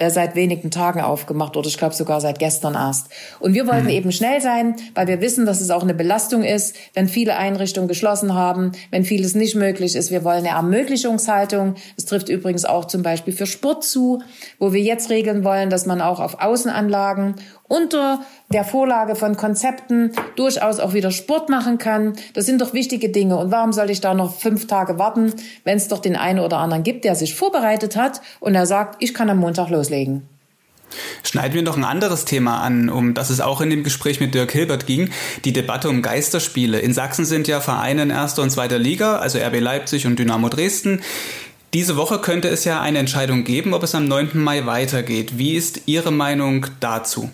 seit 0.09 0.35
wenigen 0.35 0.71
Tagen 0.71 1.01
aufgemacht 1.01 1.55
oder 1.55 1.67
ich 1.67 1.77
glaube 1.77 1.95
sogar 1.95 2.19
seit 2.19 2.39
gestern 2.39 2.75
erst. 2.75 3.09
Und 3.39 3.53
wir 3.53 3.65
wollten 3.67 3.85
mhm. 3.85 3.89
eben 3.89 4.11
schnell 4.11 4.41
sein, 4.41 4.75
weil 4.93 5.07
wir 5.07 5.21
wissen, 5.21 5.45
dass 5.45 5.61
es 5.61 5.71
auch 5.71 5.83
eine 5.83 5.93
Belastung 5.93 6.43
ist, 6.43 6.75
wenn 6.93 7.07
viele 7.07 7.37
Einrichtungen 7.37 7.87
geschlossen 7.87 8.33
haben, 8.33 8.73
wenn 8.91 9.05
vieles 9.05 9.35
nicht 9.35 9.55
möglich 9.55 9.95
ist. 9.95 10.11
Wir 10.11 10.23
wollen 10.23 10.39
eine 10.39 10.49
Ermöglichungshaltung. 10.49 11.75
Das 11.95 12.05
trifft 12.05 12.29
übrigens 12.29 12.65
auch 12.65 12.85
zum 12.85 13.03
Beispiel 13.03 13.33
für 13.33 13.45
Sport 13.45 13.83
zu, 13.83 14.21
wo 14.57 14.73
wir 14.73 14.81
jetzt 14.81 15.09
regeln 15.09 15.43
wollen, 15.43 15.69
dass 15.69 15.85
man 15.85 16.01
auch 16.01 16.19
auf 16.19 16.41
Außenanlagen 16.41 17.35
unter 17.69 18.19
der 18.51 18.65
Vorlage 18.65 19.15
von 19.15 19.38
Konzepten 19.38 20.12
durchaus 20.36 20.79
auch 20.79 20.93
wieder 20.93 21.12
Sport 21.12 21.49
machen 21.49 21.77
kann. 21.77 22.17
Das 22.34 22.45
sind 22.45 22.60
doch 22.60 22.73
wichtige 22.73 23.10
Dinge. 23.10 23.38
Und 23.38 23.51
warum 23.51 23.71
soll 23.71 23.89
ich 23.89 24.01
da 24.01 24.13
noch 24.13 24.36
fünf 24.36 24.67
Tage 24.67 24.99
warten, 24.99 25.34
wenn 25.63 25.77
es 25.77 25.88
doch 25.88 25.99
den 25.99 26.17
einen 26.17 26.39
oder 26.39 26.58
anderen 26.58 26.84
gibt, 26.84 27.05
der 27.05 27.15
sich 27.15 27.36
vorbereitet 27.36 27.95
hat 27.95 28.21
und 28.41 28.55
er 28.55 28.65
sagt, 28.65 29.01
ich 29.01 29.13
kann 29.13 29.29
am 29.29 29.38
Montag 29.38 29.69
loslegen? 29.69 30.27
Schneiden 31.23 31.53
wir 31.53 31.62
noch 31.62 31.77
ein 31.77 31.84
anderes 31.84 32.25
Thema 32.25 32.62
an, 32.62 32.89
um 32.89 33.13
das 33.13 33.29
es 33.29 33.41
auch 33.41 33.62
in 33.62 33.69
dem 33.69 33.84
Gespräch 33.84 34.19
mit 34.19 34.34
Dirk 34.34 34.51
Hilbert 34.51 34.88
ging, 34.88 35.12
die 35.45 35.53
Debatte 35.53 35.88
um 35.88 36.01
Geisterspiele. 36.01 36.79
In 36.79 36.93
Sachsen 36.95 37.25
sind 37.25 37.47
ja 37.47 37.62
Vereine 37.62 38.01
in 38.01 38.10
erster 38.10 38.41
und 38.41 38.49
zweiter 38.49 38.79
Liga, 38.79 39.17
also 39.17 39.38
RB 39.38 39.60
Leipzig 39.60 40.08
und 40.08 40.17
Dynamo 40.17 40.49
Dresden. 40.49 41.01
Diese 41.73 41.97
Woche 41.97 42.17
könnte 42.17 42.47
es 42.47 42.65
ja 42.65 42.82
eine 42.82 42.97
Entscheidung 42.97 43.43
geben, 43.43 43.75
ob 43.75 43.84
es 43.84 43.93
am 43.93 44.08
9. 44.08 44.32
Mai 44.34 44.65
weitergeht. 44.65 45.38
Wie 45.38 45.53
ist 45.55 45.82
Ihre 45.86 46.12
Meinung 46.12 46.65
dazu? 46.79 47.29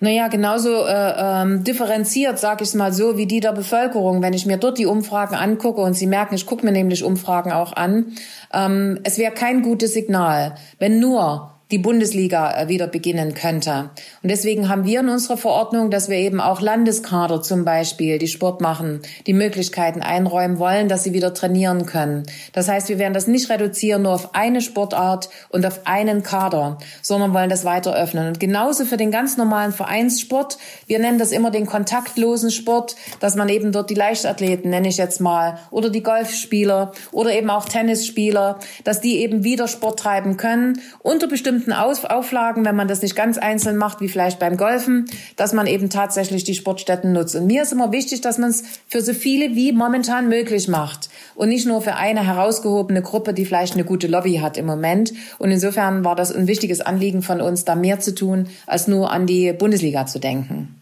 Naja, 0.00 0.28
genauso 0.28 0.86
äh, 0.86 1.14
ähm, 1.16 1.64
differenziert, 1.64 2.38
sag 2.38 2.60
ich 2.60 2.74
mal 2.74 2.92
so, 2.92 3.16
wie 3.16 3.26
die 3.26 3.40
der 3.40 3.52
Bevölkerung. 3.52 4.22
Wenn 4.22 4.32
ich 4.32 4.44
mir 4.44 4.58
dort 4.58 4.78
die 4.78 4.86
Umfragen 4.86 5.34
angucke 5.34 5.80
und 5.80 5.94
Sie 5.94 6.06
merken, 6.06 6.34
ich 6.34 6.46
gucke 6.46 6.64
mir 6.66 6.72
nämlich 6.72 7.04
Umfragen 7.04 7.52
auch 7.52 7.72
an, 7.72 8.12
ähm, 8.52 9.00
es 9.04 9.18
wäre 9.18 9.32
kein 9.32 9.62
gutes 9.62 9.94
Signal, 9.94 10.56
wenn 10.78 11.00
nur 11.00 11.53
die 11.74 11.78
Bundesliga 11.78 12.56
äh, 12.56 12.68
wieder 12.68 12.86
beginnen 12.86 13.34
könnte. 13.34 13.90
Und 14.22 14.30
deswegen 14.30 14.68
haben 14.68 14.84
wir 14.84 15.00
in 15.00 15.08
unserer 15.08 15.36
Verordnung, 15.36 15.90
dass 15.90 16.08
wir 16.08 16.18
eben 16.18 16.40
auch 16.40 16.60
Landeskader 16.60 17.42
zum 17.42 17.64
Beispiel, 17.64 18.18
die 18.18 18.28
Sport 18.28 18.60
machen, 18.60 19.00
die 19.26 19.32
Möglichkeiten 19.32 20.00
einräumen 20.00 20.60
wollen, 20.60 20.88
dass 20.88 21.02
sie 21.02 21.12
wieder 21.14 21.34
trainieren 21.34 21.84
können. 21.84 22.22
Das 22.52 22.68
heißt, 22.68 22.88
wir 22.90 23.00
werden 23.00 23.12
das 23.12 23.26
nicht 23.26 23.50
reduzieren 23.50 24.02
nur 24.02 24.12
auf 24.12 24.36
eine 24.36 24.60
Sportart 24.60 25.30
und 25.48 25.66
auf 25.66 25.80
einen 25.84 26.22
Kader, 26.22 26.78
sondern 27.02 27.34
wollen 27.34 27.50
das 27.50 27.64
weiter 27.64 27.92
öffnen. 27.92 28.28
Und 28.28 28.38
genauso 28.38 28.84
für 28.84 28.96
den 28.96 29.10
ganz 29.10 29.36
normalen 29.36 29.72
Vereinssport. 29.72 30.58
Wir 30.86 31.00
nennen 31.00 31.18
das 31.18 31.32
immer 31.32 31.50
den 31.50 31.66
kontaktlosen 31.66 32.52
Sport, 32.52 32.94
dass 33.18 33.34
man 33.34 33.48
eben 33.48 33.72
dort 33.72 33.90
die 33.90 33.94
Leichtathleten, 33.94 34.70
nenne 34.70 34.86
ich 34.86 34.96
jetzt 34.96 35.20
mal, 35.20 35.58
oder 35.72 35.90
die 35.90 36.04
Golfspieler 36.04 36.92
oder 37.10 37.32
eben 37.32 37.50
auch 37.50 37.64
Tennisspieler, 37.64 38.60
dass 38.84 39.00
die 39.00 39.18
eben 39.18 39.42
wieder 39.42 39.66
Sport 39.66 39.98
treiben 39.98 40.36
können 40.36 40.80
unter 41.02 41.26
bestimmten 41.26 41.63
Auflagen, 41.72 42.64
wenn 42.64 42.76
man 42.76 42.88
das 42.88 43.02
nicht 43.02 43.16
ganz 43.16 43.38
einzeln 43.38 43.76
macht, 43.76 44.00
wie 44.00 44.08
vielleicht 44.08 44.38
beim 44.38 44.56
Golfen, 44.56 45.06
dass 45.36 45.52
man 45.52 45.66
eben 45.66 45.90
tatsächlich 45.90 46.44
die 46.44 46.54
Sportstätten 46.54 47.12
nutzt. 47.12 47.34
Und 47.34 47.46
mir 47.46 47.62
ist 47.62 47.72
immer 47.72 47.92
wichtig, 47.92 48.20
dass 48.20 48.38
man 48.38 48.50
es 48.50 48.64
für 48.86 49.00
so 49.00 49.14
viele 49.14 49.54
wie 49.54 49.72
momentan 49.72 50.28
möglich 50.28 50.68
macht 50.68 51.08
und 51.34 51.48
nicht 51.48 51.66
nur 51.66 51.80
für 51.82 51.94
eine 51.94 52.26
herausgehobene 52.26 53.02
Gruppe, 53.02 53.34
die 53.34 53.44
vielleicht 53.44 53.74
eine 53.74 53.84
gute 53.84 54.06
Lobby 54.06 54.36
hat 54.36 54.56
im 54.56 54.66
Moment. 54.66 55.12
Und 55.38 55.50
insofern 55.50 56.04
war 56.04 56.16
das 56.16 56.32
ein 56.32 56.46
wichtiges 56.46 56.80
Anliegen 56.80 57.22
von 57.22 57.40
uns, 57.40 57.64
da 57.64 57.74
mehr 57.74 58.00
zu 58.00 58.14
tun, 58.14 58.48
als 58.66 58.88
nur 58.88 59.10
an 59.10 59.26
die 59.26 59.52
Bundesliga 59.52 60.06
zu 60.06 60.18
denken. 60.18 60.74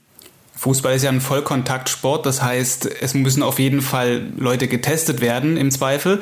Fußball 0.62 0.94
ist 0.94 1.02
ja 1.02 1.10
ein 1.10 1.20
Vollkontaktsport, 1.20 2.24
das 2.24 2.40
heißt, 2.40 2.88
es 3.00 3.14
müssen 3.14 3.42
auf 3.42 3.58
jeden 3.58 3.80
Fall 3.80 4.22
Leute 4.36 4.68
getestet 4.68 5.20
werden 5.20 5.56
im 5.56 5.72
Zweifel. 5.72 6.20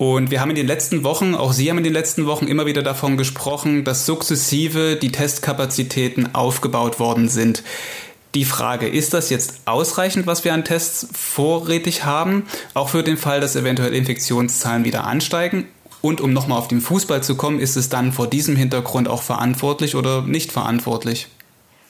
Und 0.00 0.30
wir 0.30 0.40
haben 0.40 0.48
in 0.48 0.56
den 0.56 0.66
letzten 0.66 1.04
Wochen, 1.04 1.34
auch 1.34 1.52
Sie 1.52 1.68
haben 1.68 1.76
in 1.76 1.84
den 1.84 1.92
letzten 1.92 2.24
Wochen 2.24 2.46
immer 2.46 2.64
wieder 2.64 2.82
davon 2.82 3.18
gesprochen, 3.18 3.84
dass 3.84 4.06
sukzessive 4.06 4.96
die 4.96 5.12
Testkapazitäten 5.12 6.34
aufgebaut 6.34 6.98
worden 6.98 7.28
sind. 7.28 7.62
Die 8.34 8.46
Frage, 8.46 8.88
ist 8.88 9.12
das 9.12 9.28
jetzt 9.28 9.60
ausreichend, 9.66 10.26
was 10.26 10.42
wir 10.42 10.54
an 10.54 10.64
Tests 10.64 11.06
vorrätig 11.12 12.06
haben, 12.06 12.46
auch 12.72 12.88
für 12.88 13.02
den 13.02 13.18
Fall, 13.18 13.42
dass 13.42 13.56
eventuell 13.56 13.92
Infektionszahlen 13.92 14.86
wieder 14.86 15.04
ansteigen? 15.04 15.66
Und 16.00 16.22
um 16.22 16.32
nochmal 16.32 16.56
auf 16.56 16.68
den 16.68 16.80
Fußball 16.80 17.22
zu 17.22 17.34
kommen, 17.34 17.60
ist 17.60 17.76
es 17.76 17.90
dann 17.90 18.14
vor 18.14 18.26
diesem 18.26 18.56
Hintergrund 18.56 19.06
auch 19.06 19.20
verantwortlich 19.20 19.96
oder 19.96 20.22
nicht 20.22 20.50
verantwortlich? 20.50 21.28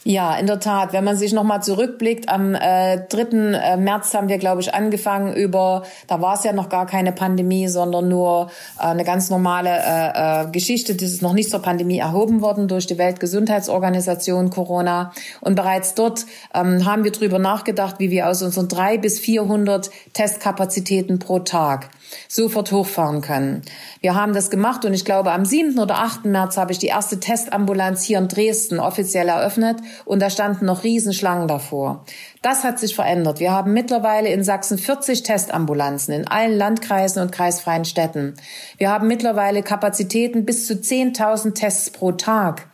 Ja, 0.02 0.34
in 0.36 0.46
der 0.46 0.60
Tat. 0.60 0.94
Wenn 0.94 1.04
man 1.04 1.16
sich 1.16 1.34
nochmal 1.34 1.62
zurückblickt, 1.62 2.30
am 2.30 2.54
äh, 2.54 3.06
3. 3.06 3.20
Äh, 3.52 3.76
März 3.76 4.14
haben 4.14 4.28
wir, 4.28 4.38
glaube 4.38 4.62
ich, 4.62 4.72
angefangen 4.72 5.34
über, 5.34 5.82
da 6.06 6.22
war 6.22 6.34
es 6.34 6.44
ja 6.44 6.54
noch 6.54 6.70
gar 6.70 6.86
keine 6.86 7.12
Pandemie, 7.12 7.68
sondern 7.68 8.08
nur 8.08 8.50
äh, 8.78 8.84
eine 8.84 9.04
ganz 9.04 9.28
normale 9.28 9.68
äh, 9.68 10.44
äh, 10.44 10.50
Geschichte. 10.50 10.94
Das 10.94 11.10
ist 11.10 11.20
noch 11.20 11.34
nicht 11.34 11.50
zur 11.50 11.60
Pandemie 11.60 11.98
erhoben 11.98 12.40
worden 12.40 12.66
durch 12.66 12.86
die 12.86 12.96
Weltgesundheitsorganisation 12.96 14.48
Corona. 14.48 15.12
Und 15.42 15.54
bereits 15.54 15.92
dort 15.94 16.24
ähm, 16.54 16.86
haben 16.86 17.04
wir 17.04 17.12
drüber 17.12 17.38
nachgedacht, 17.38 17.96
wie 17.98 18.10
wir 18.10 18.26
aus 18.26 18.40
unseren 18.40 18.68
drei 18.68 18.96
bis 18.96 19.18
400 19.18 19.90
Testkapazitäten 20.14 21.18
pro 21.18 21.40
Tag 21.40 21.90
sofort 22.28 22.72
hochfahren 22.72 23.20
können. 23.20 23.62
Wir 24.00 24.14
haben 24.14 24.32
das 24.32 24.50
gemacht 24.50 24.84
und 24.84 24.94
ich 24.94 25.04
glaube, 25.04 25.32
am 25.32 25.44
7. 25.44 25.78
oder 25.78 25.98
8. 25.98 26.24
März 26.24 26.56
habe 26.56 26.72
ich 26.72 26.78
die 26.78 26.86
erste 26.86 27.20
Testambulanz 27.20 28.02
hier 28.02 28.18
in 28.18 28.28
Dresden 28.28 28.78
offiziell 28.80 29.28
eröffnet 29.28 29.78
und 30.04 30.20
da 30.20 30.30
standen 30.30 30.66
noch 30.66 30.84
Riesenschlangen 30.84 31.48
davor. 31.48 32.04
Das 32.42 32.64
hat 32.64 32.78
sich 32.78 32.94
verändert. 32.94 33.38
Wir 33.38 33.52
haben 33.52 33.74
mittlerweile 33.74 34.30
in 34.30 34.42
Sachsen 34.42 34.78
40 34.78 35.22
Testambulanzen 35.22 36.14
in 36.14 36.26
allen 36.26 36.56
Landkreisen 36.56 37.22
und 37.22 37.32
kreisfreien 37.32 37.84
Städten. 37.84 38.34
Wir 38.78 38.90
haben 38.90 39.08
mittlerweile 39.08 39.62
Kapazitäten 39.62 40.46
bis 40.46 40.66
zu 40.66 40.74
10.000 40.74 41.54
Tests 41.54 41.90
pro 41.90 42.12
Tag 42.12 42.69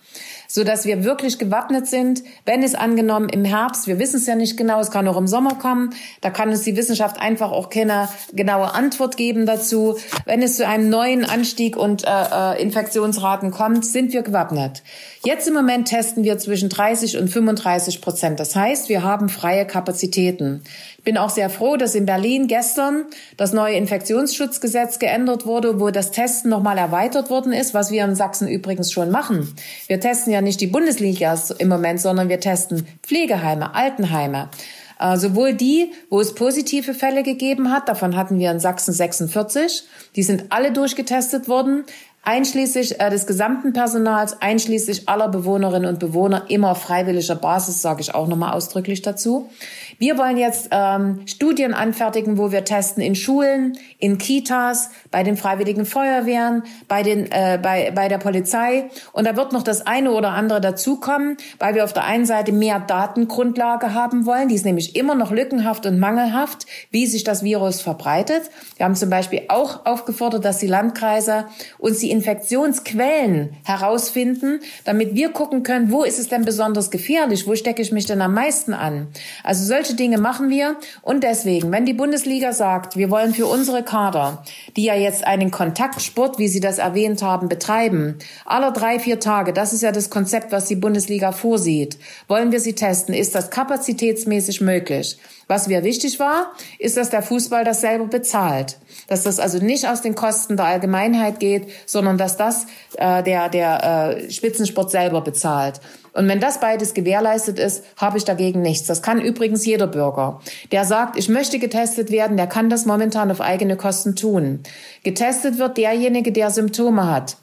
so 0.49 0.65
dass 0.65 0.85
wir 0.85 1.05
wirklich 1.05 1.39
gewappnet 1.39 1.87
sind, 1.87 2.23
wenn 2.45 2.63
es 2.63 2.75
angenommen 2.75 3.29
im 3.29 3.45
Herbst, 3.45 3.87
wir 3.87 3.99
wissen 3.99 4.17
es 4.17 4.27
ja 4.27 4.35
nicht 4.35 4.57
genau, 4.57 4.81
es 4.81 4.91
kann 4.91 5.07
auch 5.09 5.17
im 5.17 5.27
Sommer 5.27 5.55
kommen, 5.55 5.91
da 6.21 6.31
kann 6.31 6.49
uns 6.49 6.63
die 6.63 6.77
Wissenschaft 6.77 7.21
einfach 7.21 7.53
auch 7.53 7.71
keine 7.71 8.09
genaue 8.33 8.75
Antwort 8.75 9.17
geben 9.17 9.47
dazu. 9.47 9.97
Wenn 10.25 10.43
es 10.43 10.57
zu 10.57 10.67
einem 10.67 10.89
neuen 10.89 11.25
Anstieg 11.25 11.77
und 11.77 12.05
äh, 12.05 12.09
äh 12.09 12.63
Infektionsraten 12.63 13.51
kommt, 13.51 13.85
sind 13.85 14.13
wir 14.13 14.23
gewappnet. 14.23 14.83
Jetzt 15.25 15.49
im 15.49 15.55
Moment 15.55 15.89
testen 15.89 16.25
wir 16.25 16.39
zwischen 16.39 16.69
30 16.69 17.19
und 17.19 17.29
35 17.29 18.01
Prozent. 18.01 18.41
Das 18.41 18.55
heißt, 18.55 18.89
wir 18.89 19.03
haben 19.03 19.29
freie 19.29 19.67
Kapazitäten 19.67 20.63
bin 21.07 21.17
auch 21.17 21.31
sehr 21.31 21.49
froh, 21.49 21.77
dass 21.77 21.95
in 21.95 22.05
Berlin 22.05 22.49
gestern 22.49 23.05
das 23.37 23.53
neue 23.53 23.77
Infektionsschutzgesetz 23.77 24.99
geändert 24.99 25.47
wurde, 25.47 25.81
wo 25.81 25.91
das 25.91 26.11
Testen 26.11 26.51
nochmal 26.51 26.77
erweitert 26.79 27.31
worden 27.31 27.53
ist, 27.53 27.75
was 27.75 27.93
wir 27.93 28.05
in 28.05 28.17
Sachsen 28.17 28.49
übrigens 28.49 28.91
schon 28.91 29.13
machen. 29.13 29.55
Wir 29.87 30.01
testen 30.01 30.33
ja 30.33 30.41
nicht 30.41 30.61
die 30.61 30.67
Bundesliga 30.67 31.39
im 31.59 31.69
Moment, 31.69 32.01
sondern 32.01 32.29
wir 32.29 32.41
testen 32.41 32.89
Pflegeheime, 33.05 33.77
Altenheime. 33.77 34.51
Äh, 34.99 35.17
sowohl 35.17 35.55
die, 35.55 35.93
wo 36.11 36.21
es 36.21 36.35
positive 36.35 36.93
Fälle 36.93 37.23
gegeben 37.23 37.71
hat, 37.71 37.89
davon 37.89 38.17
hatten 38.17 38.41
wir 38.41 38.51
in 38.51 38.59
Sachsen 38.59 38.93
46, 38.93 39.85
die 40.17 40.25
sind 40.25 40.47
alle 40.49 40.73
durchgetestet 40.73 41.47
worden, 41.47 41.85
einschließlich 42.27 43.01
äh, 43.01 43.09
des 43.09 43.27
gesamten 43.27 43.73
Personals, 43.73 44.43
einschließlich 44.43 45.09
aller 45.09 45.29
Bewohnerinnen 45.29 45.89
und 45.89 46.01
Bewohner, 46.01 46.47
immer 46.49 46.73
auf 46.73 46.83
freiwilliger 46.83 47.37
Basis, 47.37 47.81
sage 47.81 48.01
ich 48.01 48.15
auch 48.15 48.27
nochmal 48.27 48.53
ausdrücklich 48.53 49.01
dazu. 49.01 49.49
Wir 49.99 50.19
wollen 50.19 50.37
jetzt 50.37 50.69
ähm, 50.73 51.23
Studien 51.27 51.73
anfertigen, 51.73 52.37
wo 52.37 52.53
wir 52.53 52.65
testen 52.65 53.03
in 53.03 53.15
Schulen, 53.15 53.79
in 53.99 54.19
Kitas, 54.19 54.91
bei 55.11 55.23
den 55.23 55.39
Freiwilligen 55.39 55.87
Feuerwehren, 55.87 56.65
bei, 56.87 57.03
den, 57.03 57.33
äh, 57.33 57.59
bei, 57.63 57.91
bei 57.93 58.09
der 58.09 58.19
Polizei. 58.19 58.91
Und 59.13 59.27
da 59.27 59.37
wird 59.37 59.53
noch 59.53 59.63
das 59.63 59.87
eine 59.87 60.11
oder 60.11 60.31
andere 60.33 60.61
dazukommen, 60.61 61.39
weil 61.59 61.75
wir 61.75 61.85
auf 61.85 61.95
der 61.95 62.05
einen 62.05 62.27
Seite 62.27 62.53
mehr 62.53 62.79
Datengrundlage 62.79 63.95
haben 63.95 64.27
wollen. 64.27 64.49
Die 64.49 64.55
ist 64.55 64.67
nämlich 64.67 64.97
immer 64.97 65.15
noch 65.15 65.31
lückenhaft 65.31 65.87
und 65.87 65.99
mangelhaft, 65.99 66.67
wie 66.91 67.07
sich 67.07 67.25
das 67.25 67.43
Virus 67.43 67.81
verbreitet. 67.81 68.43
Wir 68.77 68.85
haben 68.85 68.97
zum 68.97 69.09
Beispiel 69.09 69.45
auch 69.49 69.87
aufgefordert, 69.87 70.45
dass 70.45 70.59
die 70.59 70.67
Landkreise 70.67 71.47
uns 71.79 72.01
die 72.01 72.11
Infektionsquellen 72.11 73.57
herausfinden, 73.65 74.61
damit 74.85 75.15
wir 75.15 75.31
gucken 75.31 75.63
können, 75.63 75.91
wo 75.91 76.05
ist 76.05 76.19
es 76.19 76.29
denn 76.29 76.45
besonders 76.45 76.91
gefährlich, 76.91 77.47
wo 77.47 77.55
stecke 77.55 77.81
ich 77.81 77.93
mich 77.93 78.05
denn 78.05 78.21
am 78.21 78.35
meisten 78.35 78.75
an. 78.75 79.09
Also 79.43 79.65
solche 79.65 79.86
solche 79.87 79.97
Dinge 79.97 80.19
machen 80.19 80.51
wir. 80.51 80.77
Und 81.03 81.23
deswegen, 81.23 81.71
wenn 81.71 81.87
die 81.87 81.93
Bundesliga 81.93 82.53
sagt, 82.53 82.97
wir 82.97 83.11
wollen 83.11 83.35
für 83.35 83.47
unsere 83.47 83.83
Kader, 83.83 84.43
die 84.77 84.85
ja 84.85 84.95
jetzt 84.95 85.25
einen 85.25 85.51
Kontaktsport, 85.51 86.39
wie 86.39 86.49
Sie 86.49 86.61
das 86.61 86.79
erwähnt 86.79 87.23
haben, 87.23 87.49
betreiben, 87.49 88.19
aller 88.45 88.73
drei, 88.73 88.99
vier 88.99 89.21
Tage, 89.21 89.53
das 89.53 89.73
ist 89.73 89.83
ja 89.83 89.93
das 89.93 90.11
Konzept, 90.11 90.51
was 90.51 90.67
die 90.67 90.77
Bundesliga 90.77 91.33
vorsieht, 91.33 91.99
wollen 92.27 92.53
wir 92.53 92.61
sie 92.61 92.75
testen, 92.75 93.15
ist 93.15 93.35
das 93.35 93.51
kapazitätsmäßig 93.51 94.61
möglich. 94.61 95.19
Was 95.49 95.69
mir 95.69 95.85
wichtig 95.85 96.19
war, 96.19 96.53
ist, 96.81 96.97
dass 96.97 97.11
der 97.11 97.23
Fußball 97.23 97.65
das 97.65 97.81
selber 97.81 98.07
bezahlt. 98.07 98.79
Dass 99.07 99.23
das 99.23 99.39
also 99.39 99.59
nicht 99.59 99.89
aus 99.89 100.03
den 100.03 100.17
Kosten 100.17 100.57
der 100.57 100.67
Allgemeinheit 100.67 101.39
geht, 101.39 101.69
sondern 101.87 102.19
dass 102.19 102.37
das 102.37 102.67
äh, 102.97 103.23
der, 103.23 103.49
der 103.49 104.17
äh, 104.19 104.31
Spitzensport 104.31 104.91
selber 104.91 105.21
bezahlt. 105.21 105.81
Und 106.15 106.27
wenn 106.29 106.41
das 106.41 106.59
beides 106.59 106.95
gewährleistet 106.95 107.59
ist, 107.61 107.85
habe 107.97 108.19
ich 108.19 108.25
dagegen 108.25 108.63
nichts. 108.63 108.89
Das 108.89 109.03
kann 109.03 109.21
übrigens 109.21 109.65
jeder 109.67 109.87
Bürger. 109.87 110.41
Der 110.73 110.85
sagt, 110.85 111.17
ich 111.17 111.29
möchte 111.29 111.59
getestet 111.59 112.11
werden, 112.11 112.37
der 112.37 112.47
kann 112.47 112.71
das 112.71 112.87
momentan 112.87 113.31
auf 113.31 113.41
eigene 113.41 113.77
Kosten 113.77 114.17
tun. 114.17 114.61
Getestet 115.05 115.59
wird 115.59 115.77
derjenige, 115.77 116.33
der 116.33 116.51
Symptome 116.51 117.09
hat. 117.09 117.37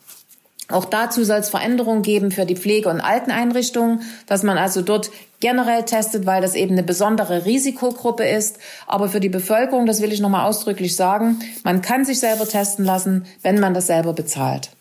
Auch 0.70 0.86
dazu 0.86 1.24
soll 1.24 1.38
es 1.38 1.50
Veränderungen 1.50 2.02
geben 2.02 2.32
für 2.32 2.46
die 2.46 2.56
Pflege- 2.56 2.90
und 2.90 3.00
Alteneinrichtungen, 3.00 4.02
dass 4.26 4.44
man 4.44 4.58
also 4.58 4.82
dort 4.82 5.12
generell 5.44 5.84
testet, 5.84 6.26
weil 6.26 6.42
das 6.42 6.56
eben 6.56 6.72
eine 6.72 6.84
besondere 6.84 7.44
Risikogruppe 7.44 8.24
ist. 8.24 8.60
Aber 8.88 9.10
für 9.10 9.20
die 9.20 9.28
Bevölkerung, 9.28 9.86
das 9.86 10.02
will 10.02 10.14
ich 10.14 10.22
nochmal 10.22 10.46
ausdrücklich 10.48 10.96
sagen, 10.96 11.40
man 11.66 11.82
kann 11.82 12.06
sich 12.06 12.22
selber 12.22 12.48
testen 12.48 12.86
lassen, 12.86 13.26
wenn 13.42 13.60
man 13.60 13.74
das 13.74 13.88
selber 13.88 14.14
bezahlt. 14.14 14.72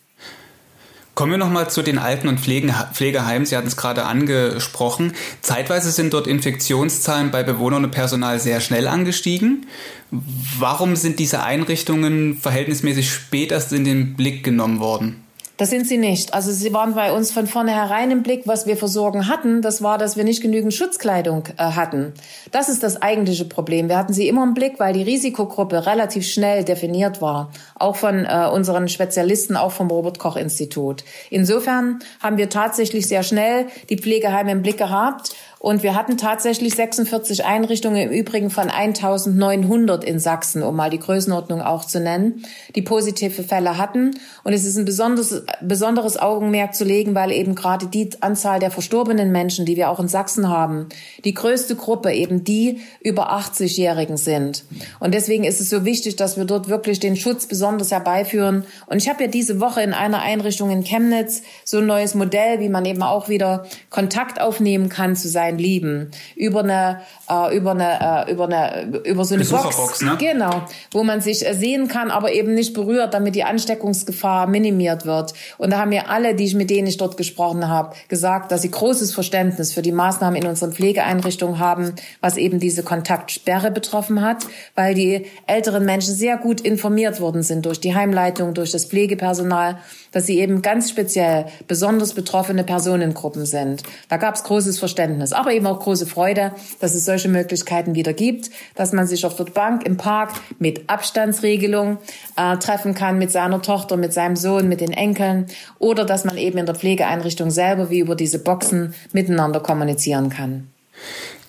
Kommen 1.17 1.33
wir 1.33 1.39
nochmal 1.39 1.69
zu 1.69 1.83
den 1.83 1.99
Alten- 1.99 2.29
und 2.29 2.39
Pflegeheimen. 2.39 3.45
Sie 3.45 3.57
hatten 3.57 3.67
es 3.67 3.77
gerade 3.77 4.05
angesprochen. 4.05 5.15
Zeitweise 5.41 5.91
sind 5.91 6.15
dort 6.15 6.29
Infektionszahlen 6.29 7.33
bei 7.33 7.43
Bewohnern 7.43 7.85
und 7.85 7.91
Personal 7.91 8.39
sehr 8.39 8.61
schnell 8.61 8.87
angestiegen. 8.87 9.67
Warum 10.11 10.95
sind 10.95 11.19
diese 11.19 11.43
Einrichtungen 11.43 12.39
verhältnismäßig 12.39 13.13
spät 13.13 13.51
erst 13.51 13.73
in 13.73 13.85
den 13.85 14.15
Blick 14.15 14.45
genommen 14.45 14.79
worden? 14.79 15.22
Das 15.63 15.71
sind 15.71 15.87
sie 15.87 15.97
nicht. 15.97 16.35
Also 16.35 16.51
sie 16.51 16.73
waren 16.73 16.97
bei 16.97 17.13
uns 17.13 17.31
von 17.31 17.47
vornherein 17.47 18.11
im 18.11 18.25
Blick, 18.25 18.49
was 18.49 18.67
wir 18.67 18.77
für 18.77 18.89
Sorgen 18.89 19.29
hatten. 19.29 19.63
Das 19.63 19.81
war, 19.81 19.97
dass 19.97 20.17
wir 20.17 20.25
nicht 20.25 20.43
genügend 20.43 20.75
Schutzkleidung 20.75 21.45
äh, 21.57 21.63
hatten. 21.63 22.15
Das 22.51 22.69
ist 22.69 22.83
das 22.83 23.01
eigentliche 23.01 23.45
Problem. 23.45 23.89
Wir 23.89 23.97
hatten 23.97 24.13
sie 24.13 24.27
immer 24.27 24.43
im 24.43 24.55
Blick, 24.55 24.81
weil 24.81 24.93
die 24.93 25.05
Risikogruppe 25.05 25.87
relativ 25.87 26.27
schnell 26.27 26.65
definiert 26.65 27.23
war. 27.23 27.53
Auch 27.77 27.95
von 27.95 28.25
äh, 28.25 28.49
unseren 28.53 28.89
Spezialisten, 28.89 29.57
auch 29.57 29.71
vom 29.71 29.89
Robert-Koch-Institut. 29.89 31.05
Insofern 31.31 32.01
haben 32.21 32.39
wir 32.39 32.51
tatsächlich 32.51 33.07
sehr 33.07 33.23
schnell 33.23 33.67
die 33.89 33.99
Pflegeheime 33.99 34.51
im 34.51 34.63
Blick 34.63 34.79
gehabt 34.79 35.31
Und 35.63 35.85
wir 35.85 35.95
hatten 35.95 36.19
tatsächlich 36.19 36.75
46 36.75 37.45
Einrichtungen, 37.45 38.09
im 38.09 38.11
Übrigen 38.11 38.51
von 38.51 38.69
1900 38.69 40.03
in 40.03 40.19
Sachsen, 40.19 40.65
um 40.65 40.75
mal 40.75 40.91
die 40.91 40.99
Größenordnung 40.99 41.63
auch 41.63 41.85
zu 41.85 42.01
nennen, 42.01 42.45
die 42.75 42.83
positive 42.83 43.45
Fälle 43.45 43.79
hatten. 43.79 44.11
Und 44.43 44.55
es 44.55 44.65
ist 44.65 44.77
ein 44.77 44.85
besonderes, 44.85 45.45
besonderes 45.61 46.17
Augenmerk 46.21 46.75
zu 46.75 46.83
legen, 46.83 47.15
weil 47.15 47.31
eben 47.31 47.55
gerade 47.55 47.87
die 47.87 48.11
Anzahl 48.23 48.59
der 48.59 48.73
verstorbenen 48.73 49.31
Menschen, 49.31 49.65
die 49.65 49.77
wir 49.77 49.89
auch 49.89 50.01
in 50.01 50.09
Sachsen 50.09 50.49
haben, 50.49 50.89
die 51.25 51.33
größte 51.33 51.77
Gruppe 51.77 52.13
eben 52.13 52.43
die 52.43 52.81
über 53.01 53.33
80-Jährigen 53.33 54.17
sind. 54.17 54.65
Und 54.99 55.15
deswegen 55.15 55.45
ist 55.45 55.61
es 55.61 55.71
so 55.71 55.85
wichtig, 55.85 56.17
dass 56.17 56.37
wir 56.37 56.45
dort 56.45 56.69
wirklich 56.71 56.99
den 56.99 57.15
Schutz 57.15 57.47
besonders 57.47 57.93
herbeiführen. 57.93 58.65
Und 58.87 58.97
ich 59.01 59.09
habe 59.09 59.23
ja 59.23 59.31
diese 59.31 59.61
Woche 59.61 59.83
in 59.83 59.93
einer 59.93 60.23
Einrichtung 60.23 60.71
in 60.71 60.83
Chemnitz 60.83 61.43
so 61.65 61.79
ein 61.79 61.87
neues 61.87 62.17
Modell, 62.17 62.59
wie 62.59 62.69
man 62.69 62.85
eben 62.85 63.05
auch 63.05 63.29
wieder 63.29 63.65
Kontakt 63.91 64.41
aufnehmen 64.41 64.89
kann 64.89 65.15
zu 65.15 65.29
seinen 65.29 65.52
Lieben 65.59 66.11
über 66.37 66.61
eine 66.61 67.01
äh, 67.29 67.57
über 67.57 67.73
eine 67.73 68.27
äh, 68.29 68.33
über 68.33 68.45
eine 68.45 69.01
über 69.05 69.25
so 69.25 69.35
eine 69.35 69.45
Box, 69.45 70.03
ne? 70.03 70.17
genau, 70.19 70.63
wo 70.93 71.03
man 71.05 71.21
sich 71.21 71.47
äh, 71.47 71.55
sehen 71.55 71.89
kann, 71.89 72.11
aber 72.11 72.33
eben 72.33 72.55
nicht 72.55 72.75
berührt, 72.75 73.15
damit 73.15 73.35
die 73.35 73.45
Ansteckungsgefahr 73.45 74.47
minimiert 74.47 75.07
wird. 75.07 75.35
Und 75.59 75.71
da 75.73 75.79
haben 75.79 75.91
mir 75.91 76.09
alle, 76.09 76.35
die 76.35 76.45
ich 76.45 76.55
mit 76.55 76.71
denen 76.71 76.87
ich 76.87 76.97
dort 76.97 77.17
gesprochen 77.17 77.69
habe, 77.69 77.95
gesagt, 78.09 78.53
dass 78.53 78.63
sie 78.63 78.71
großes 78.71 79.13
Verständnis 79.15 79.73
für 79.73 79.83
die 79.83 79.93
Maßnahmen 79.93 80.41
in 80.41 80.47
unseren 80.49 80.73
Pflegeeinrichtungen 80.73 81.59
haben, 81.59 81.95
was 82.21 82.37
eben 82.37 82.59
diese 82.59 82.83
Kontaktsperre 82.83 83.71
betroffen 83.71 84.23
hat, 84.23 84.47
weil 84.75 84.95
die 84.95 85.27
älteren 85.47 85.85
Menschen 85.85 86.15
sehr 86.15 86.37
gut 86.37 86.61
informiert 86.61 87.21
worden 87.21 87.43
sind 87.43 87.67
durch 87.67 87.81
die 87.81 87.95
Heimleitung, 87.95 88.55
durch 88.55 88.73
das 88.73 88.87
Pflegepersonal, 88.87 89.79
dass 90.13 90.27
sie 90.27 90.39
eben 90.39 90.63
ganz 90.63 90.91
speziell 90.91 91.47
besonders 91.67 92.13
betroffene 92.13 92.65
Personengruppen 92.65 93.47
sind. 93.47 93.83
Da 94.09 94.17
gab 94.17 94.35
es 94.35 94.45
großes 94.45 94.79
Verständnis, 94.79 95.33
aber 95.43 95.53
eben 95.53 95.67
auch 95.67 95.81
große 95.81 96.07
Freude, 96.07 96.53
dass 96.81 96.95
es 96.95 97.05
solche 97.05 97.29
Möglichkeiten 97.29 97.95
wieder 97.95 98.13
gibt, 98.13 98.51
dass 98.77 98.93
man 98.93 99.07
sich 99.07 99.27
auf 99.27 99.37
der 99.37 99.45
Bank 99.45 99.85
im 99.85 99.97
Park 99.97 100.31
mit 100.59 100.89
Abstandsregelung 100.89 101.99
äh, 102.37 102.57
treffen 102.59 102.95
kann 102.95 103.19
mit 103.19 103.33
seiner 103.33 103.61
Tochter, 103.61 103.97
mit 103.97 104.13
seinem 104.13 104.37
Sohn, 104.37 104.69
mit 104.69 104.81
den 104.81 104.93
Enkeln 104.93 105.47
oder 105.79 106.05
dass 106.05 106.25
man 106.25 106.37
eben 106.37 106.59
in 106.59 106.67
der 106.67 106.77
Pflegeeinrichtung 106.77 107.51
selber 107.51 107.91
wie 107.91 107.99
über 107.99 108.15
diese 108.15 108.39
Boxen 108.39 108.95
miteinander 109.13 109.61
kommunizieren 109.61 110.31
kann. 110.31 110.69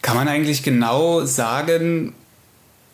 Kann 0.02 0.18
man 0.18 0.28
eigentlich 0.28 0.64
genau 0.64 1.24
sagen, 1.26 2.14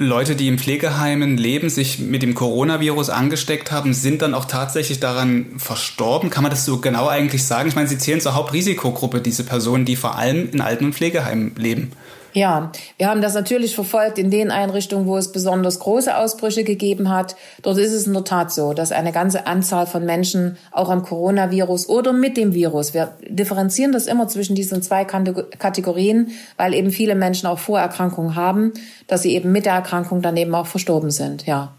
Leute, 0.02 0.38
die 0.38 0.48
in 0.48 0.58
Pflegeheimen 0.58 1.36
leben, 1.36 1.70
sich 1.70 2.00
mit 2.00 2.22
dem 2.22 2.34
Coronavirus 2.34 3.10
angesteckt 3.10 3.74
haben, 3.74 3.94
sind 3.94 4.22
dann 4.22 4.34
auch 4.34 4.46
tatsächlich 4.46 5.02
daran 5.02 5.48
verstorben? 5.58 6.30
Kann 6.30 6.42
man 6.42 6.52
das 6.52 6.64
so 6.64 6.78
genau 6.78 7.10
eigentlich 7.10 7.44
sagen? 7.44 7.68
Ich 7.68 7.76
meine, 7.76 7.90
sie 7.90 7.98
zählen 7.98 8.22
zur 8.22 8.34
Hauptrisikogruppe, 8.34 9.20
diese 9.20 9.44
Personen, 9.44 9.84
die 9.84 9.98
vor 9.98 10.16
allem 10.16 10.52
in 10.54 10.62
Alten- 10.62 10.86
und 10.86 10.96
Pflegeheimen 10.96 11.54
leben. 11.58 11.92
Ja, 12.34 12.72
wir 12.98 13.10
haben 13.10 13.22
das 13.22 13.34
natürlich 13.34 13.74
verfolgt 13.74 14.20
in 14.20 14.30
den 14.30 14.52
Einrichtungen, 14.52 15.08
wo 15.08 15.18
es 15.18 15.32
besonders 15.32 15.80
große 15.80 16.16
Ausbrüche 16.16 16.64
gegeben 16.64 17.10
hat. 17.10 17.36
Dort 17.64 17.78
ist 17.80 17.92
es 17.92 18.06
in 18.06 18.14
der 18.14 18.24
Tat 18.24 18.52
so, 18.52 18.74
dass 18.74 18.92
eine 18.92 19.12
ganze 19.12 19.48
Anzahl 19.48 19.88
von 19.88 20.06
Menschen 20.06 20.58
auch 20.72 20.90
am 20.90 21.04
Coronavirus 21.04 21.90
oder 21.90 22.14
mit 22.14 22.38
dem 22.38 22.54
Virus, 22.54 22.94
wir 22.94 23.14
differenzieren 23.28 23.92
das 23.92 24.06
immer 24.06 24.28
zwischen 24.28 24.56
diesen 24.56 24.84
zwei 24.84 25.06
Kategorien, 25.06 26.32
weil 26.58 26.74
eben 26.76 26.92
viele 26.92 27.16
Menschen 27.16 27.48
auch 27.48 27.60
Vorerkrankungen 27.60 28.36
haben, 28.36 28.74
dass 29.08 29.24
sie 29.24 29.34
eben 29.34 29.52
mit 29.52 29.66
der 29.66 29.74
Erkrankung 29.74 30.22
dann 30.22 30.38
eben 30.38 30.54
auch 30.54 30.68
verstorben 30.68 31.12
sind, 31.12 31.48
ja. 31.48 31.74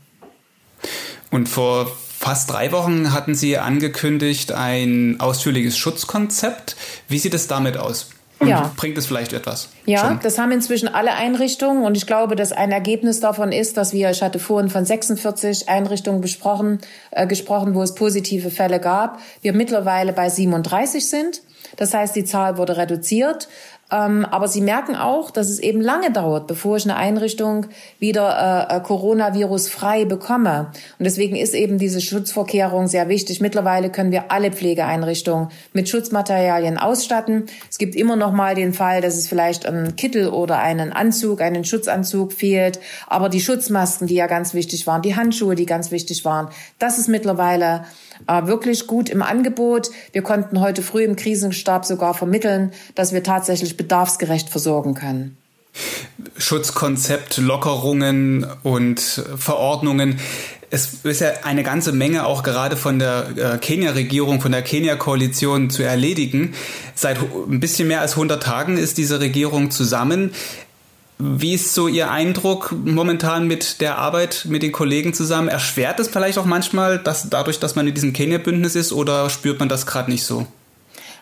Und 1.30 1.48
vor 1.48 1.86
fast 2.18 2.50
drei 2.50 2.72
Wochen 2.72 3.12
hatten 3.12 3.34
Sie 3.34 3.56
angekündigt 3.56 4.52
ein 4.52 5.20
ausführliches 5.20 5.78
Schutzkonzept. 5.78 6.76
Wie 7.08 7.18
sieht 7.18 7.34
es 7.34 7.46
damit 7.46 7.76
aus? 7.76 8.08
Und 8.40 8.48
ja. 8.48 8.72
bringt 8.74 8.96
es 8.96 9.06
vielleicht 9.06 9.34
etwas? 9.34 9.68
Ja, 9.84 10.08
schon? 10.08 10.20
das 10.22 10.38
haben 10.38 10.50
inzwischen 10.50 10.88
alle 10.88 11.12
Einrichtungen 11.12 11.84
und 11.84 11.94
ich 11.94 12.06
glaube, 12.06 12.36
dass 12.36 12.52
ein 12.52 12.72
Ergebnis 12.72 13.20
davon 13.20 13.52
ist, 13.52 13.76
dass 13.76 13.92
wir, 13.92 14.10
ich 14.10 14.22
hatte 14.22 14.38
vorhin 14.38 14.70
von 14.70 14.86
46 14.86 15.68
Einrichtungen 15.68 16.22
besprochen, 16.22 16.78
äh, 17.10 17.26
gesprochen, 17.26 17.74
wo 17.74 17.82
es 17.82 17.94
positive 17.94 18.50
Fälle 18.50 18.80
gab, 18.80 19.20
wir 19.42 19.52
mittlerweile 19.52 20.14
bei 20.14 20.30
37 20.30 21.08
sind. 21.08 21.42
Das 21.76 21.92
heißt, 21.92 22.16
die 22.16 22.24
Zahl 22.24 22.56
wurde 22.56 22.78
reduziert. 22.78 23.48
Ähm, 23.92 24.24
aber 24.24 24.48
sie 24.48 24.60
merken 24.60 24.94
auch, 24.94 25.30
dass 25.30 25.48
es 25.48 25.58
eben 25.58 25.80
lange 25.80 26.12
dauert, 26.12 26.46
bevor 26.46 26.76
ich 26.76 26.84
eine 26.84 26.96
Einrichtung 26.96 27.66
wieder 27.98 28.68
äh, 28.70 28.76
äh, 28.76 28.80
Coronavirus-frei 28.80 30.04
bekomme. 30.04 30.70
Und 30.98 31.04
deswegen 31.04 31.36
ist 31.36 31.54
eben 31.54 31.78
diese 31.78 32.00
Schutzvorkehrung 32.00 32.86
sehr 32.86 33.08
wichtig. 33.08 33.40
Mittlerweile 33.40 33.90
können 33.90 34.12
wir 34.12 34.30
alle 34.30 34.52
Pflegeeinrichtungen 34.52 35.48
mit 35.72 35.88
Schutzmaterialien 35.88 36.78
ausstatten. 36.78 37.46
Es 37.68 37.78
gibt 37.78 37.96
immer 37.96 38.16
noch 38.16 38.32
mal 38.32 38.54
den 38.54 38.72
Fall, 38.72 39.00
dass 39.00 39.16
es 39.16 39.26
vielleicht 39.26 39.66
einen 39.66 39.96
Kittel 39.96 40.28
oder 40.28 40.58
einen 40.58 40.92
Anzug, 40.92 41.40
einen 41.40 41.64
Schutzanzug 41.64 42.32
fehlt. 42.32 42.78
Aber 43.08 43.28
die 43.28 43.40
Schutzmasken, 43.40 44.06
die 44.06 44.14
ja 44.14 44.26
ganz 44.26 44.54
wichtig 44.54 44.86
waren, 44.86 45.02
die 45.02 45.16
Handschuhe, 45.16 45.54
die 45.54 45.66
ganz 45.66 45.90
wichtig 45.90 46.24
waren, 46.24 46.48
das 46.78 46.98
ist 46.98 47.08
mittlerweile 47.08 47.84
äh, 48.26 48.46
wirklich 48.46 48.86
gut 48.86 49.08
im 49.08 49.22
Angebot. 49.22 49.90
Wir 50.12 50.22
konnten 50.22 50.60
heute 50.60 50.82
früh 50.82 51.04
im 51.04 51.16
Krisenstab 51.16 51.84
sogar 51.84 52.14
vermitteln, 52.14 52.72
dass 52.94 53.12
wir 53.12 53.22
tatsächlich 53.22 53.76
bedarfsgerecht 53.76 54.48
versorgen 54.48 54.94
können. 54.94 55.36
Schutzkonzept, 56.36 57.38
Lockerungen 57.38 58.46
und 58.62 59.00
Verordnungen. 59.00 60.18
Es 60.72 61.04
ist 61.04 61.20
ja 61.20 61.30
eine 61.42 61.64
ganze 61.64 61.92
Menge 61.92 62.26
auch 62.26 62.42
gerade 62.44 62.76
von 62.76 62.98
der 63.00 63.26
äh, 63.36 63.58
Kenia-Regierung, 63.58 64.40
von 64.40 64.52
der 64.52 64.62
Kenia-Koalition 64.62 65.68
zu 65.68 65.82
erledigen. 65.82 66.54
Seit 66.94 67.18
ein 67.18 67.58
bisschen 67.58 67.88
mehr 67.88 68.00
als 68.00 68.12
100 68.12 68.42
Tagen 68.42 68.76
ist 68.76 68.96
diese 68.96 69.18
Regierung 69.20 69.70
zusammen. 69.72 70.32
Wie 71.22 71.52
ist 71.52 71.74
so 71.74 71.86
Ihr 71.86 72.10
Eindruck 72.10 72.74
momentan 72.84 73.46
mit 73.46 73.82
der 73.82 73.98
Arbeit 73.98 74.46
mit 74.48 74.62
den 74.62 74.72
Kollegen 74.72 75.12
zusammen? 75.12 75.48
Erschwert 75.48 76.00
es 76.00 76.08
vielleicht 76.08 76.38
auch 76.38 76.46
manchmal, 76.46 76.98
dass 76.98 77.28
dadurch, 77.28 77.60
dass 77.60 77.76
man 77.76 77.86
in 77.86 77.94
diesem 77.94 78.14
Kenia-Bündnis 78.14 78.74
ist, 78.74 78.90
oder 78.92 79.28
spürt 79.28 79.60
man 79.60 79.68
das 79.68 79.84
gerade 79.84 80.10
nicht 80.10 80.24
so? 80.24 80.46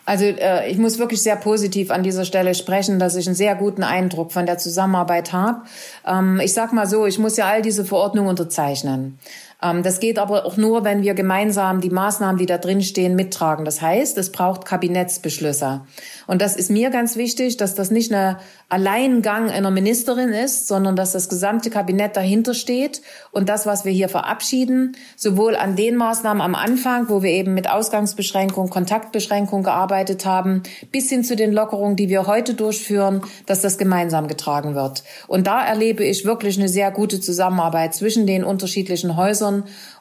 Also 0.05 0.23
äh, 0.23 0.71
ich 0.71 0.77
muss 0.77 0.99
wirklich 0.99 1.21
sehr 1.21 1.35
positiv 1.35 1.91
an 1.91 2.01
dieser 2.01 2.23
Stelle 2.23 2.55
sprechen, 2.55 2.97
dass 2.97 3.15
ich 3.15 3.27
einen 3.27 3.35
sehr 3.35 3.55
guten 3.55 3.83
Eindruck 3.83 4.31
von 4.31 4.45
der 4.45 4.57
Zusammenarbeit 4.57 5.33
habe. 5.33 5.63
Ähm, 6.07 6.39
ich 6.43 6.53
sag 6.53 6.71
mal 6.71 6.87
so, 6.87 7.05
ich 7.05 7.19
muss 7.19 7.35
ja 7.35 7.47
all 7.47 7.61
diese 7.61 7.83
Verordnungen 7.83 8.29
unterzeichnen. 8.29 9.19
Ähm, 9.61 9.83
das 9.83 9.99
geht 9.99 10.19
aber 10.19 10.45
auch 10.45 10.57
nur, 10.57 10.83
wenn 10.83 11.01
wir 11.01 11.13
gemeinsam 11.13 11.81
die 11.81 11.89
Maßnahmen, 11.89 12.37
die 12.37 12.45
da 12.45 12.57
drin 12.57 12.81
stehen, 12.81 13.15
mittragen. 13.15 13.65
Das 13.65 13.81
heißt, 13.81 14.17
es 14.17 14.31
braucht 14.31 14.65
Kabinettsbeschlüsse. 14.65 15.81
Und 16.27 16.41
das 16.41 16.55
ist 16.55 16.69
mir 16.69 16.89
ganz 16.91 17.15
wichtig, 17.15 17.57
dass 17.57 17.75
das 17.75 17.91
nicht 17.91 18.13
eine 18.13 18.37
Alleingang 18.69 19.49
einer 19.49 19.71
Ministerin 19.71 20.29
ist, 20.29 20.67
sondern 20.67 20.95
dass 20.95 21.13
das 21.13 21.27
gesamte 21.27 21.71
Kabinett 21.71 22.15
dahinter 22.15 22.53
steht 22.53 23.01
und 23.31 23.49
das, 23.49 23.65
was 23.65 23.83
wir 23.83 23.91
hier 23.91 24.09
verabschieden, 24.09 24.95
sowohl 25.15 25.55
an 25.55 25.75
den 25.75 25.95
Maßnahmen 25.95 26.41
am 26.41 26.53
Anfang, 26.53 27.09
wo 27.09 27.23
wir 27.23 27.31
eben 27.31 27.55
mit 27.55 27.69
Ausgangsbeschränkung, 27.69 28.69
Kontaktbeschränkung 28.69 29.63
gearbeitet 29.63 30.25
haben, 30.25 30.61
bis 30.91 31.09
hin 31.09 31.23
zu 31.23 31.35
den 31.35 31.51
Lockerungen, 31.51 31.95
die 31.95 32.09
wir 32.09 32.27
heute 32.27 32.53
durchführen, 32.53 33.21
dass 33.47 33.61
das 33.61 33.79
gemeinsam 33.79 34.27
getragen 34.27 34.75
wird. 34.75 35.03
Und 35.27 35.47
da 35.47 35.65
erlebe 35.65 36.03
ich 36.03 36.25
wirklich 36.25 36.59
eine 36.59 36.69
sehr 36.69 36.91
gute 36.91 37.19
Zusammenarbeit 37.19 37.95
zwischen 37.95 38.27
den 38.27 38.43
unterschiedlichen 38.43 39.17
Häusern. 39.17 39.48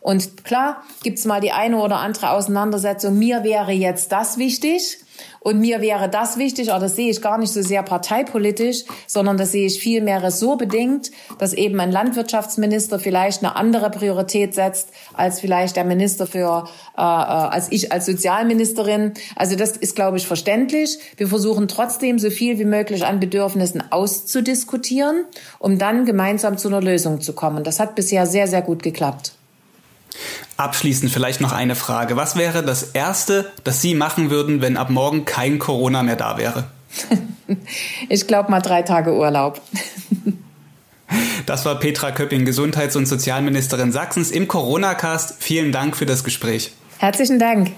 Und 0.00 0.44
klar 0.44 0.82
gibt's 1.02 1.24
mal 1.24 1.40
die 1.40 1.52
eine 1.52 1.78
oder 1.80 1.96
andere 1.96 2.30
Auseinandersetzung. 2.30 3.18
Mir 3.18 3.44
wäre 3.44 3.72
jetzt 3.72 4.12
das 4.12 4.38
wichtig. 4.38 4.98
Und 5.40 5.60
mir 5.60 5.80
wäre 5.80 6.08
das 6.08 6.36
wichtig, 6.36 6.72
aber 6.72 6.80
das 6.80 6.96
sehe 6.96 7.10
ich 7.10 7.22
gar 7.22 7.38
nicht 7.38 7.52
so 7.52 7.62
sehr 7.62 7.82
parteipolitisch, 7.82 8.84
sondern 9.06 9.36
das 9.36 9.52
sehe 9.52 9.66
ich 9.66 9.80
viel 9.80 10.00
mehr 10.02 10.22
ressortbedingt, 10.22 11.10
dass 11.38 11.52
eben 11.52 11.78
ein 11.80 11.92
Landwirtschaftsminister 11.92 12.98
vielleicht 12.98 13.42
eine 13.42 13.56
andere 13.56 13.90
Priorität 13.90 14.54
setzt 14.54 14.90
als 15.14 15.40
vielleicht 15.40 15.76
der 15.76 15.84
Minister 15.84 16.26
für, 16.26 16.68
äh, 16.96 17.00
äh, 17.00 17.02
als 17.02 17.70
ich 17.70 17.92
als 17.92 18.06
Sozialministerin. 18.06 19.14
Also 19.36 19.56
das 19.56 19.76
ist, 19.76 19.94
glaube 19.94 20.16
ich, 20.16 20.26
verständlich. 20.26 20.98
Wir 21.16 21.28
versuchen 21.28 21.68
trotzdem 21.68 22.18
so 22.18 22.30
viel 22.30 22.58
wie 22.58 22.64
möglich 22.64 23.04
an 23.04 23.20
Bedürfnissen 23.20 23.82
auszudiskutieren, 23.90 25.24
um 25.58 25.78
dann 25.78 26.04
gemeinsam 26.04 26.58
zu 26.58 26.68
einer 26.68 26.80
Lösung 26.80 27.20
zu 27.20 27.32
kommen. 27.32 27.64
Das 27.64 27.80
hat 27.80 27.94
bisher 27.94 28.26
sehr, 28.26 28.48
sehr 28.48 28.62
gut 28.62 28.82
geklappt. 28.82 29.37
Abschließend 30.56 31.12
vielleicht 31.12 31.40
noch 31.40 31.52
eine 31.52 31.74
Frage. 31.74 32.16
Was 32.16 32.36
wäre 32.36 32.62
das 32.62 32.82
Erste, 32.82 33.52
das 33.64 33.80
Sie 33.80 33.94
machen 33.94 34.30
würden, 34.30 34.60
wenn 34.60 34.76
ab 34.76 34.90
morgen 34.90 35.24
kein 35.24 35.58
Corona 35.58 36.02
mehr 36.02 36.16
da 36.16 36.36
wäre? 36.36 36.64
ich 38.08 38.26
glaube 38.26 38.50
mal 38.50 38.60
drei 38.60 38.82
Tage 38.82 39.14
Urlaub. 39.14 39.60
Das 41.46 41.64
war 41.64 41.78
Petra 41.80 42.10
Köpping, 42.10 42.44
Gesundheits- 42.44 42.96
und 42.96 43.06
Sozialministerin 43.06 43.92
Sachsens 43.92 44.30
im 44.30 44.48
Corona-Cast. 44.48 45.42
Vielen 45.42 45.72
Dank 45.72 45.96
für 45.96 46.04
das 46.04 46.22
Gespräch. 46.22 46.72
Herzlichen 46.98 47.38
Dank. 47.38 47.72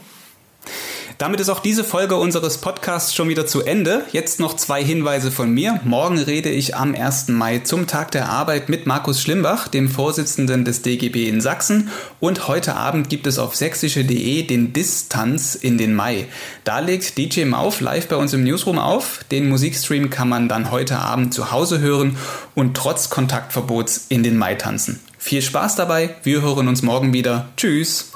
Damit 1.20 1.38
ist 1.38 1.50
auch 1.50 1.60
diese 1.60 1.84
Folge 1.84 2.16
unseres 2.16 2.56
Podcasts 2.56 3.14
schon 3.14 3.28
wieder 3.28 3.46
zu 3.46 3.60
Ende. 3.60 4.06
Jetzt 4.10 4.40
noch 4.40 4.56
zwei 4.56 4.82
Hinweise 4.82 5.30
von 5.30 5.50
mir. 5.50 5.78
Morgen 5.84 6.18
rede 6.18 6.48
ich 6.48 6.76
am 6.76 6.94
1. 6.94 7.28
Mai 7.28 7.58
zum 7.58 7.86
Tag 7.86 8.10
der 8.12 8.30
Arbeit 8.30 8.70
mit 8.70 8.86
Markus 8.86 9.20
Schlimbach, 9.20 9.68
dem 9.68 9.90
Vorsitzenden 9.90 10.64
des 10.64 10.80
DGB 10.80 11.28
in 11.28 11.42
Sachsen. 11.42 11.90
Und 12.20 12.48
heute 12.48 12.74
Abend 12.74 13.10
gibt 13.10 13.26
es 13.26 13.38
auf 13.38 13.54
sächsische.de 13.54 14.44
den 14.44 14.72
Distanz 14.72 15.56
in 15.56 15.76
den 15.76 15.94
Mai. 15.94 16.26
Da 16.64 16.78
legt 16.78 17.18
DJ 17.18 17.44
Mauf 17.44 17.82
live 17.82 18.08
bei 18.08 18.16
uns 18.16 18.32
im 18.32 18.42
Newsroom 18.42 18.78
auf. 18.78 19.22
Den 19.30 19.50
Musikstream 19.50 20.08
kann 20.08 20.30
man 20.30 20.48
dann 20.48 20.70
heute 20.70 20.96
Abend 20.96 21.34
zu 21.34 21.50
Hause 21.50 21.80
hören 21.80 22.16
und 22.54 22.78
trotz 22.78 23.10
Kontaktverbots 23.10 24.06
in 24.08 24.22
den 24.22 24.38
Mai 24.38 24.54
tanzen. 24.54 25.00
Viel 25.18 25.42
Spaß 25.42 25.76
dabei, 25.76 26.14
wir 26.22 26.40
hören 26.40 26.66
uns 26.66 26.80
morgen 26.80 27.12
wieder. 27.12 27.50
Tschüss! 27.58 28.10